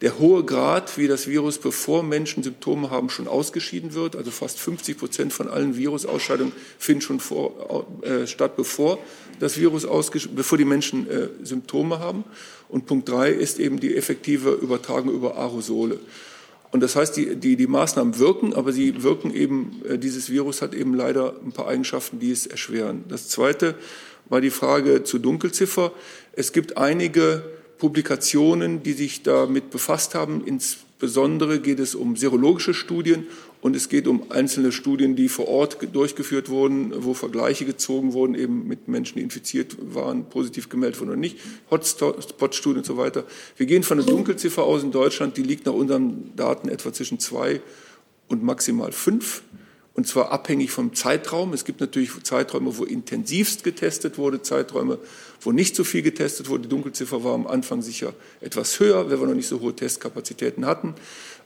der 0.00 0.18
hohe 0.18 0.44
Grad, 0.44 0.96
wie 0.96 1.08
das 1.08 1.26
Virus, 1.26 1.58
bevor 1.58 2.04
Menschen 2.04 2.42
Symptome 2.42 2.90
haben, 2.90 3.10
schon 3.10 3.26
ausgeschieden 3.26 3.94
wird. 3.94 4.14
Also 4.14 4.30
fast 4.30 4.60
50 4.60 4.96
Prozent 4.96 5.32
von 5.32 5.48
allen 5.48 5.76
Virusausscheidungen 5.76 6.52
finden 6.78 7.00
schon 7.00 7.20
vor, 7.20 7.86
äh, 8.02 8.26
statt, 8.26 8.56
bevor 8.56 8.98
das 9.40 9.58
Virus 9.58 9.86
bevor 10.34 10.58
die 10.58 10.64
Menschen 10.64 11.08
äh, 11.08 11.28
Symptome 11.42 11.98
haben. 11.98 12.24
Und 12.68 12.86
Punkt 12.86 13.08
drei 13.08 13.30
ist 13.30 13.58
eben 13.58 13.80
die 13.80 13.96
effektive 13.96 14.50
Übertragung 14.50 15.12
über 15.12 15.36
Aerosole. 15.36 15.98
Und 16.70 16.82
das 16.82 16.96
heißt, 16.96 17.16
die, 17.16 17.34
die, 17.36 17.56
die 17.56 17.66
Maßnahmen 17.66 18.18
wirken, 18.18 18.52
aber 18.52 18.72
sie 18.72 19.02
wirken 19.02 19.34
eben, 19.34 19.82
äh, 19.88 19.98
dieses 19.98 20.30
Virus 20.30 20.62
hat 20.62 20.74
eben 20.74 20.94
leider 20.94 21.34
ein 21.44 21.52
paar 21.52 21.66
Eigenschaften, 21.66 22.20
die 22.20 22.30
es 22.30 22.46
erschweren. 22.46 23.04
Das 23.08 23.28
zweite 23.28 23.74
war 24.28 24.40
die 24.40 24.50
Frage 24.50 25.02
zur 25.02 25.20
Dunkelziffer. 25.20 25.92
Es 26.32 26.52
gibt 26.52 26.76
einige 26.76 27.42
Publikationen, 27.78 28.82
die 28.82 28.92
sich 28.92 29.22
damit 29.22 29.70
befasst 29.70 30.14
haben. 30.14 30.42
Insbesondere 30.44 31.60
geht 31.60 31.78
es 31.78 31.94
um 31.94 32.16
serologische 32.16 32.74
Studien 32.74 33.26
und 33.60 33.74
es 33.74 33.88
geht 33.88 34.06
um 34.06 34.30
einzelne 34.30 34.72
Studien, 34.72 35.16
die 35.16 35.28
vor 35.28 35.48
Ort 35.48 35.78
durchgeführt 35.92 36.48
wurden, 36.48 36.92
wo 37.04 37.14
Vergleiche 37.14 37.64
gezogen 37.64 38.12
wurden, 38.12 38.34
eben 38.34 38.68
mit 38.68 38.88
Menschen, 38.88 39.18
die 39.18 39.22
infiziert 39.22 39.76
waren, 39.80 40.24
positiv 40.24 40.68
gemeldet 40.68 41.00
wurden 41.00 41.10
oder 41.10 41.18
nicht, 41.18 41.38
Hotspot-Studien 41.70 42.78
und 42.78 42.86
so 42.86 42.96
weiter. 42.96 43.24
Wir 43.56 43.66
gehen 43.66 43.82
von 43.82 43.98
der 43.98 44.06
Dunkelziffer 44.06 44.62
aus 44.62 44.82
in 44.82 44.92
Deutschland, 44.92 45.36
die 45.36 45.42
liegt 45.42 45.66
nach 45.66 45.72
unseren 45.72 46.36
Daten 46.36 46.68
etwa 46.68 46.92
zwischen 46.92 47.18
zwei 47.18 47.60
und 48.28 48.42
maximal 48.42 48.92
fünf 48.92 49.42
und 49.98 50.06
zwar 50.06 50.30
abhängig 50.30 50.70
vom 50.70 50.94
Zeitraum. 50.94 51.52
Es 51.52 51.64
gibt 51.64 51.80
natürlich 51.80 52.12
Zeiträume, 52.22 52.78
wo 52.78 52.84
intensivst 52.84 53.64
getestet 53.64 54.16
wurde, 54.16 54.42
Zeiträume, 54.42 55.00
wo 55.40 55.50
nicht 55.50 55.74
so 55.74 55.82
viel 55.82 56.02
getestet 56.02 56.48
wurde. 56.48 56.62
Die 56.62 56.68
Dunkelziffer 56.68 57.24
war 57.24 57.34
am 57.34 57.48
Anfang 57.48 57.82
sicher 57.82 58.14
etwas 58.40 58.78
höher, 58.78 59.10
weil 59.10 59.18
wir 59.18 59.26
noch 59.26 59.34
nicht 59.34 59.48
so 59.48 59.58
hohe 59.58 59.74
Testkapazitäten 59.74 60.66
hatten. 60.66 60.94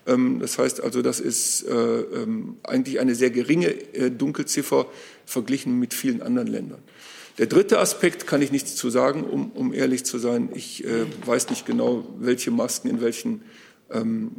Ähm, 0.07 0.39
das 0.39 0.59
heißt 0.59 0.83
also, 0.83 1.01
das 1.01 1.19
ist 1.19 1.63
äh, 1.63 1.73
ähm, 1.73 2.59
eigentlich 2.63 3.01
eine 3.01 3.15
sehr 3.15 3.31
geringe 3.31 3.69
äh, 3.95 4.11
Dunkelziffer 4.11 4.87
verglichen 5.25 5.79
mit 5.79 5.95
vielen 5.95 6.21
anderen 6.21 6.49
Ländern. 6.49 6.83
Der 7.39 7.47
dritte 7.47 7.79
Aspekt 7.79 8.27
kann 8.27 8.43
ich 8.43 8.53
nichts 8.53 8.77
zu 8.77 8.91
sagen, 8.91 9.25
um, 9.25 9.51
um 9.53 9.73
ehrlich 9.73 10.05
zu 10.05 10.19
sein. 10.19 10.51
Ich 10.55 10.85
äh, 10.85 11.07
weiß 11.25 11.49
nicht 11.49 11.65
genau, 11.65 12.07
welche 12.19 12.51
Masken 12.51 12.91
in 12.91 13.01
welchen 13.01 13.41
ähm, 13.91 14.33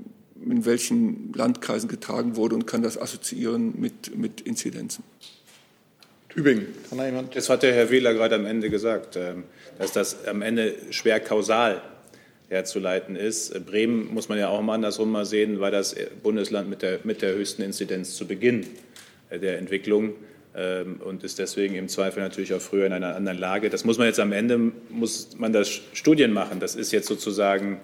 in 0.50 0.66
welchen 0.66 1.34
Landkreisen 1.34 1.89
getragen 1.89 2.36
wurde 2.36 2.56
und 2.56 2.68
kann 2.68 2.84
das 2.84 2.98
assoziieren 2.98 3.80
mit, 3.80 4.16
mit 4.18 4.41
Inzidenzen. 4.41 5.04
Tübingen, 6.30 6.68
kann 6.89 6.98
da 6.98 7.06
jemand? 7.06 7.36
Das 7.36 7.50
hat 7.50 7.64
der 7.64 7.74
Herr 7.74 7.91
Wähler 7.91 8.14
gerade 8.14 8.36
am 8.36 8.46
Ende 8.46 8.70
gesagt, 8.70 9.16
ähm, 9.16 9.44
dass 9.78 9.91
das 9.91 10.26
am 10.26 10.41
Ende 10.41 10.76
schwer 10.89 11.20
kausal 11.20 11.82
herzuleiten 12.50 13.16
ist. 13.16 13.66
Bremen 13.66 14.14
muss 14.14 14.30
man 14.30 14.38
ja 14.38 14.50
auch 14.50 14.62
mal 14.62 14.76
andersrum 14.76 15.12
mal 15.12 15.26
sehen, 15.26 15.60
war 15.60 15.72
das 15.72 15.96
Bundesland 16.22 16.70
mit 16.70 16.82
der, 16.82 17.00
mit 17.04 17.22
der 17.22 17.34
höchsten 17.34 17.62
Inzidenz 17.62 18.16
zu 18.16 18.28
Beginn 18.28 18.66
der 19.32 19.58
Entwicklung 19.58 20.14
ähm, 20.56 21.02
und 21.04 21.24
ist 21.24 21.39
deswegen 21.39 21.76
im 21.76 21.88
Zweifel 21.88 22.22
natürlich 22.22 22.54
auch 22.54 22.62
früher 22.62 22.86
in 22.86 22.94
einer 22.94 23.16
anderen 23.16 23.38
Lage. 23.38 23.70
Das 23.70 23.86
muss 23.86 23.98
man 23.98 24.08
jetzt 24.08 24.20
am 24.20 24.32
Ende, 24.32 24.72
muss 24.89 25.30
man 25.38 25.52
das 25.52 25.70
Studien 25.94 26.32
machen. 26.32 26.60
Das 26.60 26.76
ist 26.76 26.91
jetzt 26.91 27.08
sozusagen 27.08 27.80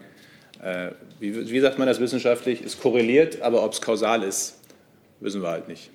Äh, 0.62 0.91
wie, 1.20 1.49
wie 1.49 1.60
sagt 1.60 1.78
man 1.78 1.88
das 1.88 1.99
wissenschaftlich? 1.99 2.62
Ist 2.62 2.82
korreliert, 2.82 3.41
aber 3.41 3.64
ob 3.64 3.74
es 3.74 3.82
kausal 3.82 4.24
ist, 4.24 4.55
wissen 5.20 5.41
wir 5.41 5.49
halt 5.49 5.68
nicht. 5.68 5.89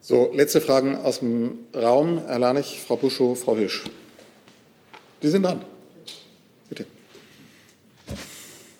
So, 0.00 0.32
letzte 0.34 0.60
Fragen 0.60 0.96
aus 0.96 1.20
dem 1.20 1.60
Raum. 1.74 2.22
Herr 2.26 2.40
Lanich, 2.40 2.82
Frau 2.84 2.96
Buschow, 2.96 3.38
Frau 3.38 3.56
Hirsch. 3.56 3.84
Die 5.22 5.28
sind 5.28 5.44
dran. 5.44 5.64
Bitte. 6.68 6.86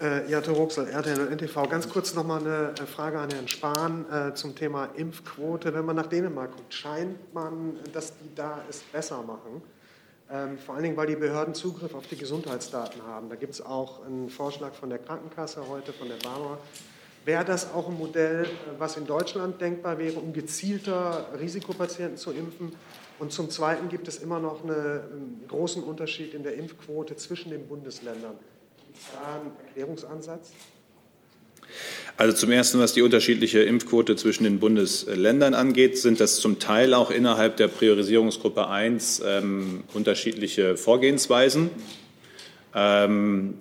Äh, 0.01 0.29
ja, 0.29 0.41
Ruxel, 0.41 0.89
RTL 0.89 1.21
und 1.21 1.31
NTV. 1.31 1.69
Ganz 1.69 1.89
kurz 1.89 2.15
noch 2.15 2.27
mal 2.27 2.41
eine 2.41 2.75
äh, 2.77 2.87
Frage 2.87 3.21
an 3.21 3.31
Herrn 3.31 3.47
Spahn 3.47 4.05
äh, 4.11 4.35
zum 4.35 4.57
Thema 4.57 4.89
Impfquote. 4.97 5.73
Wenn 5.73 5.85
man 5.85 5.95
nach 5.95 6.07
Dänemark 6.07 6.57
guckt, 6.57 6.75
scheint 6.75 7.33
man, 7.33 7.77
dass 7.93 8.19
die 8.19 8.35
da 8.35 8.61
es 8.69 8.81
besser 8.81 9.23
machen. 9.23 9.63
Ähm, 10.33 10.57
vor 10.57 10.75
allen 10.75 10.85
Dingen, 10.85 10.97
weil 10.97 11.09
die 11.09 11.17
Behörden 11.17 11.55
Zugriff 11.55 11.95
auf 11.95 12.07
die 12.07 12.17
Gesundheitsdaten 12.17 13.03
haben. 13.03 13.29
Da 13.29 13.37
gibt 13.37 13.53
es 13.53 13.61
auch 13.61 14.05
einen 14.07 14.31
Vorschlag 14.31 14.73
von 14.73 14.89
der 14.89 14.99
Krankenkasse 14.99 15.69
heute, 15.69 15.93
von 15.93 16.09
der 16.09 16.17
Barmer. 16.17 16.59
Wäre 17.27 17.45
das 17.45 17.73
auch 17.75 17.89
ein 17.89 17.99
Modell, 17.99 18.45
äh, 18.45 18.49
was 18.79 18.97
in 18.97 19.07
Deutschland 19.07 19.61
denkbar 19.61 19.99
wäre, 19.99 20.19
um 20.19 20.33
gezielter 20.33 21.27
Risikopatienten 21.39 22.17
zu 22.17 22.33
impfen? 22.33 22.75
Und 23.19 23.31
zum 23.31 23.51
Zweiten 23.51 23.91
gibt 23.91 24.09
es 24.09 24.19
immer 24.19 24.41
noch 24.41 24.65
einen 24.65 24.73
ähm, 24.73 25.49
großen 25.49 25.83
Unterschied 25.83 26.33
in 26.33 26.43
der 26.43 26.55
Impfquote 26.55 27.15
zwischen 27.17 27.51
den 27.51 27.69
Bundesländern. 27.69 28.37
Gibt 28.87 28.99
es 28.99 29.13
da 29.13 29.35
einen 29.39 29.53
Erklärungsansatz? 29.67 30.53
Also 32.17 32.37
zum 32.37 32.53
Ersten, 32.53 32.79
was 32.79 32.93
die 32.93 33.03
unterschiedliche 33.03 33.61
Impfquote 33.63 34.17
zwischen 34.17 34.45
den 34.45 34.61
Bundesländern 34.61 35.55
angeht, 35.55 35.99
sind 35.99 36.21
das 36.21 36.37
zum 36.37 36.59
Teil 36.59 36.95
auch 36.95 37.11
innerhalb 37.11 37.57
der 37.57 37.69
Priorisierungsgruppe 37.69 38.69
1 38.69 39.23
ähm, 39.27 39.85
unterschiedliche 39.95 40.77
Vorgehensweisen. 40.77 41.71
Ähm, 42.75 43.55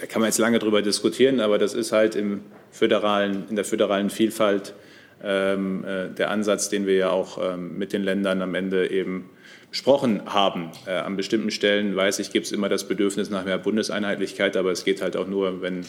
da 0.00 0.06
kann 0.06 0.20
man 0.20 0.28
jetzt 0.28 0.38
lange 0.38 0.58
darüber 0.58 0.80
diskutieren, 0.80 1.40
aber 1.40 1.58
das 1.58 1.74
ist 1.74 1.92
halt 1.92 2.14
im 2.14 2.40
föderalen, 2.70 3.44
in 3.50 3.56
der 3.56 3.64
föderalen 3.64 4.10
Vielfalt 4.10 4.74
ähm, 5.22 5.84
äh, 5.84 6.08
der 6.10 6.30
Ansatz, 6.30 6.68
den 6.68 6.86
wir 6.86 6.94
ja 6.94 7.10
auch 7.10 7.38
ähm, 7.42 7.76
mit 7.76 7.92
den 7.92 8.04
Ländern 8.04 8.40
am 8.42 8.54
Ende 8.54 8.90
eben 8.90 9.28
besprochen 9.70 10.22
haben. 10.26 10.70
Äh, 10.86 10.92
an 10.92 11.16
bestimmten 11.16 11.50
Stellen 11.50 11.96
weiß 11.96 12.20
ich, 12.20 12.30
gibt 12.30 12.46
es 12.46 12.52
immer 12.52 12.68
das 12.68 12.86
Bedürfnis 12.86 13.28
nach 13.28 13.44
mehr 13.44 13.58
Bundeseinheitlichkeit, 13.58 14.56
aber 14.56 14.70
es 14.70 14.84
geht 14.84 15.02
halt 15.02 15.16
auch 15.16 15.26
nur, 15.26 15.60
wenn 15.60 15.84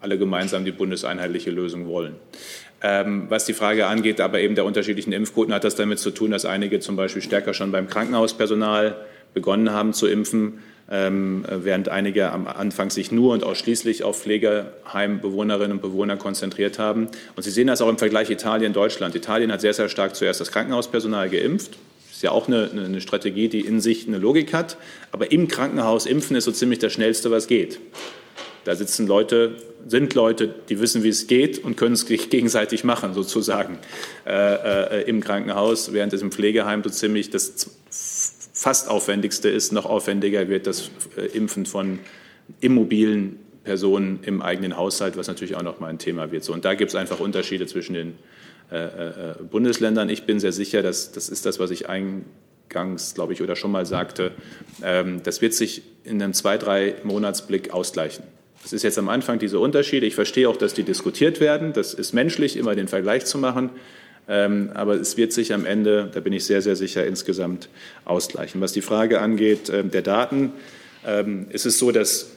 alle 0.00 0.18
gemeinsam 0.18 0.64
die 0.64 0.72
bundeseinheitliche 0.72 1.50
Lösung 1.50 1.86
wollen. 1.86 2.16
Ähm, 2.82 3.26
was 3.28 3.44
die 3.44 3.52
Frage 3.52 3.86
angeht, 3.86 4.20
aber 4.20 4.40
eben 4.40 4.54
der 4.54 4.64
unterschiedlichen 4.64 5.12
Impfquoten, 5.12 5.52
hat 5.52 5.64
das 5.64 5.74
damit 5.74 5.98
zu 5.98 6.10
tun, 6.10 6.30
dass 6.30 6.46
einige 6.46 6.80
zum 6.80 6.96
Beispiel 6.96 7.20
stärker 7.20 7.52
schon 7.52 7.72
beim 7.72 7.86
Krankenhauspersonal 7.86 8.96
begonnen 9.34 9.70
haben 9.70 9.92
zu 9.92 10.06
impfen, 10.06 10.60
ähm, 10.90 11.44
während 11.48 11.88
einige 11.88 12.32
am 12.32 12.46
Anfang 12.48 12.90
sich 12.90 13.12
nur 13.12 13.34
und 13.34 13.44
ausschließlich 13.44 14.02
auf 14.02 14.22
Pflegeheimbewohnerinnen 14.22 15.72
und 15.72 15.82
Bewohner 15.82 16.16
konzentriert 16.16 16.78
haben. 16.78 17.08
Und 17.36 17.42
Sie 17.42 17.50
sehen 17.50 17.68
das 17.68 17.82
auch 17.82 17.88
im 17.88 17.98
Vergleich 17.98 18.30
Italien-Deutschland. 18.30 19.14
Italien 19.14 19.52
hat 19.52 19.60
sehr, 19.60 19.74
sehr 19.74 19.88
stark 19.88 20.16
zuerst 20.16 20.40
das 20.40 20.50
Krankenhauspersonal 20.50 21.28
geimpft. 21.28 21.72
Das 22.08 22.16
ist 22.16 22.22
ja 22.22 22.32
auch 22.32 22.48
eine, 22.48 22.70
eine 22.72 23.00
Strategie, 23.00 23.48
die 23.48 23.60
in 23.60 23.80
sich 23.80 24.08
eine 24.08 24.18
Logik 24.18 24.52
hat. 24.52 24.78
Aber 25.12 25.30
im 25.30 25.46
Krankenhaus 25.46 26.06
impfen 26.06 26.34
ist 26.34 26.44
so 26.44 26.52
ziemlich 26.52 26.80
das 26.80 26.92
Schnellste, 26.92 27.30
was 27.30 27.46
geht. 27.46 27.78
Da 28.64 28.74
sitzen 28.74 29.06
Leute, 29.06 29.56
sind 29.86 30.14
Leute, 30.14 30.54
die 30.68 30.80
wissen, 30.80 31.02
wie 31.02 31.08
es 31.08 31.26
geht 31.26 31.62
und 31.64 31.76
können 31.76 31.94
es 31.94 32.06
gegenseitig 32.06 32.84
machen, 32.84 33.14
sozusagen, 33.14 33.78
äh, 34.26 35.00
äh, 35.00 35.08
im 35.08 35.20
Krankenhaus, 35.20 35.92
während 35.92 36.12
es 36.12 36.22
im 36.22 36.30
Pflegeheim 36.30 36.82
so 36.82 36.90
ziemlich 36.90 37.30
das 37.30 37.70
fast 38.52 38.88
aufwendigste 38.88 39.48
ist. 39.48 39.72
Noch 39.72 39.86
aufwendiger 39.86 40.48
wird 40.48 40.66
das 40.66 40.90
äh, 41.16 41.26
Impfen 41.26 41.64
von 41.64 41.98
immobilen 42.60 43.38
Personen 43.64 44.20
im 44.22 44.42
eigenen 44.42 44.76
Haushalt, 44.76 45.16
was 45.16 45.28
natürlich 45.28 45.56
auch 45.56 45.62
noch 45.62 45.80
mal 45.80 45.88
ein 45.88 45.98
Thema 45.98 46.32
wird. 46.32 46.44
So, 46.44 46.52
und 46.52 46.64
da 46.64 46.74
gibt 46.74 46.90
es 46.90 46.94
einfach 46.94 47.20
Unterschiede 47.20 47.66
zwischen 47.66 47.94
den 47.94 48.14
äh, 48.70 48.84
äh, 48.84 49.34
Bundesländern. 49.50 50.08
Ich 50.08 50.24
bin 50.24 50.40
sehr 50.40 50.52
sicher, 50.52 50.82
dass 50.82 51.12
das 51.12 51.28
ist 51.28 51.46
das, 51.46 51.58
was 51.58 51.70
ich 51.70 51.88
eingangs, 51.88 53.14
glaube 53.14 53.32
ich, 53.32 53.42
oder 53.42 53.56
schon 53.56 53.72
mal 53.72 53.86
sagte. 53.86 54.32
Ähm, 54.82 55.22
das 55.22 55.40
wird 55.40 55.54
sich 55.54 55.82
in 56.04 56.22
einem 56.22 56.34
zwei, 56.34 56.56
drei 56.56 56.94
Monatsblick 57.02 57.72
ausgleichen. 57.72 58.24
Es 58.64 58.72
ist 58.72 58.82
jetzt 58.82 58.98
am 58.98 59.08
Anfang 59.08 59.38
diese 59.38 59.58
Unterschiede. 59.58 60.06
Ich 60.06 60.14
verstehe 60.14 60.48
auch, 60.48 60.56
dass 60.56 60.74
die 60.74 60.82
diskutiert 60.82 61.40
werden. 61.40 61.72
Das 61.72 61.94
ist 61.94 62.12
menschlich, 62.12 62.56
immer 62.56 62.74
den 62.74 62.88
Vergleich 62.88 63.24
zu 63.24 63.38
machen. 63.38 63.70
Ähm, 64.28 64.70
aber 64.74 64.94
es 64.94 65.16
wird 65.16 65.32
sich 65.32 65.52
am 65.54 65.64
Ende, 65.64 66.10
da 66.12 66.20
bin 66.20 66.32
ich 66.32 66.44
sehr, 66.44 66.62
sehr 66.62 66.76
sicher, 66.76 67.06
insgesamt 67.06 67.68
ausgleichen. 68.04 68.60
Was 68.60 68.72
die 68.72 68.82
Frage 68.82 69.20
angeht 69.20 69.70
ähm, 69.70 69.90
der 69.90 70.02
Daten, 70.02 70.52
ähm, 71.06 71.46
ist 71.50 71.66
es 71.66 71.78
so, 71.78 71.90
dass 71.90 72.30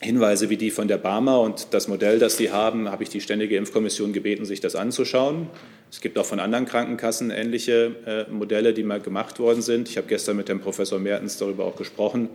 Hinweise 0.00 0.48
wie 0.48 0.56
die 0.56 0.70
von 0.70 0.88
der 0.88 0.96
Barmer 0.96 1.40
und 1.40 1.68
das 1.72 1.86
Modell, 1.86 2.18
das 2.18 2.38
Sie 2.38 2.50
haben, 2.50 2.90
habe 2.90 3.02
ich 3.02 3.10
die 3.10 3.20
Ständige 3.20 3.56
Impfkommission 3.56 4.14
gebeten, 4.14 4.46
sich 4.46 4.60
das 4.60 4.74
anzuschauen. 4.74 5.48
Es 5.90 6.00
gibt 6.00 6.18
auch 6.18 6.24
von 6.24 6.40
anderen 6.40 6.64
Krankenkassen 6.64 7.30
ähnliche 7.30 7.94
äh, 8.06 8.32
Modelle, 8.32 8.72
die 8.72 8.82
mal 8.82 9.00
gemacht 9.00 9.38
worden 9.38 9.60
sind. 9.60 9.90
Ich 9.90 9.98
habe 9.98 10.06
gestern 10.06 10.36
mit 10.36 10.48
dem 10.48 10.60
Professor 10.60 10.98
Mertens 10.98 11.36
darüber 11.36 11.64
auch 11.64 11.76
gesprochen. 11.76 12.30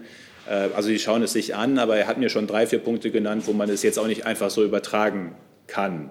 Äh, 0.48 0.70
also 0.76 0.89
die 0.89 1.00
schauen 1.00 1.24
es 1.24 1.34
sich 1.34 1.56
an, 1.56 1.78
aber 1.78 1.98
er 1.98 2.08
hat 2.08 2.18
mir 2.18 2.30
schon 2.30 2.48
drei, 2.48 2.68
vier 2.68 2.80
Punkte 2.80 3.12
genannt, 3.12 3.43
wo 3.46 3.54
man 3.54 3.70
es 3.70 3.84
jetzt 3.84 4.00
auch 4.00 4.08
nicht 4.08 4.26
einfach 4.26 4.50
so 4.50 4.64
übertragen 4.64 5.36
kann, 5.68 6.10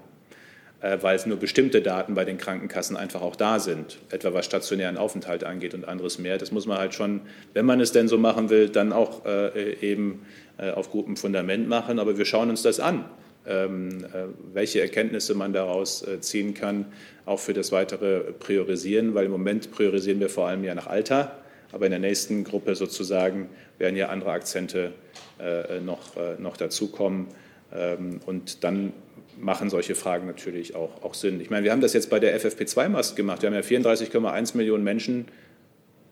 äh, 0.80 0.98
weil 1.00 1.16
es 1.16 1.26
nur 1.26 1.36
bestimmte 1.36 1.82
Daten 1.82 2.14
bei 2.14 2.24
den 2.24 2.38
Krankenkassen 2.38 2.96
einfach 2.96 3.22
auch 3.22 3.36
da 3.36 3.60
sind, 3.60 3.98
etwa 4.10 4.34
was 4.34 4.44
stationären 4.44 4.96
Aufenthalt 4.96 5.44
angeht 5.44 5.74
und 5.74 5.86
anderes 5.86 6.18
mehr. 6.18 6.38
Das 6.38 6.52
muss 6.52 6.66
man 6.66 6.78
halt 6.78 6.94
schon, 6.94 7.22
wenn 7.52 7.66
man 7.66 7.80
es 7.80 7.92
denn 7.92 8.08
so 8.08 8.18
machen 8.18 8.50
will, 8.50 8.68
dann 8.68 8.92
auch 8.92 9.24
äh, 9.24 9.74
eben 9.80 10.24
auf 10.56 10.92
gutem 10.92 11.16
Fundament 11.16 11.68
machen. 11.68 11.98
Aber 11.98 12.16
wir 12.16 12.24
schauen 12.24 12.48
uns 12.48 12.62
das 12.62 12.78
an, 12.78 13.06
ähm, 13.44 14.06
welche 14.52 14.80
Erkenntnisse 14.80 15.34
man 15.34 15.52
daraus 15.52 16.06
ziehen 16.20 16.54
kann, 16.54 16.86
auch 17.26 17.40
für 17.40 17.54
das 17.54 17.72
weitere 17.72 18.20
Priorisieren, 18.20 19.14
weil 19.14 19.24
im 19.24 19.32
Moment 19.32 19.72
priorisieren 19.72 20.20
wir 20.20 20.28
vor 20.28 20.46
allem 20.46 20.62
ja 20.62 20.76
nach 20.76 20.86
Alter. 20.86 21.43
Aber 21.74 21.86
in 21.86 21.90
der 21.90 21.98
nächsten 21.98 22.44
Gruppe 22.44 22.76
sozusagen 22.76 23.48
werden 23.78 23.96
ja 23.96 24.08
andere 24.08 24.30
Akzente 24.30 24.92
äh, 25.40 25.80
noch, 25.80 26.16
äh, 26.16 26.40
noch 26.40 26.56
dazukommen. 26.56 27.26
Ähm, 27.74 28.20
und 28.26 28.62
dann 28.62 28.92
machen 29.40 29.70
solche 29.70 29.96
Fragen 29.96 30.28
natürlich 30.28 30.76
auch, 30.76 31.02
auch 31.02 31.14
Sinn. 31.14 31.40
Ich 31.40 31.50
meine, 31.50 31.64
wir 31.64 31.72
haben 31.72 31.80
das 31.80 31.92
jetzt 31.92 32.10
bei 32.10 32.20
der 32.20 32.40
FFP2-Mast 32.40 33.16
gemacht. 33.16 33.42
Wir 33.42 33.48
haben 33.48 33.54
ja 33.54 33.60
34,1 33.60 34.56
Millionen 34.56 34.84
Menschen 34.84 35.26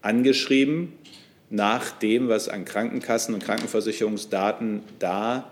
angeschrieben 0.01 0.95
nach 1.49 1.93
dem, 1.93 2.29
was 2.29 2.49
an 2.49 2.65
Krankenkassen 2.65 3.33
und 3.33 3.45
Krankenversicherungsdaten 3.45 4.83
da 4.99 5.49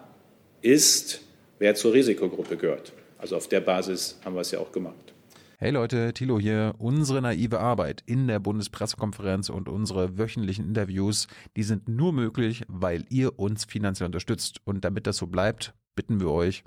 ist, 0.60 1.20
wer 1.60 1.76
zur 1.76 1.92
Risikogruppe 1.92 2.56
gehört. 2.56 2.92
Also 3.18 3.36
auf 3.36 3.46
der 3.46 3.60
Basis 3.60 4.18
haben 4.24 4.34
wir 4.34 4.40
es 4.40 4.50
ja 4.50 4.58
auch 4.58 4.72
gemacht. 4.72 5.14
Hey 5.62 5.72
Leute, 5.72 6.14
Thilo 6.14 6.40
hier. 6.40 6.74
Unsere 6.78 7.20
naive 7.20 7.60
Arbeit 7.60 8.02
in 8.06 8.28
der 8.28 8.38
Bundespressekonferenz 8.38 9.50
und 9.50 9.68
unsere 9.68 10.16
wöchentlichen 10.16 10.66
Interviews, 10.66 11.26
die 11.54 11.64
sind 11.64 11.86
nur 11.86 12.14
möglich, 12.14 12.62
weil 12.66 13.04
ihr 13.10 13.38
uns 13.38 13.66
finanziell 13.66 14.06
unterstützt. 14.06 14.62
Und 14.64 14.86
damit 14.86 15.06
das 15.06 15.18
so 15.18 15.26
bleibt, 15.26 15.74
bitten 15.94 16.18
wir 16.18 16.30
euch, 16.30 16.64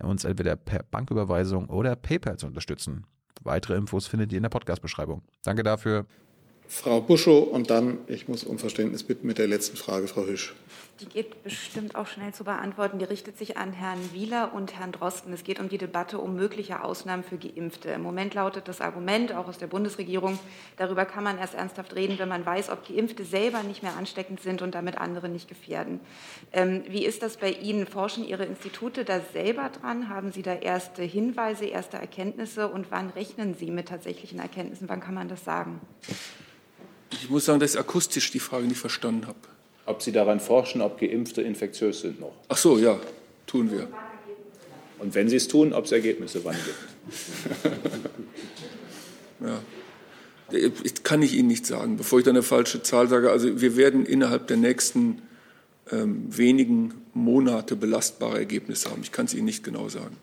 uns 0.00 0.22
entweder 0.22 0.54
per 0.54 0.84
Banküberweisung 0.84 1.68
oder 1.68 1.96
PayPal 1.96 2.38
zu 2.38 2.46
unterstützen. 2.46 3.06
Weitere 3.42 3.74
Infos 3.74 4.06
findet 4.06 4.30
ihr 4.30 4.36
in 4.36 4.44
der 4.44 4.50
Podcast-Beschreibung. 4.50 5.22
Danke 5.42 5.64
dafür. 5.64 6.06
Frau 6.68 7.00
Buschow 7.00 7.48
und 7.48 7.70
dann, 7.70 7.98
ich 8.06 8.28
muss 8.28 8.44
um 8.44 8.60
Verständnis 8.60 9.02
bitten 9.02 9.26
mit 9.26 9.38
der 9.38 9.48
letzten 9.48 9.76
Frage, 9.76 10.06
Frau 10.06 10.24
Hüsch. 10.26 10.54
Die 11.00 11.06
geht 11.06 11.44
bestimmt 11.44 11.94
auch 11.94 12.08
schnell 12.08 12.34
zu 12.34 12.42
beantworten. 12.42 12.98
Die 12.98 13.04
richtet 13.04 13.38
sich 13.38 13.56
an 13.56 13.72
Herrn 13.72 14.00
Wieler 14.12 14.52
und 14.52 14.76
Herrn 14.76 14.90
Drosten. 14.90 15.32
Es 15.32 15.44
geht 15.44 15.60
um 15.60 15.68
die 15.68 15.78
Debatte 15.78 16.18
um 16.18 16.34
mögliche 16.34 16.82
Ausnahmen 16.82 17.22
für 17.22 17.38
Geimpfte. 17.38 17.90
Im 17.90 18.02
Moment 18.02 18.34
lautet 18.34 18.66
das 18.66 18.80
Argument, 18.80 19.32
auch 19.32 19.46
aus 19.46 19.58
der 19.58 19.68
Bundesregierung, 19.68 20.40
darüber 20.76 21.04
kann 21.04 21.22
man 21.22 21.38
erst 21.38 21.54
ernsthaft 21.54 21.94
reden, 21.94 22.18
wenn 22.18 22.28
man 22.28 22.44
weiß, 22.44 22.70
ob 22.70 22.88
Geimpfte 22.88 23.24
selber 23.24 23.62
nicht 23.62 23.84
mehr 23.84 23.96
ansteckend 23.96 24.40
sind 24.40 24.60
und 24.60 24.74
damit 24.74 24.98
andere 24.98 25.28
nicht 25.28 25.48
gefährden. 25.48 26.00
Ähm, 26.52 26.82
wie 26.88 27.04
ist 27.04 27.22
das 27.22 27.36
bei 27.36 27.52
Ihnen? 27.52 27.86
Forschen 27.86 28.26
Ihre 28.26 28.44
Institute 28.44 29.04
da 29.04 29.20
selber 29.32 29.70
dran? 29.70 30.08
Haben 30.08 30.32
Sie 30.32 30.42
da 30.42 30.54
erste 30.54 31.04
Hinweise, 31.04 31.66
erste 31.66 31.96
Erkenntnisse? 31.96 32.66
Und 32.66 32.90
wann 32.90 33.10
rechnen 33.10 33.54
Sie 33.54 33.70
mit 33.70 33.86
tatsächlichen 33.88 34.40
Erkenntnissen? 34.40 34.88
Wann 34.88 35.00
kann 35.00 35.14
man 35.14 35.28
das 35.28 35.44
sagen? 35.44 35.80
Ich 37.12 37.30
muss 37.30 37.44
sagen, 37.44 37.60
dass 37.60 37.74
ich 37.74 37.80
akustisch 37.80 38.32
die 38.32 38.40
Frage 38.40 38.66
nicht 38.66 38.80
verstanden 38.80 39.28
habe. 39.28 39.38
Ob 39.88 40.02
Sie 40.02 40.12
daran 40.12 40.38
forschen, 40.38 40.82
ob 40.82 41.00
Geimpfte 41.00 41.40
infektiös 41.40 42.02
sind 42.02 42.20
noch? 42.20 42.34
Ach 42.48 42.58
so, 42.58 42.78
ja, 42.78 43.00
tun 43.46 43.72
wir. 43.72 43.88
Und 44.98 45.14
wenn 45.14 45.30
Sie 45.30 45.36
es 45.36 45.48
tun, 45.48 45.72
ob 45.72 45.86
es 45.86 45.92
Ergebnisse 45.92 46.44
wann 46.44 46.56
gibt? 46.56 47.74
ja. 49.40 49.62
Ich 50.82 51.02
kann 51.04 51.22
ich 51.22 51.32
Ihnen 51.32 51.48
nicht 51.48 51.64
sagen, 51.64 51.96
bevor 51.96 52.18
ich 52.18 52.26
dann 52.26 52.36
eine 52.36 52.42
falsche 52.42 52.82
Zahl 52.82 53.08
sage. 53.08 53.30
Also 53.30 53.62
wir 53.62 53.76
werden 53.76 54.04
innerhalb 54.04 54.46
der 54.48 54.58
nächsten 54.58 55.22
ähm, 55.90 56.36
wenigen 56.36 56.92
Monate 57.14 57.74
belastbare 57.74 58.36
Ergebnisse 58.36 58.90
haben. 58.90 59.00
Ich 59.02 59.12
kann 59.12 59.24
es 59.24 59.32
Ihnen 59.32 59.46
nicht 59.46 59.64
genau 59.64 59.88
sagen. 59.88 60.18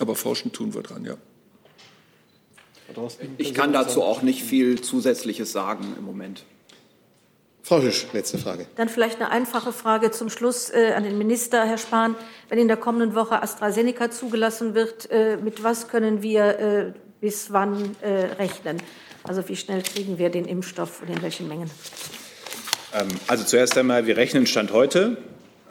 Aber 0.00 0.14
forschen 0.14 0.52
tun 0.52 0.74
wir 0.74 0.82
dran, 0.82 1.06
ja. 1.06 1.16
Ich 3.38 3.54
kann 3.54 3.72
dazu 3.72 4.02
auch 4.02 4.20
nicht 4.20 4.42
viel 4.42 4.82
Zusätzliches 4.82 5.50
sagen 5.50 5.94
im 5.98 6.04
Moment. 6.04 6.44
Frau 7.62 7.82
Hüsch, 7.82 8.06
letzte 8.12 8.38
Frage. 8.38 8.66
Dann 8.76 8.88
vielleicht 8.88 9.20
eine 9.20 9.30
einfache 9.30 9.72
Frage 9.72 10.10
zum 10.10 10.30
Schluss 10.30 10.70
äh, 10.70 10.92
an 10.96 11.02
den 11.02 11.18
Minister, 11.18 11.66
Herr 11.66 11.78
Spahn. 11.78 12.14
Wenn 12.48 12.58
in 12.58 12.68
der 12.68 12.76
kommenden 12.76 13.14
Woche 13.14 13.42
AstraZeneca 13.42 14.10
zugelassen 14.10 14.74
wird, 14.74 15.10
äh, 15.10 15.36
mit 15.36 15.62
was 15.62 15.88
können 15.88 16.22
wir 16.22 16.58
äh, 16.58 16.92
bis 17.20 17.52
wann 17.52 17.96
äh, 18.00 18.08
rechnen? 18.38 18.78
Also 19.24 19.46
wie 19.48 19.56
schnell 19.56 19.82
kriegen 19.82 20.18
wir 20.18 20.30
den 20.30 20.46
Impfstoff 20.46 21.02
und 21.02 21.10
in 21.10 21.20
welchen 21.20 21.48
Mengen? 21.48 21.70
Ähm, 22.94 23.08
also 23.26 23.44
zuerst 23.44 23.76
einmal, 23.76 24.06
wir 24.06 24.16
rechnen 24.16 24.46
Stand 24.46 24.72
heute 24.72 25.18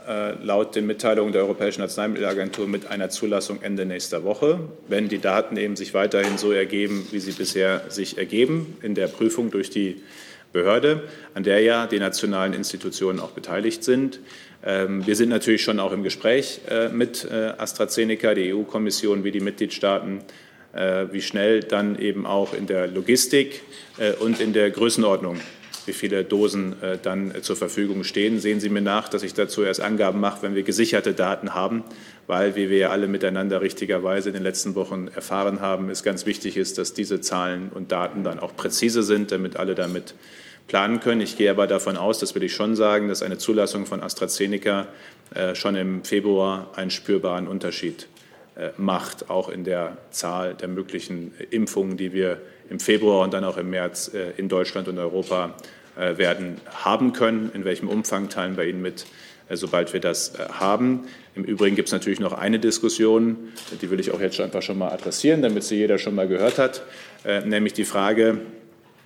äh, 0.07 0.31
laut 0.41 0.75
den 0.75 0.85
Mitteilungen 0.85 1.33
der 1.33 1.41
Europäischen 1.41 1.81
Arzneimittelagentur 1.81 2.67
mit 2.67 2.87
einer 2.87 3.09
Zulassung 3.09 3.61
Ende 3.61 3.85
nächster 3.85 4.23
Woche. 4.23 4.59
Wenn 4.87 5.09
die 5.09 5.19
Daten 5.19 5.57
eben 5.57 5.75
sich 5.75 5.93
weiterhin 5.93 6.37
so 6.37 6.51
ergeben, 6.51 7.07
wie 7.11 7.19
sie 7.19 7.31
bisher 7.31 7.89
sich 7.89 8.17
ergeben, 8.17 8.77
in 8.81 8.95
der 8.95 9.07
Prüfung 9.07 9.51
durch 9.51 9.69
die 9.69 10.01
Behörde, 10.53 11.03
an 11.33 11.43
der 11.43 11.61
ja 11.61 11.87
die 11.87 11.99
nationalen 11.99 12.53
Institutionen 12.53 13.19
auch 13.19 13.31
beteiligt 13.31 13.83
sind. 13.83 14.19
Ähm, 14.65 15.05
wir 15.05 15.15
sind 15.15 15.29
natürlich 15.29 15.63
schon 15.63 15.79
auch 15.79 15.91
im 15.91 16.03
Gespräch 16.03 16.61
äh, 16.69 16.89
mit 16.89 17.25
äh, 17.25 17.53
AstraZeneca, 17.57 18.33
die 18.33 18.53
EU-Kommission 18.53 19.23
wie 19.23 19.31
die 19.31 19.39
Mitgliedstaaten, 19.39 20.19
äh, 20.73 21.05
wie 21.11 21.21
schnell 21.21 21.61
dann 21.61 21.99
eben 21.99 22.25
auch 22.25 22.53
in 22.53 22.67
der 22.67 22.87
Logistik 22.87 23.61
und 24.19 24.39
in 24.39 24.53
der 24.53 24.69
Größenordnung 24.69 25.39
wie 25.87 25.93
viele 25.93 26.23
Dosen 26.23 26.75
dann 27.03 27.33
zur 27.41 27.55
Verfügung 27.55 28.03
stehen. 28.03 28.39
Sehen 28.39 28.59
Sie 28.59 28.69
mir 28.69 28.81
nach, 28.81 29.09
dass 29.09 29.23
ich 29.23 29.33
dazu 29.33 29.63
erst 29.63 29.81
Angaben 29.81 30.19
mache, 30.19 30.43
wenn 30.43 30.55
wir 30.55 30.63
gesicherte 30.63 31.13
Daten 31.13 31.53
haben, 31.53 31.83
weil, 32.27 32.55
wie 32.55 32.69
wir 32.69 32.77
ja 32.77 32.89
alle 32.89 33.07
miteinander 33.07 33.61
richtigerweise 33.61 34.29
in 34.29 34.33
den 34.33 34.43
letzten 34.43 34.75
Wochen 34.75 35.07
erfahren 35.07 35.61
haben, 35.61 35.89
es 35.89 36.03
ganz 36.03 36.25
wichtig 36.25 36.57
ist, 36.57 36.77
dass 36.77 36.93
diese 36.93 37.21
Zahlen 37.21 37.69
und 37.73 37.91
Daten 37.91 38.23
dann 38.23 38.39
auch 38.39 38.55
präzise 38.55 39.01
sind, 39.01 39.31
damit 39.31 39.55
alle 39.55 39.75
damit 39.75 40.13
planen 40.67 40.99
können. 40.99 41.21
Ich 41.21 41.37
gehe 41.37 41.49
aber 41.49 41.67
davon 41.67 41.97
aus, 41.97 42.19
das 42.19 42.35
will 42.35 42.43
ich 42.43 42.53
schon 42.53 42.75
sagen, 42.75 43.07
dass 43.07 43.23
eine 43.23 43.37
Zulassung 43.37 43.85
von 43.85 44.01
AstraZeneca 44.03 44.87
äh, 45.33 45.55
schon 45.55 45.75
im 45.75 46.03
Februar 46.03 46.71
einen 46.75 46.91
spürbaren 46.91 47.47
Unterschied 47.47 48.07
äh, 48.55 48.69
macht, 48.77 49.29
auch 49.29 49.49
in 49.49 49.63
der 49.63 49.97
Zahl 50.11 50.53
der 50.53 50.67
möglichen 50.67 51.33
Impfungen, 51.49 51.97
die 51.97 52.13
wir 52.13 52.41
im 52.69 52.79
Februar 52.79 53.23
und 53.23 53.33
dann 53.33 53.45
auch 53.45 53.57
im 53.57 53.69
März 53.69 54.11
äh, 54.13 54.31
in 54.37 54.49
Deutschland 54.49 54.87
und 54.89 54.97
Europa 54.97 55.55
werden 55.97 56.61
haben 56.73 57.13
können. 57.13 57.51
In 57.53 57.65
welchem 57.65 57.89
Umfang 57.89 58.29
teilen 58.29 58.55
wir 58.57 58.65
Ihnen 58.65 58.81
mit, 58.81 59.05
sobald 59.49 59.93
wir 59.93 59.99
das 59.99 60.33
haben. 60.51 61.07
Im 61.35 61.43
Übrigen 61.43 61.75
gibt 61.75 61.89
es 61.89 61.93
natürlich 61.93 62.19
noch 62.19 62.33
eine 62.33 62.59
Diskussion, 62.59 63.53
die 63.81 63.89
will 63.89 63.99
ich 63.99 64.11
auch 64.11 64.21
jetzt 64.21 64.39
einfach 64.39 64.61
schon 64.61 64.77
mal 64.77 64.89
adressieren, 64.89 65.41
damit 65.41 65.63
sie 65.63 65.75
jeder 65.75 65.97
schon 65.97 66.15
mal 66.15 66.27
gehört 66.27 66.57
hat, 66.57 66.83
nämlich 67.45 67.73
die 67.73 67.85
Frage, 67.85 68.39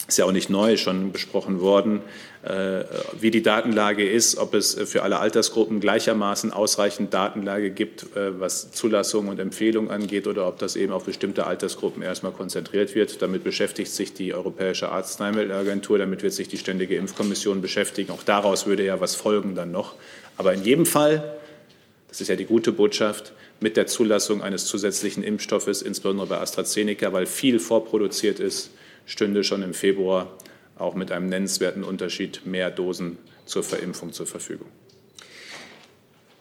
ist 0.08 0.18
ja 0.18 0.26
auch 0.26 0.32
nicht 0.32 0.50
neu, 0.50 0.78
schon 0.78 1.12
besprochen 1.12 1.62
worden, 1.62 2.02
äh, 2.44 2.84
wie 3.20 3.32
die 3.32 3.44
Datenlage 3.44 4.08
ist, 4.08 4.38
ob 4.38 4.54
es 4.54 4.74
für 4.74 5.04
alle 5.04 5.20
Altersgruppen 5.20 5.80
gleichermaßen 5.80 6.52
ausreichend 6.52 7.14
Datenlage 7.14 7.72
gibt, 7.72 8.16
äh, 8.16 8.40
was 8.40 8.72
Zulassung 8.72 9.28
und 9.28 9.40
Empfehlung 9.40 9.92
angeht, 9.92 10.28
oder 10.28 10.48
ob 10.48 10.58
das 10.60 10.76
eben 10.76 10.92
auf 10.92 11.06
bestimmte 11.06 11.46
Altersgruppen 11.46 12.02
erstmal 12.02 12.32
konzentriert 12.32 12.96
wird. 12.96 13.22
Damit 13.22 13.44
beschäftigt 13.44 13.92
sich 13.92 14.14
die 14.14 14.34
Europäische 14.34 14.90
Arzneimittelagentur, 14.90 15.98
damit 15.98 16.24
wird 16.24 16.34
sich 16.34 16.48
die 16.48 16.58
Ständige 16.58 16.96
Impfkommission 16.96 17.62
beschäftigen. 17.62 18.12
Auch 18.12 18.24
daraus 18.24 18.66
würde 18.66 18.84
ja 18.84 19.00
was 19.00 19.16
folgen 19.16 19.56
dann 19.56 19.72
noch. 19.72 19.96
Aber 20.38 20.54
in 20.54 20.64
jedem 20.64 20.86
Fall, 20.86 21.36
das 22.10 22.22
ist 22.22 22.28
ja 22.28 22.36
die 22.36 22.46
gute 22.46 22.72
Botschaft, 22.72 23.34
mit 23.60 23.78
der 23.78 23.86
Zulassung 23.86 24.42
eines 24.42 24.66
zusätzlichen 24.66 25.24
Impfstoffes, 25.24 25.84
insbesondere 25.84 26.26
bei 26.26 26.38
AstraZeneca, 26.40 27.14
weil 27.14 27.28
viel 27.28 27.60
vorproduziert 27.60 28.40
ist, 28.40 28.72
stünde 29.06 29.44
schon 29.44 29.64
im 29.64 29.74
Februar 29.74 30.32
auch 30.78 30.96
mit 30.96 31.12
einem 31.12 31.30
nennenswerten 31.30 31.84
Unterschied 31.84 32.46
mehr 32.46 32.72
Dosen 32.72 33.18
zur 33.46 33.64
Verimpfung 33.64 34.14
zur 34.14 34.26
Verfügung. 34.26 34.68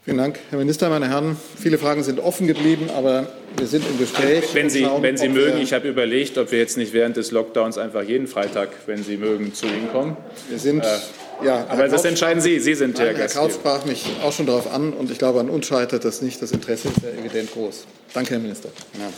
Vielen 0.03 0.17
Dank, 0.17 0.39
Herr 0.49 0.59
Minister, 0.59 0.89
meine 0.89 1.09
Herren. 1.09 1.37
Viele 1.59 1.77
Fragen 1.77 2.03
sind 2.03 2.21
offen 2.21 2.47
geblieben, 2.47 2.89
aber 2.97 3.31
wir 3.59 3.67
sind 3.67 3.87
im 3.87 3.99
Gespräch. 3.99 4.45
Wenn 4.55 4.71
Sie, 4.71 4.85
schauen, 4.85 5.03
wenn 5.03 5.19
Sie 5.19 5.29
mögen, 5.29 5.59
ich 5.59 5.75
habe 5.75 5.89
überlegt, 5.89 6.39
ob 6.39 6.51
wir 6.53 6.59
jetzt 6.59 6.79
nicht 6.79 6.95
während 6.95 7.19
des 7.19 7.33
Lockdowns 7.33 7.77
einfach 7.77 8.03
jeden 8.03 8.27
Freitag, 8.27 8.71
wenn 8.87 9.05
Sie 9.05 9.19
mögen, 9.19 9.53
zu 9.53 9.67
Ihnen 9.67 9.91
kommen. 9.93 10.17
Wir 10.49 10.59
sind, 10.59 10.83
äh, 10.83 11.45
ja. 11.45 11.67
Aber 11.69 11.87
das 11.87 12.07
entscheiden 12.07 12.41
Sie. 12.41 12.61
Sie 12.61 12.75
sind 12.75 12.97
der 12.97 13.13
Gast. 13.13 13.35
Herr 13.35 13.43
Kautz 13.43 13.57
sprach 13.57 13.85
mich 13.85 14.07
auch 14.23 14.33
schon 14.33 14.47
darauf 14.47 14.73
an, 14.73 14.95
und 14.95 15.11
ich 15.11 15.19
glaube, 15.19 15.39
an 15.39 15.51
uns 15.51 15.67
scheitert 15.67 16.03
das 16.05 16.23
nicht. 16.23 16.41
Das 16.41 16.51
Interesse 16.53 16.89
ist 16.89 17.03
ja 17.03 17.11
evident 17.11 17.53
groß. 17.53 17.85
Danke, 18.15 18.31
Herr 18.31 18.41
Minister. 18.41 18.71
Ja. 18.99 19.11